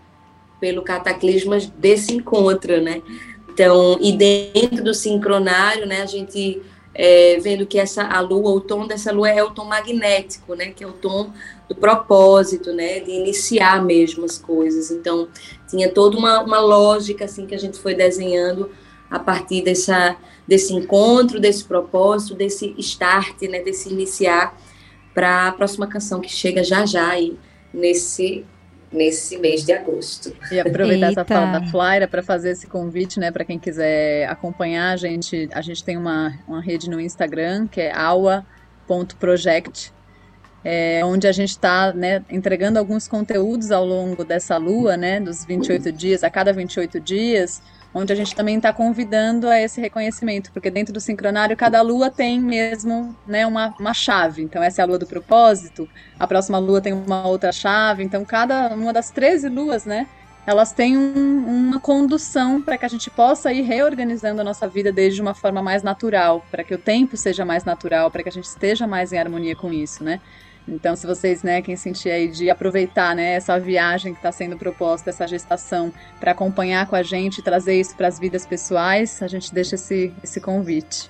pelo 0.60 0.82
cataclisma 0.82 1.58
desse 1.78 2.14
encontro, 2.14 2.82
né? 2.82 3.02
Então, 3.50 3.98
e 4.02 4.12
dentro 4.12 4.84
do 4.84 4.94
sincronário, 4.94 5.86
né, 5.86 6.02
a 6.02 6.06
gente 6.06 6.62
é, 6.98 7.38
vendo 7.42 7.66
que 7.66 7.78
essa 7.78 8.04
a 8.04 8.22
lua, 8.22 8.52
o 8.52 8.62
tom 8.62 8.88
dessa 8.88 9.12
lua 9.12 9.30
é 9.30 9.44
o 9.44 9.52
tom 9.52 9.66
magnético, 9.66 10.56
né, 10.56 10.68
que 10.68 10.82
é 10.82 10.88
o 10.88 10.94
tom 10.94 11.30
do 11.68 11.76
propósito, 11.76 12.72
né, 12.72 13.02
de 13.02 13.12
iniciar 13.12 13.84
mesmo 13.84 14.24
as 14.24 14.38
coisas. 14.38 14.90
Então, 14.90 15.28
tinha 15.68 15.92
toda 15.92 16.18
uma, 16.18 16.42
uma 16.42 16.60
lógica 16.62 17.26
assim 17.26 17.46
que 17.46 17.54
a 17.54 17.60
gente 17.60 17.78
foi 17.78 17.94
desenhando 17.94 18.72
a 19.12 19.20
partir 19.20 19.62
dessa 19.62 20.16
desse 20.48 20.74
encontro, 20.74 21.40
desse 21.40 21.64
propósito, 21.64 22.36
desse 22.36 22.76
start, 22.78 23.42
né, 23.42 23.62
desse 23.62 23.90
iniciar 23.90 24.56
para 25.14 25.48
a 25.48 25.52
próxima 25.52 25.88
canção 25.88 26.22
que 26.22 26.30
chega 26.30 26.64
já 26.64 26.86
já 26.86 27.10
aí 27.10 27.38
nesse 27.74 28.46
nesse 28.96 29.38
mês 29.38 29.66
de 29.66 29.74
agosto. 29.74 30.36
E 30.52 30.60
aproveitar 30.60 31.10
Eita. 31.10 31.22
essa 31.22 31.26
fala 31.26 31.60
da 31.60 31.68
Flyra 31.68 32.08
para 32.08 32.24
fazer 32.24 32.52
esse 32.52 32.66
convite, 32.66 33.20
né, 33.20 33.32
para 33.32 33.44
quem 33.44 33.60
quiser 33.60 34.28
acompanhar 34.30 34.94
a 34.94 34.96
gente, 34.96 35.50
a 35.52 35.62
gente 35.62 35.84
tem 35.84 35.98
uma, 35.98 36.34
uma 36.48 36.62
rede 36.62 36.90
no 36.90 37.00
Instagram 37.00 37.68
que 37.68 37.82
é 37.82 37.94
aua.project, 37.94 39.94
é, 40.64 41.06
onde 41.06 41.28
a 41.28 41.32
gente 41.32 41.52
está 41.52 41.94
né, 41.94 42.24
entregando 42.30 42.80
alguns 42.80 43.08
conteúdos 43.08 43.72
ao 43.72 43.86
longo 43.86 44.24
dessa 44.24 44.58
lua, 44.58 44.98
né, 44.98 45.20
dos 45.20 45.46
28 45.46 45.92
dias, 45.92 46.24
a 46.24 46.30
cada 46.30 46.52
28 46.52 47.00
dias, 47.00 47.62
onde 47.98 48.12
a 48.12 48.16
gente 48.16 48.36
também 48.36 48.58
está 48.58 48.74
convidando 48.74 49.48
a 49.48 49.58
esse 49.58 49.80
reconhecimento, 49.80 50.52
porque 50.52 50.70
dentro 50.70 50.94
do 50.94 51.00
sincronário 51.00 51.56
cada 51.56 51.82
lua 51.82 52.12
tem 52.12 52.42
mesmo 52.42 53.16
né, 53.26 53.48
uma, 53.48 53.74
uma 53.80 53.94
chave. 53.94 54.44
Então 54.44 54.62
essa 54.62 54.82
é 54.82 54.84
a 54.84 54.86
lua 54.86 55.00
do 55.00 55.08
propósito, 55.08 55.88
a 56.20 56.28
próxima 56.28 56.60
lua 56.60 56.82
tem 56.82 56.92
uma 56.92 57.26
outra 57.26 57.54
chave, 57.54 58.04
então 58.04 58.26
cada 58.26 58.68
uma 58.76 58.92
das 58.92 59.12
13 59.12 59.48
luas, 59.48 59.86
né? 59.86 60.08
Elas 60.46 60.74
têm 60.74 60.96
um, 60.96 61.46
uma 61.48 61.80
condução 61.80 62.62
para 62.62 62.78
que 62.78 62.86
a 62.86 62.90
gente 62.90 63.10
possa 63.10 63.52
ir 63.52 63.62
reorganizando 63.62 64.42
a 64.42 64.44
nossa 64.44 64.68
vida 64.68 64.92
desde 64.92 65.20
uma 65.22 65.34
forma 65.34 65.64
mais 65.64 65.82
natural, 65.82 66.46
para 66.52 66.64
que 66.64 66.76
o 66.76 66.78
tempo 66.78 67.16
seja 67.18 67.46
mais 67.46 67.64
natural, 67.64 68.12
para 68.12 68.22
que 68.22 68.30
a 68.30 68.32
gente 68.32 68.44
esteja 68.44 68.86
mais 68.86 69.12
em 69.12 69.18
harmonia 69.18 69.56
com 69.56 69.74
isso, 69.74 70.04
né? 70.04 70.20
Então, 70.68 70.96
se 70.96 71.06
vocês, 71.06 71.44
né, 71.44 71.62
quem 71.62 71.76
sentir 71.76 72.10
aí 72.10 72.28
de 72.28 72.50
aproveitar, 72.50 73.16
né, 73.16 73.36
essa 73.36 73.60
viagem 73.60 74.14
que 74.14 74.20
está 74.20 74.32
sendo 74.32 74.58
proposta, 74.58 75.12
essa 75.12 75.28
gestação, 75.28 75.94
para 76.20 76.32
acompanhar 76.32 76.88
com 76.88 76.96
a 76.96 77.04
gente, 77.04 77.42
trazer 77.42 77.80
isso 77.80 77.96
para 77.96 78.08
as 78.08 78.18
vidas 78.18 78.46
pessoais, 78.46 79.22
a 79.22 79.28
gente 79.28 79.54
deixa 79.54 79.76
esse, 79.76 80.12
esse 80.24 80.42
convite. 80.42 81.10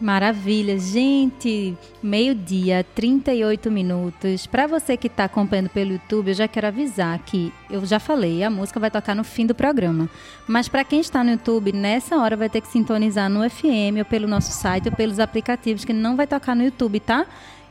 Maravilha, 0.00 0.76
gente! 0.76 1.76
Meio-dia, 2.02 2.84
38 2.94 3.70
minutos. 3.70 4.44
Para 4.44 4.66
você 4.66 4.96
que 4.96 5.06
está 5.06 5.24
acompanhando 5.24 5.68
pelo 5.68 5.92
YouTube, 5.92 6.28
eu 6.28 6.34
já 6.34 6.48
quero 6.48 6.66
avisar 6.66 7.16
que 7.20 7.52
eu 7.70 7.84
já 7.86 8.00
falei, 8.00 8.42
a 8.42 8.50
música 8.50 8.80
vai 8.80 8.90
tocar 8.90 9.14
no 9.14 9.22
fim 9.22 9.46
do 9.46 9.54
programa. 9.54 10.10
Mas 10.48 10.68
para 10.68 10.82
quem 10.82 11.00
está 11.00 11.22
no 11.22 11.30
YouTube, 11.30 11.72
nessa 11.72 12.16
hora 12.16 12.36
vai 12.36 12.48
ter 12.48 12.60
que 12.60 12.68
sintonizar 12.68 13.30
no 13.30 13.48
FM 13.48 13.98
ou 13.98 14.04
pelo 14.04 14.26
nosso 14.26 14.50
site 14.50 14.88
ou 14.88 14.96
pelos 14.96 15.20
aplicativos 15.20 15.84
que 15.84 15.92
não 15.92 16.16
vai 16.16 16.26
tocar 16.26 16.56
no 16.56 16.64
YouTube, 16.64 16.98
tá? 16.98 17.24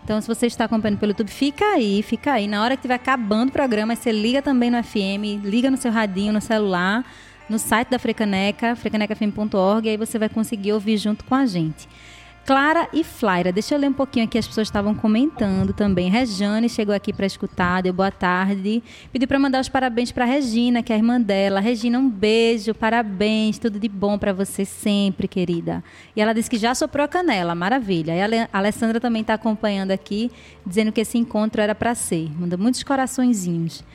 Então, 0.03 0.19
se 0.19 0.27
você 0.27 0.47
está 0.47 0.65
acompanhando 0.65 0.99
pelo 0.99 1.11
YouTube, 1.11 1.31
fica 1.31 1.63
aí, 1.63 2.03
fica 2.03 2.33
aí. 2.33 2.45
Na 2.45 2.61
hora 2.61 2.75
que 2.75 2.81
estiver 2.81 2.95
acabando 2.95 3.49
o 3.49 3.51
programa, 3.53 3.95
você 3.95 4.11
liga 4.11 4.41
também 4.41 4.69
no 4.69 4.83
FM, 4.83 5.43
liga 5.43 5.71
no 5.71 5.77
seu 5.77 5.91
radinho, 5.91 6.33
no 6.33 6.41
celular, 6.41 7.05
no 7.49 7.57
site 7.57 7.89
da 7.89 7.97
Frecaneca, 7.97 8.75
frecanecafm.org, 8.75 9.87
aí 9.87 9.95
você 9.95 10.19
vai 10.19 10.27
conseguir 10.27 10.73
ouvir 10.73 10.97
junto 10.97 11.23
com 11.23 11.35
a 11.35 11.45
gente. 11.45 11.87
Clara 12.45 12.89
e 12.91 13.05
Flaira, 13.05 13.53
deixa 13.53 13.73
eu 13.73 13.79
ler 13.79 13.87
um 13.87 13.93
pouquinho 13.93 14.25
aqui, 14.25 14.37
as 14.37 14.45
pessoas 14.45 14.67
estavam 14.67 14.93
comentando 14.93 15.71
também. 15.71 16.09
Rejane 16.09 16.67
chegou 16.67 16.93
aqui 16.93 17.13
para 17.13 17.25
escutar, 17.25 17.81
deu 17.81 17.93
boa 17.93 18.11
tarde. 18.11 18.83
Pediu 19.13 19.29
para 19.29 19.39
mandar 19.39 19.61
os 19.61 19.69
parabéns 19.69 20.11
para 20.11 20.25
Regina, 20.25 20.83
que 20.83 20.91
é 20.91 20.95
a 20.95 20.97
irmã 20.97 21.21
dela. 21.21 21.61
Regina, 21.61 21.97
um 21.97 22.09
beijo, 22.09 22.75
parabéns, 22.75 23.57
tudo 23.57 23.79
de 23.79 23.87
bom 23.87 24.17
para 24.17 24.33
você 24.33 24.65
sempre, 24.65 25.25
querida. 25.25 25.81
E 26.17 26.21
ela 26.21 26.33
disse 26.33 26.49
que 26.49 26.57
já 26.57 26.75
soprou 26.75 27.05
a 27.05 27.07
canela, 27.07 27.55
maravilha. 27.55 28.13
E 28.13 28.21
a 28.21 28.49
Alessandra 28.51 28.99
também 28.99 29.21
está 29.21 29.35
acompanhando 29.35 29.91
aqui, 29.91 30.29
dizendo 30.65 30.91
que 30.91 30.99
esse 30.99 31.17
encontro 31.17 31.61
era 31.61 31.73
para 31.73 31.95
ser. 31.95 32.29
Manda 32.37 32.57
muitos 32.57 32.83
coraçõezinhos. 32.83 33.85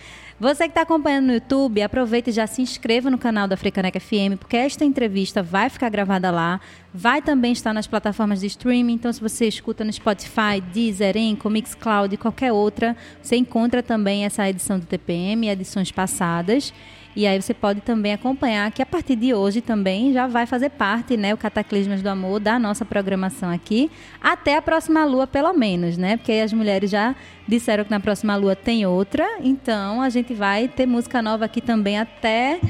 Você 0.40 0.64
que 0.64 0.70
está 0.70 0.82
acompanhando 0.82 1.26
no 1.26 1.32
YouTube, 1.32 1.82
aproveita 1.82 2.30
e 2.30 2.32
já 2.32 2.46
se 2.46 2.62
inscreva 2.62 3.10
no 3.10 3.18
canal 3.18 3.48
da 3.48 3.56
Frecaneca 3.56 3.98
FM, 3.98 4.38
porque 4.38 4.56
esta 4.56 4.84
entrevista 4.84 5.42
vai 5.42 5.68
ficar 5.68 5.88
gravada 5.88 6.30
lá. 6.30 6.60
Vai 6.94 7.20
também 7.20 7.50
estar 7.50 7.74
nas 7.74 7.88
plataformas 7.88 8.38
de 8.38 8.46
streaming. 8.46 8.92
Então, 8.92 9.12
se 9.12 9.20
você 9.20 9.48
escuta 9.48 9.82
no 9.82 9.92
Spotify, 9.92 10.60
Deezer, 10.72 11.16
Enco, 11.16 11.50
Mixcloud 11.50 12.14
e 12.14 12.16
qualquer 12.16 12.52
outra, 12.52 12.96
você 13.20 13.34
encontra 13.34 13.82
também 13.82 14.24
essa 14.24 14.48
edição 14.48 14.78
do 14.78 14.86
TPM 14.86 15.44
e 15.44 15.50
edições 15.50 15.90
passadas. 15.90 16.72
E 17.18 17.26
aí 17.26 17.42
você 17.42 17.52
pode 17.52 17.80
também 17.80 18.12
acompanhar 18.12 18.70
que 18.70 18.80
a 18.80 18.86
partir 18.86 19.16
de 19.16 19.34
hoje 19.34 19.60
também 19.60 20.12
já 20.12 20.28
vai 20.28 20.46
fazer 20.46 20.70
parte, 20.70 21.16
né, 21.16 21.34
o 21.34 21.36
Cataclismas 21.36 22.00
do 22.00 22.08
Amor 22.08 22.38
da 22.38 22.60
nossa 22.60 22.84
programação 22.84 23.50
aqui, 23.50 23.90
até 24.22 24.56
a 24.56 24.62
próxima 24.62 25.04
lua 25.04 25.26
pelo 25.26 25.52
menos, 25.52 25.98
né? 25.98 26.16
Porque 26.16 26.30
as 26.30 26.52
mulheres 26.52 26.88
já 26.88 27.16
disseram 27.44 27.82
que 27.82 27.90
na 27.90 27.98
próxima 27.98 28.36
lua 28.36 28.54
tem 28.54 28.86
outra, 28.86 29.26
então 29.40 30.00
a 30.00 30.08
gente 30.08 30.32
vai 30.32 30.68
ter 30.68 30.86
música 30.86 31.20
nova 31.20 31.46
aqui 31.46 31.60
também 31.60 31.98
até 31.98 32.60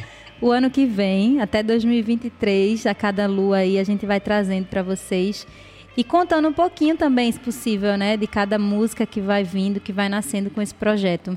o 0.41 0.51
ano 0.51 0.71
que 0.71 0.87
vem, 0.87 1.43
até 1.43 1.63
2023, 1.63 2.87
a 2.87 2.95
cada 2.95 3.27
lua 3.27 3.59
aí 3.59 3.79
a 3.79 3.85
gente 3.85 4.07
vai 4.07 4.19
trazendo 4.19 4.65
para 4.65 4.83
vocês 4.83 5.47
e 5.95 6.03
contando 6.03 6.49
um 6.49 6.55
pouquinho 6.55 6.97
também, 6.97 7.31
se 7.31 7.39
possível, 7.39 7.99
né, 7.99 8.17
de 8.17 8.27
cada 8.27 8.59
música 8.59 9.05
que 9.05 9.21
vai 9.21 9.45
vindo, 9.45 9.79
que 9.79 9.93
vai 9.93 10.09
nascendo 10.09 10.49
com 10.49 10.63
esse 10.63 10.75
projeto. 10.75 11.37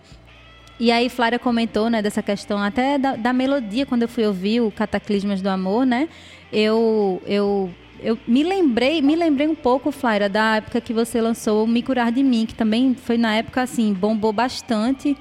E 0.81 0.91
aí 0.91 1.09
Flávia 1.09 1.37
comentou, 1.37 1.91
né, 1.91 2.01
dessa 2.01 2.23
questão 2.23 2.57
até 2.57 2.97
da, 2.97 3.15
da, 3.15 3.31
melodia, 3.31 3.85
quando 3.85 4.01
eu 4.01 4.07
fui 4.07 4.25
ouvir 4.25 4.61
o 4.61 4.71
Cataclismas 4.71 5.39
do 5.39 5.47
Amor, 5.47 5.85
né, 5.85 6.09
eu, 6.51 7.21
eu, 7.23 7.69
eu 7.99 8.17
me 8.27 8.41
lembrei, 8.41 8.99
me 8.99 9.15
lembrei 9.15 9.47
um 9.47 9.53
pouco, 9.53 9.91
Flávia, 9.91 10.27
da 10.27 10.55
época 10.55 10.81
que 10.81 10.91
você 10.91 11.21
lançou 11.21 11.67
Me 11.67 11.83
Curar 11.83 12.11
de 12.11 12.23
Mim, 12.23 12.47
que 12.47 12.55
também 12.55 12.95
foi 12.95 13.15
na 13.15 13.35
época, 13.35 13.61
assim, 13.61 13.93
bombou 13.93 14.33
bastante, 14.33 15.15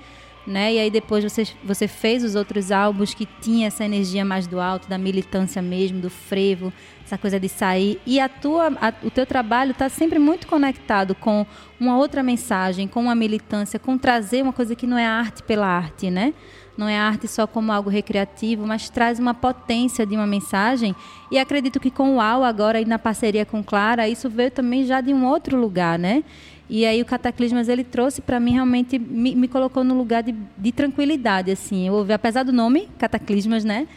né? 0.51 0.75
E 0.75 0.79
aí 0.79 0.91
depois 0.91 1.25
você, 1.25 1.47
você 1.65 1.87
fez 1.87 2.25
os 2.25 2.35
outros 2.35 2.71
álbuns 2.71 3.15
que 3.15 3.27
tinha 3.41 3.69
essa 3.69 3.85
energia 3.85 4.25
mais 4.25 4.47
do 4.47 4.61
alto, 4.61 4.89
da 4.89 4.99
militância 4.99 5.63
mesmo, 5.63 6.01
do 6.01 6.11
frevo, 6.11 6.73
essa 7.05 7.17
coisa 7.17 7.41
de 7.41 7.49
sair. 7.49 8.01
E 8.05 8.21
a 8.21 8.29
tua, 8.29 8.67
a, 8.81 8.93
o 9.03 9.11
teu 9.11 9.25
trabalho 9.25 9.71
está 9.71 9.89
sempre 9.89 10.19
muito 10.19 10.47
conectado 10.47 11.15
com 11.15 11.47
uma 11.79 11.97
outra 11.97 12.23
mensagem, 12.23 12.87
com 12.87 13.01
uma 13.01 13.15
militância, 13.15 13.79
com 13.79 13.97
trazer 13.97 14.43
uma 14.43 14.53
coisa 14.53 14.75
que 14.75 14.87
não 14.87 14.99
é 14.99 15.07
arte 15.07 15.43
pela 15.43 15.67
arte, 15.67 16.11
né? 16.11 16.35
Não 16.77 16.89
é 16.89 16.99
arte 16.99 17.29
só 17.29 17.47
como 17.47 17.73
algo 17.73 17.91
recreativo, 17.91 18.67
mas 18.67 18.89
traz 18.89 19.19
uma 19.19 19.35
potência 19.35 20.07
de 20.07 20.15
uma 20.15 20.27
mensagem. 20.27 20.95
E 21.31 21.39
acredito 21.39 21.79
que 21.79 21.91
com 21.91 22.17
o 22.17 22.21
AU 22.21 22.43
agora 22.43 22.81
e 22.81 22.85
na 22.85 22.99
parceria 22.99 23.45
com 23.45 23.63
Clara, 23.63 24.09
isso 24.09 24.31
veio 24.31 24.51
também 24.51 24.85
já 24.85 25.01
de 25.01 25.13
um 25.13 25.27
outro 25.27 25.59
lugar, 25.59 25.99
né? 25.99 26.25
E 26.73 26.87
aí 26.87 27.03
o 27.03 27.05
Cataclismas 27.05 27.69
ele 27.69 27.83
trouxe 27.83 28.23
para 28.23 28.39
mim 28.39 28.53
realmente 28.53 28.97
me, 28.97 29.35
me, 29.35 29.49
colocou 29.49 29.83
no 29.83 29.93
lugar 29.93 30.23
de, 30.23 30.33
de 30.57 30.71
tranquilidade 30.71 31.51
assim. 31.51 31.89
Eu 31.89 31.95
ouvi, 31.95 32.13
apesar 32.13 32.45
do 32.45 32.53
nome 32.53 32.89
Cataclismas, 32.97 33.65
né? 33.65 33.89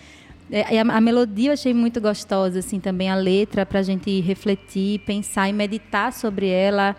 É, 0.52 0.80
a, 0.80 0.82
a, 0.82 1.00
melodia 1.00 1.50
eu 1.50 1.54
achei 1.54 1.72
muito 1.72 2.02
gostosa 2.02 2.58
assim 2.60 2.80
também 2.80 3.12
a 3.12 3.16
letra 3.16 3.64
para 3.64 3.80
a 3.80 3.84
gente 3.84 4.20
refletir, 4.22 5.00
pensar 5.02 5.48
e 5.48 5.54
meditar 5.54 6.12
sobre 6.12 6.48
ela. 6.48 6.96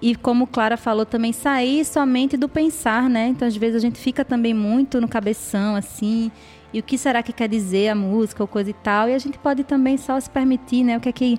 E 0.00 0.16
como 0.16 0.46
Clara 0.46 0.78
falou 0.78 1.04
também 1.04 1.34
sair 1.34 1.84
somente 1.84 2.38
do 2.38 2.48
pensar, 2.48 3.10
né? 3.10 3.28
Então 3.28 3.46
às 3.46 3.54
vezes 3.54 3.76
a 3.76 3.80
gente 3.80 3.98
fica 3.98 4.24
também 4.24 4.54
muito 4.54 5.02
no 5.02 5.06
cabeção 5.06 5.76
assim 5.76 6.32
e 6.72 6.78
o 6.78 6.82
que 6.82 6.96
será 6.96 7.22
que 7.22 7.32
quer 7.32 7.48
dizer 7.48 7.88
a 7.88 7.94
música 7.94 8.42
ou 8.42 8.46
coisa 8.46 8.70
e 8.70 8.74
tal. 8.74 9.08
E 9.08 9.14
a 9.14 9.18
gente 9.18 9.38
pode 9.38 9.64
também 9.64 9.96
só 9.96 10.18
se 10.18 10.30
permitir, 10.30 10.84
né? 10.84 10.96
O 10.96 11.00
que 11.00 11.08
é 11.08 11.12
que 11.12 11.38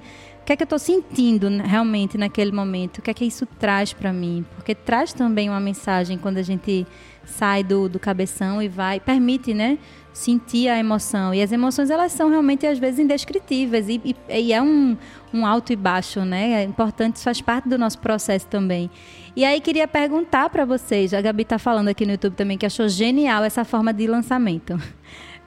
que 0.52 0.54
é 0.54 0.58
que 0.58 0.64
eu 0.64 0.66
estou 0.66 0.80
sentindo 0.80 1.48
realmente 1.64 2.18
naquele 2.18 2.52
momento? 2.52 2.98
O 2.98 3.02
que 3.02 3.10
é 3.10 3.14
que 3.14 3.24
isso 3.24 3.46
traz 3.46 3.94
para 3.94 4.12
mim? 4.12 4.46
Porque 4.56 4.76
traz 4.76 5.14
também 5.14 5.50
uma 5.50 5.62
mensagem 5.62 6.18
quando 6.18 6.40
a 6.40 6.42
gente 6.42 6.86
sai 7.24 7.64
do, 7.64 7.88
do 7.88 7.98
cabeção 7.98 8.62
e 8.62 8.68
vai, 8.68 9.00
permite, 9.00 9.54
né? 9.54 9.78
Sentir 10.12 10.68
a 10.68 10.78
emoção. 10.78 11.34
E 11.34 11.42
as 11.42 11.54
emoções, 11.54 11.90
elas 11.90 12.12
são 12.12 12.30
realmente, 12.30 12.68
às 12.68 12.78
vezes, 12.78 13.00
indescritíveis. 13.00 13.88
E, 13.88 14.02
e, 14.04 14.16
e 14.42 14.52
é 14.52 14.62
um, 14.62 14.98
um 15.34 15.46
alto 15.46 15.72
e 15.72 15.76
baixo, 15.78 16.26
né? 16.26 16.64
É 16.64 16.64
importante, 16.64 17.16
isso 17.16 17.24
faz 17.24 17.40
parte 17.40 17.70
do 17.70 17.78
nosso 17.78 18.00
processo 18.00 18.46
também. 18.48 18.92
E 19.34 19.46
aí, 19.46 19.62
queria 19.62 19.88
perguntar 19.88 20.50
para 20.50 20.66
vocês, 20.66 21.14
a 21.14 21.22
Gabi 21.22 21.44
está 21.44 21.58
falando 21.58 21.88
aqui 21.88 22.06
no 22.06 22.12
YouTube 22.12 22.36
também 22.36 22.58
que 22.58 22.66
achou 22.66 22.90
genial 22.90 23.46
essa 23.46 23.64
forma 23.64 23.94
de 23.94 24.06
lançamento. 24.06 24.78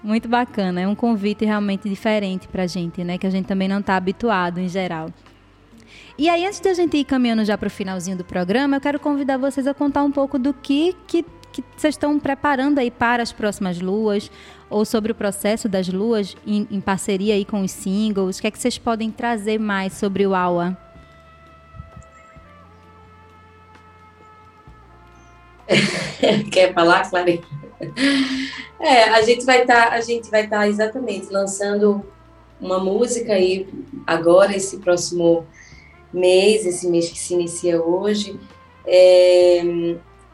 Muito 0.04 0.28
bacana, 0.28 0.82
é 0.82 0.86
um 0.86 0.94
convite 0.94 1.46
realmente 1.46 1.88
diferente 1.88 2.46
para 2.46 2.64
a 2.64 2.66
gente, 2.66 3.02
né? 3.02 3.16
Que 3.16 3.26
a 3.26 3.30
gente 3.30 3.46
também 3.46 3.66
não 3.66 3.80
está 3.80 3.96
habituado 3.96 4.60
em 4.60 4.68
geral. 4.68 5.08
E 6.18 6.28
aí, 6.28 6.46
antes 6.46 6.60
de 6.60 6.68
a 6.68 6.74
gente 6.74 6.94
ir 6.98 7.04
caminhando 7.04 7.42
já 7.42 7.56
para 7.56 7.68
o 7.68 7.70
finalzinho 7.70 8.18
do 8.18 8.24
programa, 8.24 8.76
eu 8.76 8.82
quero 8.82 9.00
convidar 9.00 9.38
vocês 9.38 9.66
a 9.66 9.72
contar 9.72 10.04
um 10.04 10.12
pouco 10.12 10.38
do 10.38 10.52
que, 10.52 10.94
que, 11.06 11.24
que 11.50 11.64
vocês 11.74 11.94
estão 11.94 12.20
preparando 12.20 12.80
aí 12.80 12.90
para 12.90 13.22
as 13.22 13.32
próximas 13.32 13.80
luas, 13.80 14.30
ou 14.68 14.84
sobre 14.84 15.10
o 15.10 15.14
processo 15.14 15.70
das 15.70 15.88
luas 15.88 16.36
em, 16.46 16.68
em 16.70 16.82
parceria 16.82 17.32
aí 17.32 17.46
com 17.46 17.62
os 17.62 17.70
singles. 17.70 18.36
O 18.36 18.42
que 18.42 18.46
é 18.46 18.50
que 18.50 18.58
vocês 18.58 18.76
podem 18.76 19.10
trazer 19.10 19.58
mais 19.58 19.94
sobre 19.94 20.26
o 20.26 20.34
AUA? 20.34 20.76
Quer 26.52 26.74
falar, 26.74 27.08
Clarinha? 27.08 27.63
É, 28.80 29.04
a 29.04 29.22
gente 29.22 29.46
vai 29.46 29.62
estar, 29.62 29.90
tá, 29.90 29.94
a 29.94 30.00
gente 30.00 30.30
vai 30.30 30.44
estar 30.44 30.58
tá 30.58 30.68
exatamente 30.68 31.32
lançando 31.32 32.04
uma 32.60 32.78
música 32.78 33.32
aí 33.32 33.66
agora 34.06 34.54
esse 34.54 34.78
próximo 34.78 35.46
mês, 36.12 36.66
esse 36.66 36.88
mês 36.88 37.08
que 37.08 37.18
se 37.18 37.34
inicia 37.34 37.82
hoje. 37.82 38.38
É, 38.86 39.62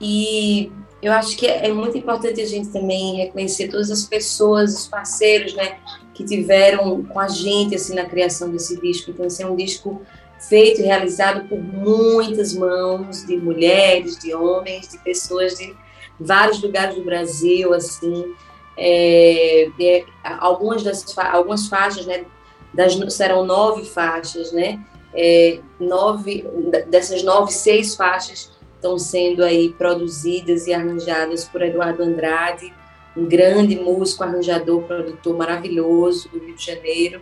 e 0.01 0.73
eu 1.03 1.13
acho 1.13 1.37
que 1.37 1.47
é 1.47 1.73
muito 1.73 1.97
importante 1.97 2.41
a 2.41 2.47
gente 2.47 2.69
também 2.69 3.17
reconhecer 3.17 3.69
todas 3.69 3.91
as 3.91 4.05
pessoas, 4.05 4.75
os 4.75 4.87
parceiros, 4.87 5.55
né, 5.55 5.79
que 6.13 6.25
tiveram 6.25 7.03
com 7.05 7.19
a 7.19 7.29
gente 7.29 7.75
assim 7.75 7.95
na 7.95 8.05
criação 8.05 8.51
desse 8.51 8.81
disco. 8.81 9.11
Então, 9.11 9.27
esse 9.27 9.43
é 9.43 9.47
um 9.47 9.57
disco 9.57 10.03
feito 10.39 10.81
e 10.81 10.85
realizado 10.85 11.49
por 11.49 11.59
muitas 11.59 12.55
mãos 12.55 13.25
de 13.27 13.37
mulheres, 13.37 14.19
de 14.19 14.35
homens, 14.35 14.89
de 14.89 14.99
pessoas 14.99 15.55
de 15.59 15.75
vários 16.21 16.63
lugares 16.63 16.95
do 16.95 17.03
Brasil, 17.03 17.73
assim, 17.73 18.35
é, 18.77 19.69
é, 19.81 20.05
algumas 20.39 20.83
das 20.83 21.17
algumas 21.19 21.67
faixas, 21.67 22.07
né, 22.07 22.25
das, 22.73 22.95
serão 23.13 23.45
nove 23.45 23.85
faixas, 23.85 24.53
né, 24.53 24.79
é, 25.15 25.59
nove 25.79 26.47
dessas 26.89 27.23
nove, 27.23 27.53
seis 27.53 27.97
faixas 27.97 28.51
estão 28.77 28.99
sendo 28.99 29.45
aí 29.45 29.71
produzidas 29.71 30.67
e 30.67 30.73
arranjadas 30.73 31.45
por 31.45 31.61
Eduardo 31.61 32.03
Andrade, 32.03 32.73
um 33.17 33.27
grande 33.27 33.77
músico, 33.77 34.25
arranjador, 34.25 34.83
produtor 34.85 35.37
maravilhoso 35.37 36.29
do 36.31 36.39
Rio 36.39 36.55
de 36.55 36.65
Janeiro, 36.65 37.21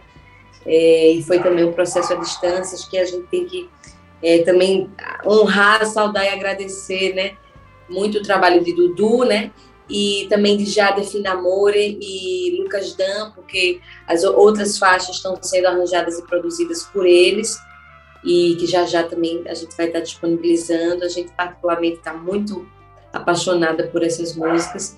é, 0.64 1.10
e 1.12 1.22
foi 1.22 1.40
também 1.40 1.64
um 1.64 1.72
processo 1.72 2.12
a 2.12 2.16
distâncias 2.16 2.84
que 2.84 2.98
a 2.98 3.04
gente 3.04 3.26
tem 3.26 3.44
que 3.46 3.68
é, 4.22 4.38
também 4.38 4.90
honrar, 5.24 5.84
saudar 5.86 6.24
e 6.24 6.28
agradecer, 6.28 7.14
né, 7.14 7.36
muito 7.88 8.18
o 8.18 8.22
trabalho 8.22 8.62
de 8.62 8.72
Dudu, 8.72 9.24
né? 9.24 9.50
E 9.88 10.26
também 10.28 10.56
de 10.56 10.66
Jade 10.66 11.04
Finamore 11.04 11.98
e 12.00 12.60
Lucas 12.60 12.94
Dan, 12.94 13.30
porque 13.30 13.80
as 14.06 14.22
outras 14.22 14.78
faixas 14.78 15.16
estão 15.16 15.38
sendo 15.42 15.66
arranjadas 15.66 16.18
e 16.18 16.26
produzidas 16.26 16.84
por 16.84 17.06
eles 17.06 17.58
e 18.24 18.56
que 18.56 18.66
já 18.66 18.84
já 18.84 19.02
também 19.02 19.42
a 19.46 19.54
gente 19.54 19.76
vai 19.76 19.86
estar 19.86 20.00
disponibilizando. 20.00 21.04
A 21.04 21.08
gente 21.08 21.32
particularmente 21.32 21.96
está 21.96 22.12
muito 22.12 22.68
apaixonada 23.12 23.86
por 23.88 24.02
essas 24.02 24.36
músicas. 24.36 24.96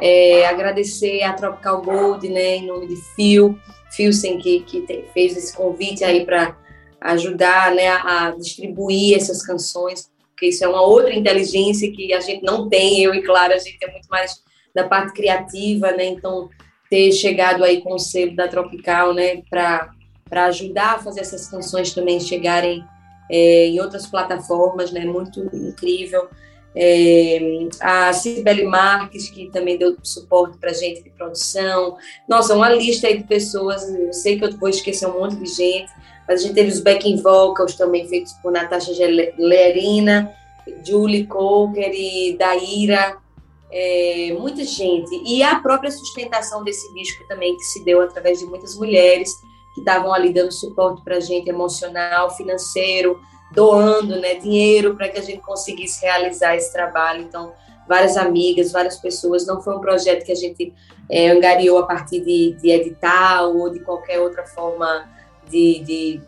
É, 0.00 0.46
agradecer 0.46 1.22
a 1.22 1.32
Tropical 1.32 1.82
Gold, 1.82 2.28
né, 2.28 2.56
em 2.56 2.66
nome 2.66 2.88
de 2.88 2.96
Phil, 3.14 3.58
Philsen, 3.90 4.38
que, 4.38 4.60
que 4.60 4.84
fez 5.12 5.36
esse 5.36 5.56
convite 5.56 6.04
aí 6.04 6.24
para 6.24 6.56
ajudar 7.00 7.72
né, 7.74 7.88
a 7.88 8.34
distribuir 8.36 9.16
essas 9.16 9.44
canções 9.44 10.10
porque 10.44 10.48
isso 10.48 10.64
é 10.64 10.68
uma 10.68 10.82
outra 10.82 11.14
inteligência 11.14 11.90
que 11.90 12.12
a 12.12 12.20
gente 12.20 12.44
não 12.44 12.68
tem, 12.68 13.02
eu 13.02 13.14
e 13.14 13.22
Clara, 13.22 13.54
a 13.54 13.58
gente 13.58 13.78
é 13.82 13.90
muito 13.90 14.08
mais 14.08 14.42
da 14.74 14.84
parte 14.84 15.12
criativa, 15.12 15.92
né? 15.92 16.04
Então, 16.04 16.50
ter 16.90 17.12
chegado 17.12 17.64
aí 17.64 17.80
com 17.80 17.94
o 17.94 17.98
selo 17.98 18.36
da 18.36 18.48
Tropical, 18.48 19.14
né, 19.14 19.42
para 19.48 19.90
ajudar 20.46 20.94
a 20.94 20.98
fazer 20.98 21.20
essas 21.20 21.48
canções 21.48 21.94
também 21.94 22.20
chegarem 22.20 22.84
é, 23.30 23.66
em 23.68 23.80
outras 23.80 24.06
plataformas, 24.06 24.92
né? 24.92 25.04
Muito 25.04 25.40
incrível. 25.54 26.28
É, 26.76 27.38
a 27.80 28.12
Cibele 28.12 28.64
Marques, 28.64 29.30
que 29.30 29.48
também 29.50 29.78
deu 29.78 29.96
suporte 30.02 30.58
para 30.58 30.72
gente 30.72 31.04
de 31.04 31.10
produção. 31.10 31.96
Nossa, 32.28 32.54
uma 32.54 32.68
lista 32.68 33.06
aí 33.06 33.18
de 33.18 33.24
pessoas, 33.24 33.88
eu 33.88 34.12
sei 34.12 34.38
que 34.38 34.44
eu 34.44 34.56
vou 34.58 34.68
esquecer 34.68 35.06
um 35.06 35.20
monte 35.20 35.36
de 35.36 35.46
gente, 35.46 35.90
mas 36.26 36.40
a 36.40 36.42
gente 36.42 36.54
teve 36.54 36.70
os 36.70 36.80
backing 36.80 37.20
vocals 37.20 37.74
também 37.74 38.08
feitos 38.08 38.32
por 38.34 38.52
Natasha 38.52 38.92
Lerina, 39.38 40.32
Julie 40.84 41.26
Coker 41.26 41.90
e 41.92 42.36
Daíra, 42.38 43.18
é, 43.70 44.34
muita 44.38 44.64
gente. 44.64 45.10
E 45.26 45.42
a 45.42 45.56
própria 45.56 45.90
sustentação 45.90 46.62
desse 46.62 46.92
disco 46.94 47.26
também, 47.28 47.56
que 47.56 47.64
se 47.64 47.84
deu 47.84 48.00
através 48.00 48.38
de 48.38 48.46
muitas 48.46 48.76
mulheres 48.76 49.30
que 49.74 49.80
estavam 49.80 50.14
ali 50.14 50.32
dando 50.32 50.52
suporte 50.52 51.02
para 51.02 51.16
a 51.16 51.20
gente 51.20 51.48
emocional, 51.48 52.30
financeiro, 52.36 53.20
doando 53.52 54.20
né, 54.20 54.34
dinheiro 54.34 54.94
para 54.94 55.08
que 55.08 55.18
a 55.18 55.22
gente 55.22 55.40
conseguisse 55.40 56.00
realizar 56.02 56.54
esse 56.56 56.72
trabalho. 56.72 57.22
Então, 57.22 57.52
várias 57.88 58.16
amigas, 58.16 58.72
várias 58.72 58.96
pessoas. 58.96 59.46
Não 59.46 59.60
foi 59.60 59.76
um 59.76 59.80
projeto 59.80 60.24
que 60.24 60.32
a 60.32 60.36
gente 60.36 60.72
é, 61.10 61.30
angariou 61.30 61.78
a 61.78 61.86
partir 61.86 62.20
de, 62.20 62.52
de 62.60 62.70
edital 62.70 63.56
ou 63.56 63.70
de 63.70 63.80
qualquer 63.80 64.20
outra 64.20 64.46
forma 64.46 65.08
de, 65.48 65.80
de, 65.80 66.20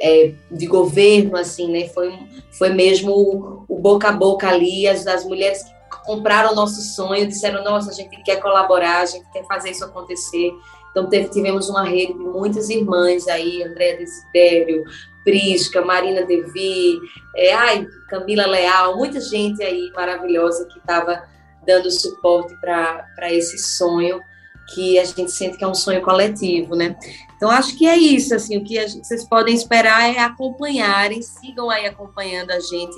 é, 0.00 0.32
de 0.50 0.66
governo, 0.66 1.36
assim, 1.36 1.70
né? 1.70 1.88
Foi, 1.88 2.18
foi 2.58 2.70
mesmo 2.70 3.12
o, 3.12 3.64
o, 3.68 3.78
boca 3.78 4.08
a 4.08 4.12
boca 4.12 4.48
ali, 4.48 4.86
as, 4.86 5.06
as 5.06 5.24
mulheres 5.24 5.62
que 5.62 6.04
compraram 6.04 6.52
o 6.52 6.54
nosso 6.54 6.80
sonho, 6.94 7.26
disseram, 7.26 7.62
nossa, 7.64 7.90
a 7.90 7.94
gente 7.94 8.22
quer 8.22 8.40
colaborar, 8.40 9.02
a 9.02 9.06
gente 9.06 9.30
quer 9.32 9.44
fazer 9.46 9.70
isso 9.70 9.84
acontecer. 9.84 10.52
Então, 10.90 11.08
teve, 11.08 11.28
tivemos 11.28 11.68
uma 11.68 11.84
rede 11.84 12.12
de 12.12 12.18
muitas 12.18 12.68
irmãs 12.68 13.26
aí, 13.28 13.62
Andréa 13.62 13.96
Desidério, 13.96 14.84
Prisca, 15.24 15.82
Marina 15.82 16.24
Devi, 16.24 16.98
é, 17.36 17.54
ai, 17.54 17.86
Camila 18.08 18.46
Leal, 18.46 18.96
muita 18.96 19.20
gente 19.20 19.62
aí 19.62 19.90
maravilhosa 19.94 20.66
que 20.66 20.78
estava 20.78 21.22
dando 21.66 21.90
suporte 21.90 22.54
para 22.60 23.32
esse 23.32 23.58
sonho. 23.58 24.20
Que 24.68 24.98
a 24.98 25.04
gente 25.04 25.30
sente 25.30 25.58
que 25.58 25.64
é 25.64 25.68
um 25.68 25.74
sonho 25.74 26.02
coletivo, 26.02 26.74
né? 26.74 26.96
Então, 27.36 27.50
acho 27.50 27.76
que 27.76 27.86
é 27.86 27.96
isso, 27.96 28.34
assim, 28.34 28.56
o 28.56 28.64
que 28.64 28.74
gente, 28.86 29.06
vocês 29.06 29.24
podem 29.24 29.54
esperar 29.54 30.14
é 30.14 30.20
acompanharem, 30.20 31.20
sigam 31.22 31.68
aí 31.70 31.86
acompanhando 31.86 32.52
a 32.52 32.60
gente 32.60 32.94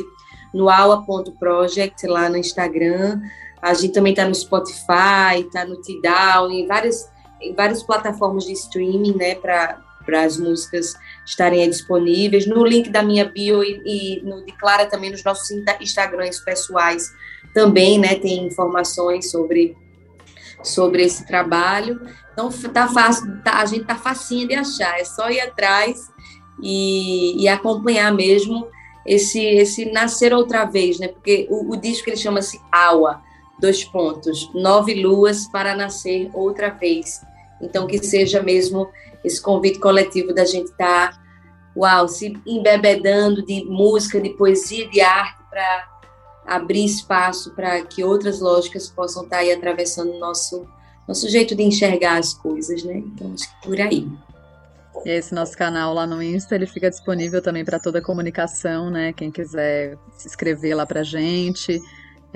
no 0.53 0.69
aula.project, 0.69 2.07
lá 2.07 2.29
no 2.29 2.37
Instagram, 2.37 3.21
a 3.61 3.73
gente 3.73 3.95
também 3.95 4.13
está 4.13 4.29
no 4.29 4.35
Spotify, 4.35 5.41
está 5.41 5.65
no 5.65 5.81
Tidal, 5.81 6.51
em 6.51 6.67
várias, 6.67 7.11
em 7.41 7.55
várias 7.55 7.83
plataformas 7.83 8.45
de 8.45 8.53
streaming, 8.53 9.17
né, 9.17 9.35
para 9.37 9.83
as 10.23 10.37
músicas 10.37 10.95
estarem 11.25 11.69
disponíveis. 11.71 12.47
No 12.47 12.63
link 12.63 12.91
da 12.91 13.03
minha 13.03 13.25
bio 13.25 13.65
e, 13.65 13.81
e 13.87 14.23
no 14.23 14.45
de 14.45 14.53
Clara 14.59 14.85
também 14.85 15.11
nos 15.11 15.25
nossos 15.25 15.51
Instagrams 15.81 16.41
pessoais 16.41 17.11
também, 17.55 17.99
né, 17.99 18.17
tem 18.17 18.47
informações 18.47 19.31
sobre 19.31 19.75
sobre 20.65 21.05
esse 21.05 21.27
trabalho. 21.27 22.01
Então 22.33 22.51
tá 22.73 22.89
fácil, 22.89 23.41
tá, 23.43 23.61
a 23.61 23.67
gente 23.67 23.85
tá 23.85 23.95
facinho 23.95 24.49
de 24.49 24.55
achar, 24.55 24.99
é 24.99 25.05
só 25.05 25.31
ir 25.31 25.41
atrás 25.41 26.11
e, 26.61 27.41
e 27.43 27.49
acompanhar 27.49 28.13
mesmo 28.13 28.67
esse 29.07 29.41
esse 29.41 29.93
nascer 29.93 30.33
outra 30.33 30.65
vez, 30.65 30.99
né? 30.99 31.09
Porque 31.09 31.47
o, 31.51 31.73
o 31.73 31.77
disco 31.77 32.09
ele 32.09 32.17
chama-se 32.17 32.61
Aua, 32.73 33.23
dois 33.61 33.85
pontos, 33.85 34.51
nove 34.55 34.95
luas 34.95 35.47
para 35.49 35.77
nascer 35.77 36.31
outra 36.33 36.71
vez. 36.71 37.21
Então, 37.61 37.87
que 37.87 37.99
seja 38.03 38.43
mesmo 38.43 38.89
esse 39.23 39.41
convite 39.41 39.79
coletivo 39.79 40.35
da 40.35 40.45
gente 40.45 40.71
estar, 40.71 41.13
tá, 41.13 41.23
uau, 41.77 42.09
se 42.09 42.37
embebedando 42.47 43.45
de 43.45 43.65
música, 43.65 44.21
de 44.21 44.31
poesia, 44.31 44.89
de 44.89 45.01
arte, 45.01 45.43
para 45.51 45.94
abrir 46.47 46.85
espaço 46.85 47.53
para 47.53 47.83
que 47.83 48.05
outras 48.05 48.41
lógicas 48.41 48.89
possam 48.89 49.25
estar 49.25 49.39
aí 49.39 49.53
atravessando 49.53 50.13
o 50.13 50.19
nosso, 50.19 50.67
nosso 51.07 51.29
jeito 51.29 51.55
de 51.55 51.63
enxergar 51.63 52.19
as 52.19 52.35
coisas, 52.35 52.83
né? 52.85 52.99
Então, 52.99 53.33
acho 53.33 53.49
que 53.49 53.67
por 53.67 53.81
aí. 53.81 54.09
Esse 55.05 55.35
nosso 55.35 55.57
canal 55.57 55.93
lá 55.93 56.07
no 56.07 56.23
Insta, 56.23 56.55
ele 56.55 56.67
fica 56.67 56.89
disponível 56.89 57.43
também 57.43 57.65
para 57.65 57.79
toda 57.79 57.99
a 57.99 58.03
comunicação, 58.03 58.91
né? 58.91 59.13
Quem 59.13 59.31
quiser 59.31 59.99
se 60.17 60.29
inscrever 60.29 60.77
lá 60.77 60.87
para 60.87 61.03
gente, 61.03 61.81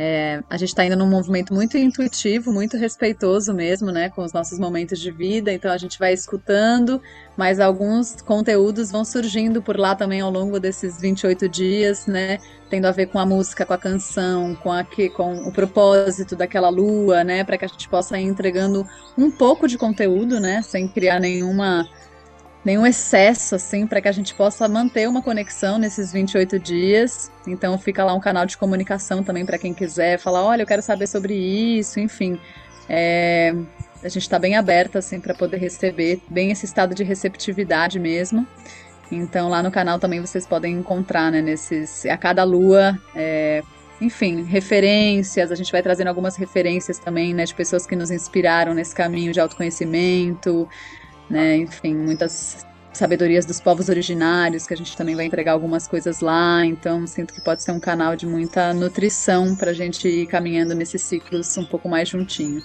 é, 0.01 0.45
a 0.49 0.57
gente 0.57 0.69
está 0.69 0.87
indo 0.87 0.97
num 0.97 1.09
movimento 1.09 1.53
muito 1.53 1.77
intuitivo, 1.77 2.53
muito 2.53 2.77
respeitoso 2.77 3.53
mesmo, 3.53 3.91
né, 3.91 4.09
com 4.09 4.23
os 4.23 4.33
nossos 4.33 4.57
momentos 4.57 5.01
de 5.01 5.11
vida. 5.11 5.53
Então 5.53 5.73
a 5.73 5.77
gente 5.77 5.99
vai 5.99 6.13
escutando, 6.13 7.03
mas 7.37 7.59
alguns 7.59 8.23
conteúdos 8.23 8.93
vão 8.93 9.05
surgindo 9.05 9.61
por 9.61 9.77
lá 9.77 9.97
também 9.97 10.21
ao 10.21 10.31
longo 10.31 10.61
desses 10.61 11.01
28 11.01 11.49
dias, 11.49 12.07
né, 12.07 12.39
tendo 12.71 12.87
a 12.87 12.93
ver 12.93 13.07
com 13.07 13.19
a 13.19 13.27
música, 13.27 13.67
com 13.67 13.73
a 13.73 13.79
canção, 13.79 14.55
com, 14.55 14.71
a, 14.71 14.87
com 15.17 15.49
o 15.49 15.53
propósito 15.53 16.37
daquela 16.37 16.69
lua, 16.69 17.25
né, 17.25 17.43
para 17.43 17.59
que 17.59 17.65
a 17.65 17.69
gente 17.69 17.89
possa 17.89 18.21
ir 18.21 18.25
entregando 18.25 18.87
um 19.17 19.33
pouco 19.33 19.67
de 19.67 19.77
conteúdo, 19.77 20.39
né, 20.39 20.63
sem 20.63 20.87
criar 20.87 21.19
nenhuma 21.19 21.85
nenhum 22.69 22.87
excesso, 22.87 23.55
assim, 23.55 23.87
para 23.87 23.99
que 23.99 24.09
a 24.09 24.13
gente 24.13 24.35
possa 24.35 24.69
manter 24.69 25.09
uma 25.09 25.23
conexão 25.23 25.79
nesses 25.79 26.13
28 26.13 26.59
dias. 26.59 27.33
Então 27.47 27.79
fica 27.79 28.05
lá 28.05 28.13
um 28.13 28.21
canal 28.21 28.45
de 28.45 28.59
comunicação 28.59 29.25
também 29.25 29.47
para 29.47 29.57
quem 29.57 29.73
quiser 29.73 30.19
falar, 30.19 30.45
olha, 30.45 30.63
eu 30.63 30.67
quero 30.67 30.83
saber 30.83 31.07
sobre 31.07 31.35
isso, 31.35 31.99
enfim. 31.99 32.39
É, 32.87 33.55
a 34.05 34.09
gente 34.09 34.23
está 34.23 34.39
bem 34.39 34.55
aberta, 34.55 34.99
assim, 34.99 35.19
para 35.19 35.35
poder 35.35 35.57
receber, 35.57 36.21
bem 36.29 36.51
esse 36.51 36.67
estado 36.67 36.95
de 36.95 37.03
receptividade 37.03 37.99
mesmo. 37.99 38.47
Então 39.11 39.49
lá 39.49 39.63
no 39.63 39.71
canal 39.71 39.99
também 39.99 40.21
vocês 40.21 40.47
podem 40.47 40.75
encontrar, 40.75 41.33
né, 41.33 41.41
nesses, 41.41 42.05
a 42.05 42.19
cada 42.19 42.45
lua, 42.45 42.99
é, 43.17 43.63
enfim, 43.99 44.43
referências, 44.43 45.51
a 45.51 45.55
gente 45.55 45.73
vai 45.73 45.83
trazendo 45.83 46.09
algumas 46.09 46.37
referências 46.37 46.99
também, 46.99 47.33
né, 47.33 47.47
de 47.47 47.55
pessoas 47.55 47.87
que 47.87 47.97
nos 47.97 48.11
inspiraram 48.11 48.75
nesse 48.75 48.95
caminho 48.95 49.33
de 49.33 49.41
autoconhecimento, 49.41 50.69
né? 51.31 51.57
Enfim, 51.57 51.95
muitas 51.95 52.67
sabedorias 52.93 53.47
dos 53.47 53.61
povos 53.61 53.89
originários, 53.89 54.67
que 54.67 54.75
a 54.75 54.77
gente 54.77 54.97
também 54.97 55.15
vai 55.15 55.25
entregar 55.25 55.53
algumas 55.53 55.87
coisas 55.87 56.21
lá. 56.21 56.65
Então, 56.65 57.07
sinto 57.07 57.33
que 57.33 57.41
pode 57.41 57.63
ser 57.63 57.73
um 57.73 57.81
canal 57.81 58.17
de 58.17 58.27
muita 58.27 58.75
nutrição 58.75 59.55
para 59.55 59.71
a 59.71 59.75
gente 59.75 60.09
ir 60.09 60.27
caminhando 60.27 60.75
nesses 60.75 61.03
ciclos 61.03 61.57
um 61.57 61.65
pouco 61.65 61.89
mais 61.89 62.09
juntinho. 62.09 62.61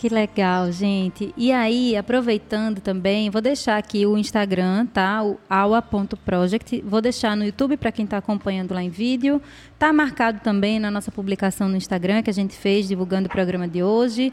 Que 0.00 0.08
legal, 0.08 0.72
gente. 0.72 1.34
E 1.36 1.52
aí, 1.52 1.94
aproveitando 1.94 2.80
também, 2.80 3.28
vou 3.28 3.42
deixar 3.42 3.76
aqui 3.76 4.06
o 4.06 4.16
Instagram, 4.16 4.86
tá? 4.86 5.22
O 5.22 5.38
aua.project. 5.46 6.82
Vou 6.86 7.02
deixar 7.02 7.36
no 7.36 7.44
YouTube 7.44 7.76
para 7.76 7.92
quem 7.92 8.06
está 8.06 8.16
acompanhando 8.16 8.72
lá 8.72 8.82
em 8.82 8.88
vídeo. 8.88 9.42
Tá 9.78 9.92
marcado 9.92 10.40
também 10.40 10.78
na 10.78 10.90
nossa 10.90 11.12
publicação 11.12 11.68
no 11.68 11.76
Instagram 11.76 12.22
que 12.22 12.30
a 12.30 12.32
gente 12.32 12.56
fez 12.56 12.88
divulgando 12.88 13.26
o 13.28 13.30
programa 13.30 13.68
de 13.68 13.82
hoje 13.82 14.32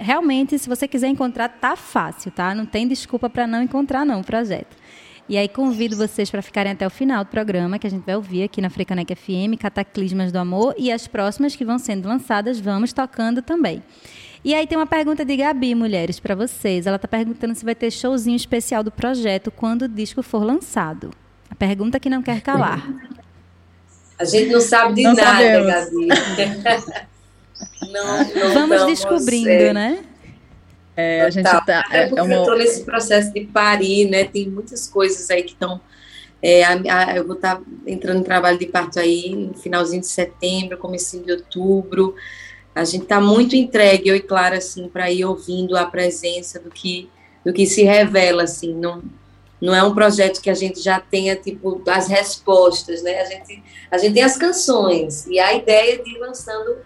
realmente, 0.00 0.58
se 0.58 0.68
você 0.68 0.86
quiser 0.86 1.08
encontrar, 1.08 1.48
tá 1.48 1.76
fácil, 1.76 2.30
tá? 2.30 2.54
Não 2.54 2.66
tem 2.66 2.86
desculpa 2.86 3.28
para 3.28 3.46
não 3.46 3.62
encontrar, 3.62 4.04
não, 4.04 4.20
o 4.20 4.24
projeto. 4.24 4.76
E 5.28 5.36
aí 5.36 5.46
convido 5.46 5.94
vocês 5.94 6.30
para 6.30 6.40
ficarem 6.40 6.72
até 6.72 6.86
o 6.86 6.90
final 6.90 7.22
do 7.22 7.28
programa, 7.28 7.78
que 7.78 7.86
a 7.86 7.90
gente 7.90 8.04
vai 8.04 8.16
ouvir 8.16 8.44
aqui 8.44 8.62
na 8.62 8.70
Frecanec 8.70 9.14
FM, 9.14 9.60
Cataclismas 9.60 10.32
do 10.32 10.38
Amor, 10.38 10.74
e 10.78 10.90
as 10.90 11.06
próximas 11.06 11.54
que 11.54 11.64
vão 11.64 11.78
sendo 11.78 12.08
lançadas, 12.08 12.58
vamos 12.58 12.94
tocando 12.94 13.42
também. 13.42 13.82
E 14.42 14.54
aí 14.54 14.66
tem 14.66 14.78
uma 14.78 14.86
pergunta 14.86 15.24
de 15.24 15.36
Gabi, 15.36 15.74
mulheres, 15.74 16.18
para 16.18 16.34
vocês. 16.34 16.86
Ela 16.86 16.96
está 16.96 17.06
perguntando 17.06 17.54
se 17.54 17.64
vai 17.64 17.74
ter 17.74 17.90
showzinho 17.90 18.36
especial 18.36 18.82
do 18.82 18.90
projeto 18.90 19.50
quando 19.50 19.82
o 19.82 19.88
disco 19.88 20.22
for 20.22 20.42
lançado. 20.42 21.10
A 21.50 21.54
pergunta 21.54 22.00
que 22.00 22.08
não 22.08 22.22
quer 22.22 22.40
calar. 22.40 22.88
A 24.18 24.24
gente 24.24 24.50
não 24.50 24.60
sabe 24.60 24.94
de 24.94 25.02
não 25.02 25.14
nada, 25.14 25.30
sabemos. 25.30 25.66
Gabi. 26.36 27.08
Não, 27.90 28.24
não 28.24 28.54
Vamos 28.54 28.86
descobrindo, 28.86 29.48
é, 29.48 29.72
né? 29.72 30.04
É, 30.96 31.22
a 31.22 31.30
gente 31.30 31.44
tá. 31.44 31.84
É, 31.92 32.08
é 32.08 32.22
uma... 32.22 32.34
Eu 32.34 32.40
estou 32.40 32.58
nesse 32.58 32.84
processo 32.84 33.32
de 33.32 33.42
parir, 33.42 34.10
né? 34.10 34.24
Tem 34.24 34.48
muitas 34.48 34.88
coisas 34.88 35.30
aí 35.30 35.44
que 35.44 35.52
estão. 35.52 35.80
É, 36.42 36.62
eu 37.16 37.26
vou 37.26 37.36
estar 37.36 37.56
tá 37.56 37.62
entrando 37.86 38.20
em 38.20 38.24
trabalho 38.24 38.58
de 38.58 38.66
parto 38.66 38.98
aí 38.98 39.34
no 39.34 39.54
finalzinho 39.54 40.00
de 40.00 40.08
setembro, 40.08 40.76
comecinho 40.76 41.24
de 41.24 41.32
outubro. 41.32 42.14
A 42.74 42.84
gente 42.84 43.02
está 43.02 43.20
muito 43.20 43.56
entregue, 43.56 44.08
eu 44.08 44.16
e 44.16 44.20
Clara, 44.20 44.58
assim, 44.58 44.88
para 44.88 45.10
ir 45.10 45.24
ouvindo 45.24 45.76
a 45.76 45.86
presença 45.86 46.60
do 46.60 46.70
que, 46.70 47.08
do 47.44 47.52
que 47.52 47.66
se 47.66 47.82
revela, 47.82 48.44
assim. 48.44 48.72
Não, 48.74 49.02
não 49.60 49.74
é 49.74 49.82
um 49.82 49.94
projeto 49.94 50.40
que 50.40 50.50
a 50.50 50.54
gente 50.54 50.80
já 50.80 51.00
tenha, 51.00 51.34
tipo, 51.36 51.82
as 51.88 52.08
respostas, 52.08 53.02
né? 53.02 53.20
A 53.20 53.24
gente, 53.24 53.62
a 53.90 53.98
gente 53.98 54.14
tem 54.14 54.22
as 54.22 54.36
canções 54.36 55.26
e 55.26 55.38
a 55.38 55.54
ideia 55.54 56.02
de 56.02 56.10
ir 56.10 56.18
lançando 56.18 56.76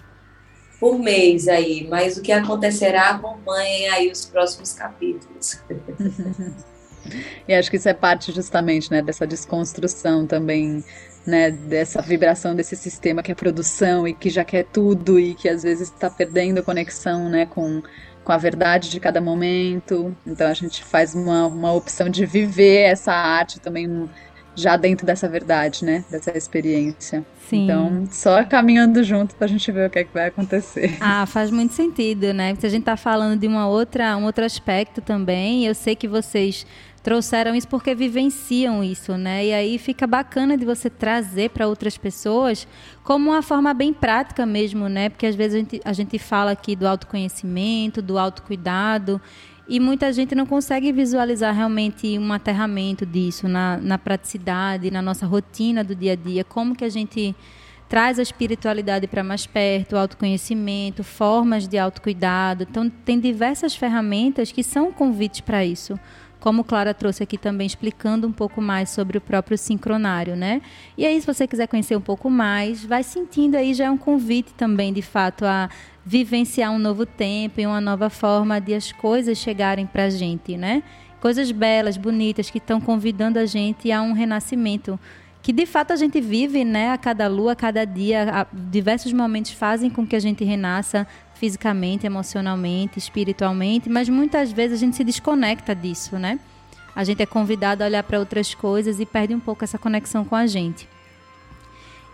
por 0.83 0.99
mês 0.99 1.47
aí, 1.47 1.87
mas 1.89 2.17
o 2.17 2.23
que 2.23 2.33
acontecerá, 2.33 3.11
acompanhem 3.11 3.89
aí 3.91 4.11
os 4.11 4.27
próximos 4.27 4.73
capítulos. 4.73 5.63
e 7.47 7.55
acho 7.55 7.71
que 7.71 7.77
isso 7.77 7.89
é 7.89 7.95
parte 7.95 8.33
justamente 8.33 8.91
né, 8.91 9.01
dessa 9.01 9.25
desconstrução 9.25 10.27
também, 10.27 10.83
né, 11.25 11.53
dessa 11.53 12.03
vibração 12.03 12.57
desse 12.57 12.75
sistema 12.75 13.23
que 13.23 13.31
é 13.31 13.35
produção 13.37 14.09
e 14.09 14.13
que 14.13 14.29
já 14.29 14.45
quer 14.45 14.65
tudo 14.65 15.21
e 15.21 15.37
que 15.37 15.49
às 15.49 15.63
vezes 15.63 15.89
está 15.89 16.11
perdendo 16.11 16.59
a 16.59 16.63
conexão 16.65 17.29
né, 17.29 17.47
com, 17.47 17.81
com 18.25 18.33
a 18.33 18.37
verdade 18.37 18.91
de 18.91 18.99
cada 18.99 19.21
momento. 19.21 20.13
Então 20.27 20.49
a 20.49 20.55
gente 20.55 20.83
faz 20.83 21.15
uma, 21.15 21.47
uma 21.47 21.73
opção 21.73 22.09
de 22.09 22.27
viver 22.27 22.91
essa 22.91 23.13
arte 23.13 23.61
também 23.61 24.11
já 24.55 24.77
dentro 24.77 25.07
dessa 25.07 25.29
verdade, 25.29 25.85
né? 25.85 26.05
Dessa 26.11 26.37
experiência. 26.37 27.25
Sim. 27.49 27.65
Então, 27.65 28.07
só 28.11 28.43
caminhando 28.45 29.03
junto 29.03 29.35
para 29.35 29.47
a 29.47 29.49
gente 29.49 29.71
ver 29.71 29.89
o 29.89 29.91
que, 29.91 29.99
é 29.99 30.05
que 30.05 30.13
vai 30.13 30.29
acontecer. 30.29 30.97
Ah, 31.05 31.27
faz 31.27 31.51
muito 31.51 31.75
sentido, 31.75 32.33
né? 32.33 32.53
Porque 32.53 32.67
a 32.67 32.71
gente 32.71 32.83
está 32.83 32.97
falando 32.97 33.39
de 33.39 33.47
uma 33.47 33.69
outra, 33.69 34.17
um 34.17 34.25
outro 34.25 34.45
aspecto 34.45 35.01
também. 35.01 35.67
Eu 35.67 35.75
sei 35.75 35.95
que 35.95 36.09
vocês 36.09 36.65
trouxeram 37.03 37.55
isso 37.55 37.67
porque 37.67 37.95
vivenciam 37.95 38.83
isso, 38.83 39.17
né? 39.17 39.47
E 39.47 39.53
aí 39.53 39.79
fica 39.79 40.07
bacana 40.07 40.57
de 40.57 40.65
você 40.65 40.89
trazer 40.89 41.51
para 41.51 41.67
outras 41.67 41.99
pessoas 41.99 42.67
como 43.03 43.31
uma 43.31 43.43
forma 43.43 43.75
bem 43.75 43.93
prática 43.93 44.47
mesmo, 44.47 44.89
né? 44.89 45.09
Porque 45.09 45.27
às 45.27 45.35
vezes 45.35 45.55
a 45.55 45.59
gente, 45.59 45.81
a 45.85 45.93
gente 45.93 46.19
fala 46.19 46.53
aqui 46.53 46.77
do 46.77 46.87
autoconhecimento, 46.87 48.01
do 48.01 48.19
autocuidado, 48.19 49.21
e 49.69 49.79
muita 49.79 50.13
gente 50.13 50.35
não 50.35 50.45
consegue 50.45 50.93
visualizar 50.93 51.55
realmente 51.55 52.19
um 52.19 52.33
aterramento 52.33 53.07
disso 53.07 53.49
na, 53.49 53.77
na 53.79 53.99
praticidade, 53.99 54.91
na 54.91 55.01
nossa 55.01 55.27
rotina 55.27 55.85
do 55.85 55.95
dia 55.95 56.13
a 56.13 56.17
dia. 56.17 56.45
Como 56.45 56.75
que 56.75 56.85
a 56.85 56.89
gente 56.89 57.35
traz 57.89 58.19
a 58.19 58.23
espiritualidade 58.23 59.07
para 59.07 59.23
mais 59.23 59.45
perto, 59.47 59.93
o 59.93 59.99
autoconhecimento, 59.99 61.05
formas 61.05 61.69
de 61.69 61.77
autocuidado. 61.77 62.67
Então, 62.69 62.89
tem 62.89 63.21
diversas 63.21 63.77
ferramentas 63.77 64.51
que 64.51 64.63
são 64.63 64.91
convites 64.91 65.43
para 65.43 65.63
isso 65.63 66.01
como 66.43 66.65
Clara 66.65 66.93
trouxe 66.93 67.23
aqui 67.23 67.39
também, 67.39 67.69
explicando 67.69 68.27
um 68.27 68.33
pouco 68.33 68.61
mais 68.61 68.91
sobre 68.91 69.17
o 69.17 69.21
próprio 69.21 69.57
sincronário, 69.57 70.35
né? 70.35 70.61
E 70.99 71.07
aí, 71.07 71.21
se 71.21 71.25
você 71.25 71.47
quiser 71.47 71.69
conhecer 71.69 71.95
um 71.95 72.01
pouco 72.01 72.29
mais, 72.29 72.85
vai 72.85 73.05
sentindo 73.05 73.55
aí, 73.55 73.73
já 73.73 73.85
é 73.85 73.91
um 73.91 73.97
convite 73.97 74.53
também, 74.55 74.93
de 74.93 75.03
fato, 75.03 75.45
a 75.45 75.71
vivenciar 76.05 76.73
um 76.73 76.81
novo 76.81 77.07
tempo 77.07 77.61
e 77.61 77.67
uma 77.67 77.81
nova 77.81 78.11
forma 78.11 78.61
de 78.61 78.75
as 78.75 78.91
coisas 78.91 79.39
chegarem 79.39 79.87
para 79.87 80.07
a 80.07 80.11
gente, 80.11 80.57
né? 80.57 80.83
Coisas 81.21 81.53
belas, 81.53 81.97
bonitas, 81.97 82.51
que 82.51 82.59
estão 82.59 82.81
convidando 82.81 83.39
a 83.39 83.47
gente 83.47 83.93
a 83.93 84.03
um 84.03 84.13
renascimento 84.13 84.99
que 85.43 85.53
de 85.53 85.67
fato 85.67 85.93
a 85.93 85.97
gente 85.97 86.21
vive, 86.21 86.65
né, 86.65 86.93
a 86.93 86.97
cada 86.99 87.27
lua, 87.27 87.53
a 87.53 87.57
cada 87.57 87.85
dia, 87.85 88.43
a, 88.43 88.47
diversos 88.53 89.13
momentos 89.13 89.51
fazem 89.51 89.91
com 89.91 90.07
que 90.07 90.15
a 90.15 90.21
gente 90.21 90.45
renasça 90.45 91.05
fisicamente, 91.43 92.07
emocionalmente, 92.07 93.01
espiritualmente, 93.01 93.91
mas 93.91 94.09
muitas 94.09 94.53
vezes 94.53 94.79
a 94.79 94.81
gente 94.81 94.95
se 94.95 95.03
desconecta 95.03 95.75
disso, 95.75 96.17
né? 96.17 96.39
A 96.95 97.03
gente 97.03 97.21
é 97.21 97.27
convidado 97.27 97.83
a 97.83 97.87
olhar 97.87 98.05
para 98.05 98.17
outras 98.21 98.55
coisas 98.55 99.01
e 99.01 99.05
perde 99.05 99.35
um 99.35 99.41
pouco 99.41 99.65
essa 99.65 99.77
conexão 99.77 100.25
com 100.25 100.37
a 100.37 100.47
gente. 100.47 100.89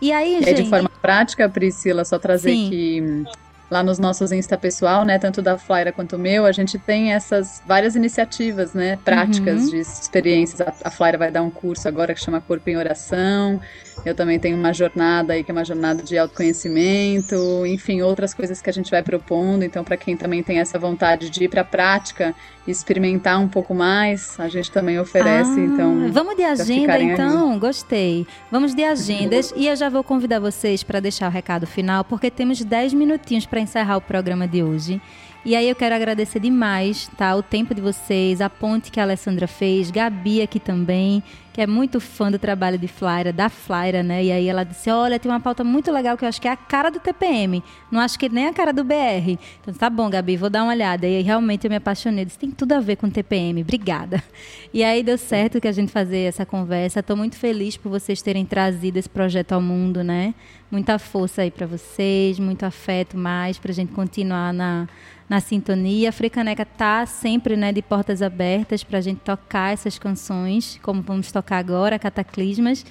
E 0.01 0.11
aí, 0.11 0.37
é 0.37 0.41
gente... 0.41 0.63
de 0.63 0.69
forma 0.69 0.89
prática, 0.89 1.47
Priscila, 1.47 2.03
só 2.03 2.17
trazer 2.17 2.49
Sim. 2.49 2.69
que 2.71 3.23
lá 3.69 3.83
nos 3.83 3.99
nossos 3.99 4.31
Insta 4.31 4.57
pessoal, 4.57 5.05
né, 5.05 5.19
tanto 5.19 5.41
da 5.41 5.57
Flyra 5.57 5.91
quanto 5.91 6.15
o 6.15 6.19
meu, 6.19 6.45
a 6.45 6.51
gente 6.51 6.77
tem 6.77 7.13
essas 7.13 7.61
várias 7.65 7.95
iniciativas, 7.95 8.73
né, 8.73 8.97
práticas 9.03 9.63
uhum. 9.63 9.69
de 9.69 9.77
experiências. 9.77 10.61
A, 10.61 10.73
a 10.85 10.91
Flyra 10.91 11.17
vai 11.17 11.31
dar 11.31 11.41
um 11.41 11.49
curso 11.49 11.87
agora 11.87 12.13
que 12.13 12.21
chama 12.21 12.41
Corpo 12.41 12.69
em 12.69 12.77
Oração. 12.77 13.59
Eu 14.05 14.15
também 14.15 14.39
tenho 14.39 14.57
uma 14.57 14.73
jornada 14.73 15.33
aí 15.33 15.43
que 15.43 15.51
é 15.51 15.53
uma 15.53 15.65
jornada 15.65 16.01
de 16.01 16.17
autoconhecimento, 16.17 17.65
enfim, 17.65 18.01
outras 18.01 18.33
coisas 18.33 18.61
que 18.61 18.69
a 18.69 18.73
gente 18.73 18.89
vai 18.89 19.03
propondo. 19.03 19.63
Então, 19.63 19.83
para 19.83 19.97
quem 19.97 20.15
também 20.15 20.41
tem 20.41 20.59
essa 20.59 20.79
vontade 20.79 21.29
de 21.29 21.43
ir 21.43 21.49
para 21.49 21.61
a 21.61 21.65
prática 21.65 22.33
e 22.65 22.71
experimentar 22.71 23.39
um 23.39 23.47
pouco 23.47 23.73
mais, 23.73 24.39
a 24.39 24.47
gente 24.47 24.71
também 24.71 24.99
oferece. 24.99 25.59
Ah, 25.59 25.63
então, 25.63 26.11
vamos 26.11 26.35
de 26.35 26.43
agenda, 26.43 26.99
então. 26.99 27.51
Ali. 27.51 27.59
Gostei. 27.59 28.27
Vamos 28.51 28.73
de 28.73 28.83
agendas 28.83 29.53
e 29.55 29.67
eu 29.67 29.75
já 29.75 29.89
vou 29.89 30.03
convidar 30.03 30.39
vocês 30.39 30.83
para 30.83 30.99
deixar 30.99 31.27
o 31.27 31.31
recado 31.31 31.67
final, 31.67 32.03
porque 32.03 32.29
temos 32.31 32.63
10 32.63 32.93
minutinhos 32.93 33.45
para 33.45 33.58
encerrar 33.59 33.97
o 33.97 34.01
programa 34.01 34.47
de 34.47 34.63
hoje. 34.63 35.01
E 35.45 35.55
aí 35.55 35.69
eu 35.69 35.75
quero 35.75 35.95
agradecer 35.95 36.39
demais, 36.39 37.09
tá? 37.17 37.33
O 37.35 37.41
tempo 37.41 37.73
de 37.73 37.79
vocês, 37.79 38.41
a 38.41 38.49
ponte 38.49 38.91
que 38.91 38.99
a 38.99 39.03
Alessandra 39.03 39.47
fez, 39.47 39.89
Gabi 39.89 40.41
aqui 40.41 40.59
também, 40.59 41.23
que 41.59 41.63
é 41.63 41.67
muito 41.67 41.99
fã 41.99 42.31
do 42.31 42.39
trabalho 42.39 42.77
de 42.77 42.87
Flyra, 42.87 43.33
da 43.33 43.49
Flyra, 43.49 44.01
né? 44.01 44.23
E 44.23 44.31
aí 44.31 44.47
ela 44.47 44.63
disse: 44.63 44.89
Olha, 44.89 45.19
tem 45.19 45.29
uma 45.29 45.41
pauta 45.41 45.61
muito 45.61 45.91
legal 45.91 46.15
que 46.15 46.23
eu 46.23 46.29
acho 46.29 46.39
que 46.39 46.47
é 46.47 46.51
a 46.51 46.55
cara 46.55 46.89
do 46.89 47.01
TPM. 47.01 47.61
Não 47.91 47.99
acho 47.99 48.17
que 48.17 48.29
nem 48.29 48.47
a 48.47 48.53
cara 48.53 48.71
do 48.71 48.81
BR. 48.81 49.37
Então 49.59 49.73
tá 49.73 49.89
bom, 49.89 50.09
Gabi, 50.09 50.37
vou 50.37 50.49
dar 50.49 50.63
uma 50.63 50.71
olhada. 50.71 51.05
E 51.05 51.17
aí 51.17 51.21
realmente 51.21 51.65
eu 51.65 51.69
me 51.69 51.75
apaixonei. 51.75 52.23
Disse, 52.23 52.39
tem 52.39 52.49
tudo 52.49 52.71
a 52.71 52.79
ver 52.79 52.95
com 52.95 53.09
TPM. 53.09 53.61
Obrigada. 53.61 54.23
E 54.71 54.83
aí 54.83 55.01
deu 55.01 55.17
certo 55.17 55.59
que 55.59 55.67
a 55.67 55.71
gente 55.71 55.91
fazer 55.91 56.19
essa 56.19 56.45
conversa. 56.45 56.99
Estou 56.99 57.17
muito 57.17 57.35
feliz 57.35 57.75
por 57.75 57.89
vocês 57.89 58.21
terem 58.21 58.45
trazido 58.45 58.99
esse 58.99 59.09
projeto 59.09 59.53
ao 59.53 59.59
mundo, 59.59 60.03
né? 60.03 60.35
Muita 60.69 60.99
força 60.99 61.41
aí 61.41 61.49
para 61.49 61.65
vocês, 61.65 62.37
muito 62.37 62.63
afeto 62.63 63.17
mais 63.17 63.57
para 63.57 63.71
a 63.71 63.73
gente 63.73 63.91
continuar 63.91 64.53
na 64.53 64.87
na 65.29 65.39
sintonia. 65.39 66.09
A 66.09 66.11
Frecaneca 66.11 66.65
tá 66.65 67.05
sempre 67.05 67.55
né, 67.55 67.71
de 67.71 67.81
portas 67.81 68.21
abertas 68.21 68.83
para 68.83 68.97
a 68.97 69.01
gente 69.01 69.19
tocar 69.19 69.71
essas 69.71 69.99
canções, 69.99 70.79
como 70.81 71.01
vamos 71.01 71.31
tocar 71.31 71.57
agora, 71.57 71.99
Cataclismas. 71.99 72.83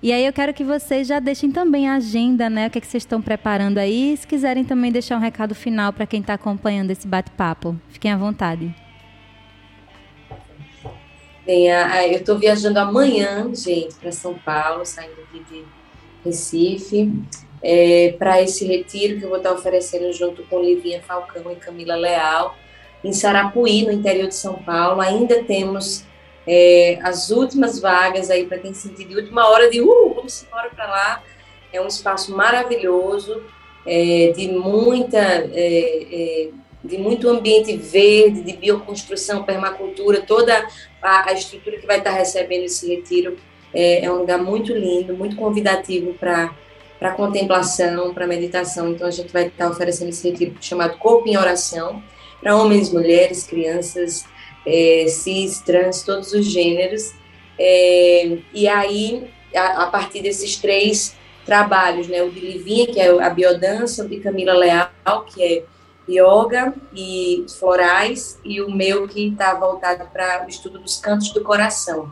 E 0.00 0.12
aí 0.12 0.24
eu 0.24 0.32
quero 0.32 0.54
que 0.54 0.62
vocês 0.62 1.08
já 1.08 1.18
deixem 1.18 1.50
também 1.50 1.88
a 1.88 1.94
agenda, 1.94 2.48
né? 2.48 2.68
O 2.68 2.70
que, 2.70 2.78
é 2.78 2.80
que 2.80 2.86
vocês 2.86 3.02
estão 3.02 3.20
preparando 3.20 3.78
aí. 3.78 4.16
Se 4.16 4.26
quiserem 4.26 4.62
também 4.62 4.92
deixar 4.92 5.16
um 5.16 5.20
recado 5.20 5.54
final 5.54 5.92
para 5.92 6.06
quem 6.06 6.20
está 6.20 6.34
acompanhando 6.34 6.92
esse 6.92 7.08
bate-papo. 7.08 7.74
Fiquem 7.88 8.12
à 8.12 8.16
vontade. 8.16 8.72
Bem, 11.44 11.68
eu 11.68 12.18
estou 12.18 12.38
viajando 12.38 12.78
amanhã, 12.78 13.52
gente, 13.54 13.94
para 13.94 14.12
São 14.12 14.34
Paulo, 14.34 14.84
saindo 14.84 15.20
aqui 15.22 15.42
de 15.50 15.64
Recife 16.24 17.10
é, 17.62 18.14
para 18.18 18.42
esse 18.42 18.64
retiro 18.64 19.18
que 19.18 19.24
eu 19.24 19.28
vou 19.28 19.38
estar 19.38 19.52
oferecendo 19.52 20.12
junto 20.12 20.42
com 20.44 20.60
Livinha 20.60 21.02
Falcão 21.02 21.50
e 21.52 21.56
Camila 21.56 21.96
Leal, 21.96 22.56
em 23.02 23.12
Sarapuí, 23.12 23.84
no 23.84 23.92
interior 23.92 24.28
de 24.28 24.34
São 24.34 24.54
Paulo. 24.54 25.00
Ainda 25.00 25.42
temos 25.44 26.04
é, 26.46 26.98
as 27.02 27.30
últimas 27.30 27.80
vagas 27.80 28.30
aí 28.30 28.46
para 28.46 28.58
quem 28.58 28.74
sentir 28.74 29.06
de 29.06 29.14
última 29.14 29.48
hora 29.48 29.70
de 29.70 29.80
uh, 29.80 30.14
vamos 30.14 30.44
embora 30.44 30.70
para 30.70 30.86
lá. 30.86 31.22
É 31.72 31.80
um 31.80 31.86
espaço 31.86 32.34
maravilhoso, 32.34 33.42
é, 33.86 34.32
de 34.34 34.48
muita. 34.48 35.18
É, 35.18 36.06
é, 36.12 36.50
de 36.82 36.96
muito 36.96 37.28
ambiente 37.28 37.76
verde, 37.76 38.40
de 38.40 38.56
bioconstrução, 38.56 39.42
permacultura, 39.42 40.20
toda 40.20 40.66
a, 41.02 41.28
a 41.28 41.32
estrutura 41.32 41.76
que 41.76 41.86
vai 41.86 41.98
estar 41.98 42.12
recebendo 42.12 42.64
esse 42.64 42.88
retiro 42.88 43.36
é, 43.74 44.04
é 44.04 44.10
um 44.10 44.18
lugar 44.18 44.38
muito 44.38 44.72
lindo, 44.72 45.12
muito 45.12 45.36
convidativo 45.36 46.14
para 46.14 46.54
para 46.98 47.12
contemplação, 47.12 48.12
para 48.12 48.26
meditação. 48.26 48.90
Então 48.90 49.06
a 49.06 49.10
gente 49.10 49.32
vai 49.32 49.46
estar 49.46 49.70
oferecendo 49.70 50.08
esse 50.08 50.28
retiro 50.28 50.54
chamado 50.60 50.98
Corpo 50.98 51.28
em 51.28 51.36
Oração 51.36 52.02
para 52.40 52.56
homens, 52.56 52.92
mulheres, 52.92 53.44
crianças, 53.44 54.24
é, 54.66 55.06
cis, 55.08 55.60
trans, 55.60 56.02
todos 56.02 56.32
os 56.32 56.46
gêneros. 56.46 57.12
É, 57.58 58.38
e 58.52 58.68
aí, 58.68 59.28
a, 59.54 59.84
a, 59.84 59.86
partir 59.86 60.22
desses 60.22 60.56
três 60.56 61.16
trabalhos, 61.44 62.06
né, 62.08 62.22
o 62.22 62.30
de 62.30 62.40
Livinha, 62.40 62.86
que 62.86 63.00
é 63.00 63.08
a 63.08 63.30
biodança, 63.30 64.04
o 64.04 64.08
de 64.08 64.20
Camila 64.20 64.52
Leal, 64.52 65.24
que 65.26 65.42
é 65.42 65.64
yoga 66.08 66.74
e 66.94 67.44
florais, 67.58 68.38
e 68.44 68.60
o 68.60 68.70
meu 68.70 69.08
que 69.08 69.28
está 69.28 69.54
voltado 69.54 70.08
para 70.12 70.44
o 70.46 70.48
estudo 70.48 70.78
dos 70.78 70.96
cantos 70.96 71.32
do 71.32 71.42
coração. 71.42 72.10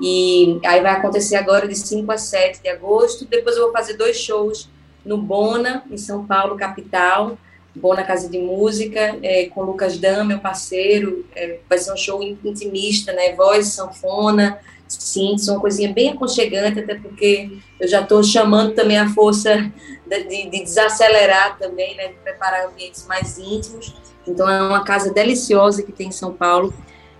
E 0.00 0.60
aí 0.64 0.80
vai 0.80 0.92
acontecer 0.92 1.36
agora 1.36 1.66
de 1.66 1.74
5 1.74 2.10
a 2.12 2.18
7 2.18 2.62
de 2.62 2.68
agosto. 2.68 3.24
Depois 3.24 3.56
eu 3.56 3.64
vou 3.64 3.72
fazer 3.72 3.94
dois 3.94 4.16
shows 4.16 4.68
no 5.04 5.16
Bona, 5.16 5.84
em 5.90 5.96
São 5.96 6.26
Paulo, 6.26 6.56
capital. 6.56 7.38
Bona 7.76 8.02
Casa 8.02 8.28
de 8.28 8.38
Música, 8.38 9.18
é, 9.22 9.46
com 9.46 9.62
Lucas 9.62 9.98
Dan, 9.98 10.24
meu 10.24 10.38
parceiro. 10.38 11.26
É, 11.34 11.58
vai 11.68 11.78
ser 11.78 11.92
um 11.92 11.96
show 11.96 12.22
intimista, 12.22 13.12
né? 13.12 13.34
Voz, 13.34 13.68
sanfona, 13.68 14.58
synths, 14.88 15.48
uma 15.48 15.60
coisinha 15.60 15.92
bem 15.92 16.10
aconchegante, 16.10 16.80
até 16.80 16.94
porque 16.94 17.58
eu 17.78 17.86
já 17.86 18.00
estou 18.00 18.22
chamando 18.22 18.74
também 18.74 18.98
a 18.98 19.08
força 19.10 19.70
de, 20.06 20.24
de, 20.24 20.50
de, 20.50 20.64
desacelerar 20.64 21.58
também, 21.58 21.94
né? 21.96 22.08
De 22.08 22.14
preparar 22.14 22.66
ambientes 22.66 23.06
mais 23.06 23.38
íntimos. 23.38 23.94
Então 24.26 24.48
é 24.48 24.62
uma 24.62 24.82
casa 24.82 25.12
deliciosa 25.12 25.82
que 25.82 25.92
tem 25.92 26.08
em 26.08 26.12
São 26.12 26.32
Paulo 26.32 26.72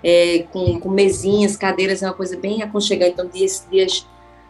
é, 0.02 0.44
com, 0.52 0.78
com, 0.78 0.88
mesinhas, 0.88 1.56
cadeiras, 1.56 2.02
é 2.02 2.06
uma 2.06 2.14
coisa 2.14 2.36
bem 2.36 2.62
aconchegante. 2.62 3.12
Então, 3.12 3.26
dias, 3.26 3.66
dias 3.70 4.06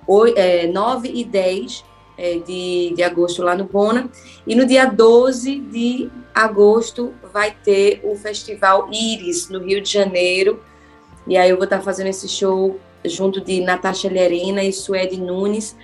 8, 0.07 0.39
é, 0.39 0.67
9 0.67 1.11
e 1.13 1.25
10 1.25 1.85
é, 2.19 2.39
de, 2.39 2.93
de 2.95 3.03
agosto 3.03 3.43
lá 3.43 3.55
no 3.55 3.65
Bona. 3.65 4.11
E 4.47 4.55
no 4.55 4.67
dia 4.67 4.87
12 4.87 5.61
de 5.61 6.11
agosto 6.35 7.13
vai 7.33 7.51
ter 7.65 8.01
o 8.05 8.15
Festival 8.15 8.89
Iris, 8.93 9.49
no 9.49 9.61
Rio 9.61 9.81
de 9.81 9.91
Janeiro. 9.91 10.63
E 11.27 11.37
aí 11.37 11.51
eu 11.51 11.57
vou 11.57 11.65
estar 11.65 11.81
fazendo 11.81 12.09
esse 12.09 12.29
show 12.29 12.79
junto 13.05 13.41
de 13.41 13.61
Natasha 13.61 14.09
Lerena 14.09 14.63
e 14.63 14.73
Suede 14.73 15.21
Nunes. 15.21 15.77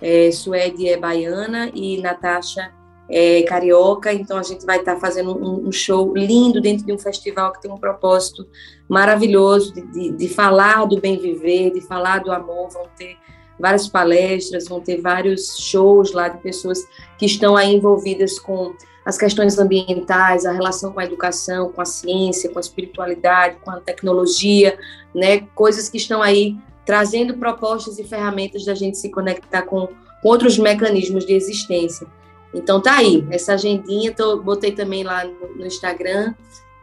É, 0.00 0.30
Suede 0.30 0.88
é 0.88 0.96
baiana 0.96 1.70
e 1.74 2.00
Natasha 2.00 2.72
é, 3.10 3.42
carioca, 3.42 4.12
então 4.12 4.38
a 4.38 4.42
gente 4.42 4.64
vai 4.64 4.78
estar 4.78 4.94
tá 4.94 5.00
fazendo 5.00 5.36
um, 5.36 5.66
um, 5.66 5.72
show 5.72 6.16
lindo 6.16 6.60
dentro 6.60 6.86
de 6.86 6.92
um 6.92 6.98
festival 6.98 7.52
que 7.52 7.60
tem 7.60 7.70
um 7.70 7.76
propósito 7.76 8.46
maravilhoso 8.88 9.74
de, 9.74 9.82
de, 9.82 10.10
de, 10.12 10.28
falar 10.28 10.84
do 10.84 11.00
bem 11.00 11.18
viver, 11.18 11.72
de 11.72 11.80
falar 11.80 12.20
do 12.20 12.30
amor. 12.30 12.70
Vão 12.70 12.86
ter 12.96 13.16
várias 13.58 13.88
palestras, 13.88 14.68
vão 14.68 14.80
ter 14.80 15.00
vários 15.00 15.58
shows 15.58 16.12
lá 16.12 16.28
de 16.28 16.38
pessoas 16.38 16.86
que 17.18 17.26
estão 17.26 17.56
aí 17.56 17.74
envolvidas 17.74 18.38
com 18.38 18.72
as 19.04 19.18
questões 19.18 19.58
ambientais, 19.58 20.46
a 20.46 20.52
relação 20.52 20.92
com 20.92 21.00
a 21.00 21.04
educação, 21.04 21.72
com 21.72 21.80
a 21.80 21.84
ciência, 21.84 22.48
com 22.48 22.58
a 22.58 22.60
espiritualidade, 22.60 23.56
com 23.64 23.72
a 23.72 23.80
tecnologia, 23.80 24.78
né? 25.12 25.40
Coisas 25.54 25.88
que 25.88 25.96
estão 25.96 26.22
aí 26.22 26.56
trazendo 26.86 27.36
propostas 27.36 27.98
e 27.98 28.04
ferramentas 28.04 28.64
da 28.64 28.74
gente 28.74 28.98
se 28.98 29.10
conectar 29.10 29.62
com, 29.62 29.88
com 30.22 30.28
outros 30.28 30.58
mecanismos 30.58 31.26
de 31.26 31.32
existência. 31.32 32.06
Então 32.52 32.80
tá 32.80 32.96
aí, 32.96 33.26
essa 33.30 33.54
agendinha, 33.54 34.12
tô, 34.12 34.40
botei 34.40 34.72
também 34.72 35.04
lá 35.04 35.24
no, 35.24 35.56
no 35.56 35.66
Instagram. 35.66 36.34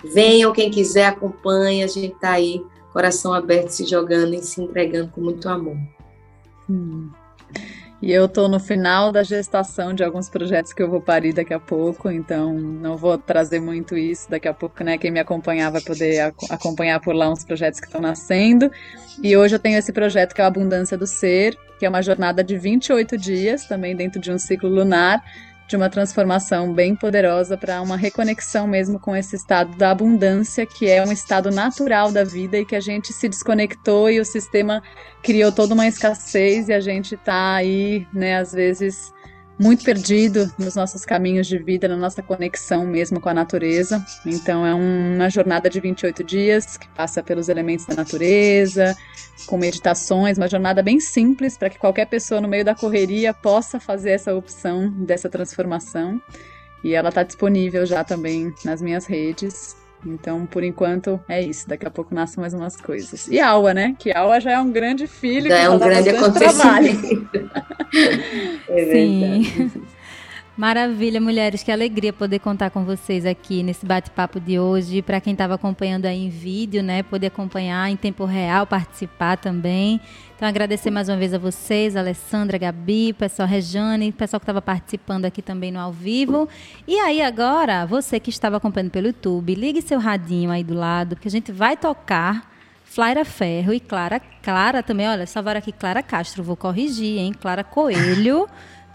Venham, 0.04 0.54
quem 0.54 0.72
quiser, 0.72 1.06
acompanha, 1.06 1.86
a 1.86 1.88
gente 1.88 2.16
tá 2.16 2.32
aí, 2.32 2.64
coração 2.94 3.34
aberto, 3.34 3.70
se 3.70 3.86
jogando 3.86 4.34
e 4.34 4.42
se 4.42 4.62
entregando 4.62 5.12
com 5.12 5.22
muito 5.22 5.50
amor. 5.50 5.78
Hum. 6.70 7.10
E 8.00 8.12
eu 8.12 8.26
estou 8.26 8.48
no 8.48 8.60
final 8.60 9.12
da 9.12 9.24
gestação 9.24 9.92
de 9.92 10.04
alguns 10.04 10.30
projetos 10.30 10.72
que 10.72 10.84
eu 10.84 10.90
vou 10.90 11.02
parir 11.02 11.34
daqui 11.34 11.54
a 11.54 11.60
pouco, 11.60 12.12
então 12.12 12.54
não 12.54 12.96
vou 12.96 13.18
trazer 13.18 13.60
muito 13.60 13.98
isso 13.98 14.30
daqui 14.30 14.48
a 14.48 14.54
pouco, 14.54 14.84
né? 14.84 15.00
Quem 15.00 15.10
me 15.10 15.20
acompanhar 15.20 15.72
vai 15.72 15.82
poder 15.82 16.32
acompanhar 16.50 17.00
por 17.00 17.16
lá 17.16 17.28
uns 17.28 17.44
projetos 17.44 17.80
que 17.80 17.88
estão 17.88 18.00
nascendo. 18.00 18.70
E 19.24 19.36
hoje 19.36 19.56
eu 19.56 19.60
tenho 19.60 19.80
esse 19.80 19.92
projeto 19.92 20.36
que 20.36 20.42
é 20.42 20.44
a 20.44 20.48
Abundância 20.48 20.96
do 20.96 21.08
Ser, 21.08 21.58
que 21.80 21.88
é 21.88 21.90
uma 21.90 22.04
jornada 22.04 22.44
de 22.44 22.56
28 22.56 23.18
dias, 23.18 23.66
também 23.66 23.96
dentro 23.96 24.22
de 24.22 24.32
um 24.32 24.38
ciclo 24.38 24.70
lunar, 24.70 25.24
de 25.68 25.76
uma 25.76 25.90
transformação 25.90 26.74
bem 26.74 26.96
poderosa 26.96 27.58
para 27.58 27.82
uma 27.82 27.98
reconexão 27.98 28.66
mesmo 28.68 29.00
com 29.00 29.16
esse 29.16 29.36
estado 29.36 29.76
da 29.78 29.92
abundância, 29.92 30.66
que 30.66 30.90
é 30.90 31.04
um 31.06 31.12
estado 31.12 31.52
natural 31.52 32.12
da 32.12 32.24
vida 32.24 32.58
e 32.58 32.66
que 32.66 32.76
a 32.76 32.80
gente 32.80 33.12
se 33.12 33.28
desconectou 33.28 34.10
e 34.10 34.20
o 34.20 34.26
sistema 34.26 34.82
criou 35.22 35.52
toda 35.52 35.74
uma 35.74 35.88
escassez 35.88 36.70
e 36.70 36.74
a 36.74 36.80
gente 36.80 37.16
está 37.16 37.56
aí, 37.56 38.08
né, 38.14 38.38
às 38.38 38.54
vezes 38.54 39.12
muito 39.60 39.84
perdido 39.84 40.52
nos 40.58 40.76
nossos 40.76 41.04
caminhos 41.04 41.48
de 41.48 41.58
vida, 41.58 41.88
na 41.88 41.96
nossa 41.96 42.22
conexão 42.22 42.86
mesmo 42.86 43.20
com 43.20 43.30
a 43.30 43.34
natureza. 43.34 44.06
Então 44.26 44.66
é 44.66 44.74
uma 44.74 45.30
jornada 45.30 45.70
de 45.70 45.80
28 45.80 46.24
dias 46.24 46.78
que 46.78 46.88
passa 46.90 47.24
pelos 47.24 47.50
elementos 47.50 47.86
da 47.86 47.96
natureza, 47.96 48.96
com 49.48 49.58
meditações, 49.58 50.38
uma 50.38 50.48
jornada 50.48 50.84
bem 50.84 51.00
simples 51.00 51.58
para 51.58 51.70
que 51.70 51.80
qualquer 51.80 52.06
pessoa 52.06 52.42
no 52.42 52.48
meio 52.48 52.66
da 52.66 52.76
correria 52.76 53.34
possa 53.34 53.80
fazer 53.80 54.12
essa 54.12 54.36
opção 54.36 54.90
dessa 54.90 55.30
transformação. 55.30 56.22
E 56.84 56.94
ela 56.94 57.10
está 57.10 57.24
disponível 57.24 57.86
já 57.86 58.04
também 58.04 58.54
nas 58.64 58.82
minhas 58.82 59.06
redes. 59.06 59.76
Então, 60.06 60.46
por 60.46 60.64
enquanto, 60.64 61.20
é 61.28 61.42
isso. 61.42 61.68
Daqui 61.68 61.86
a 61.86 61.92
pouco 61.92 62.14
nascem 62.14 62.40
mais 62.40 62.54
umas 62.54 62.76
coisas. 62.76 63.28
E 63.28 63.40
Aua, 63.40 63.74
né? 63.74 63.96
Que 63.98 64.12
Aua 64.12 64.40
já 64.40 64.52
é 64.52 64.60
um 64.60 64.72
grande 64.72 65.08
filho. 65.08 65.50
Já 65.50 65.58
é 65.58 65.70
um 65.70 65.80
grande 65.80 66.10
acontecimento. 66.10 67.30
é 68.70 68.86
Sim. 68.92 69.72
Maravilha, 70.58 71.22
mulheres, 71.22 71.62
que 71.62 71.72
alegria 71.72 72.12
poder 72.12 72.40
contar 72.40 72.72
com 72.72 72.84
vocês 72.84 73.28
aqui 73.28 73.62
nesse 73.62 73.86
bate-papo 73.86 74.40
de 74.40 74.58
hoje. 74.60 75.04
Para 75.04 75.22
quem 75.22 75.34
estava 75.34 75.54
acompanhando 75.54 76.08
aí 76.08 76.26
em 76.26 76.30
vídeo, 76.30 76.82
né, 76.82 77.04
poder 77.04 77.28
acompanhar 77.28 77.88
em 77.92 77.96
tempo 77.96 78.26
real, 78.26 78.66
participar 78.66 79.38
também. 79.38 80.02
Então, 80.36 80.48
agradecer 80.48 80.90
mais 80.90 81.10
uma 81.10 81.16
vez 81.16 81.32
a 81.32 81.38
vocês, 81.38 81.96
Alessandra, 81.96 82.58
Gabi, 82.58 83.14
pessoal 83.14 83.48
Rejane, 83.48 84.12
pessoal 84.12 84.40
que 84.40 84.46
estava 84.46 84.60
participando 84.60 85.26
aqui 85.26 85.44
também 85.44 85.72
no 85.72 85.80
ao 85.80 85.92
vivo. 85.92 86.50
E 86.88 86.96
aí, 86.98 87.22
agora, 87.22 87.86
você 87.86 88.20
que 88.20 88.32
estava 88.32 88.58
acompanhando 88.58 88.90
pelo 88.90 89.06
YouTube, 89.06 89.54
ligue 89.54 89.80
seu 89.84 90.00
radinho 90.00 90.50
aí 90.50 90.64
do 90.64 90.74
lado, 90.74 91.18
porque 91.18 91.28
a 91.28 91.32
gente 91.32 91.52
vai 91.52 91.78
tocar. 91.78 92.58
Flaira 92.84 93.24
Ferro 93.26 93.74
e 93.74 93.80
Clara, 93.80 94.20
Clara 94.42 94.82
também, 94.82 95.08
olha, 95.08 95.28
salvaram 95.28 95.60
aqui 95.60 95.72
Clara 95.72 96.02
Castro, 96.02 96.42
vou 96.42 96.56
corrigir, 96.56 97.20
hein? 97.20 97.32
Clara 97.32 97.64
Coelho 97.64 98.48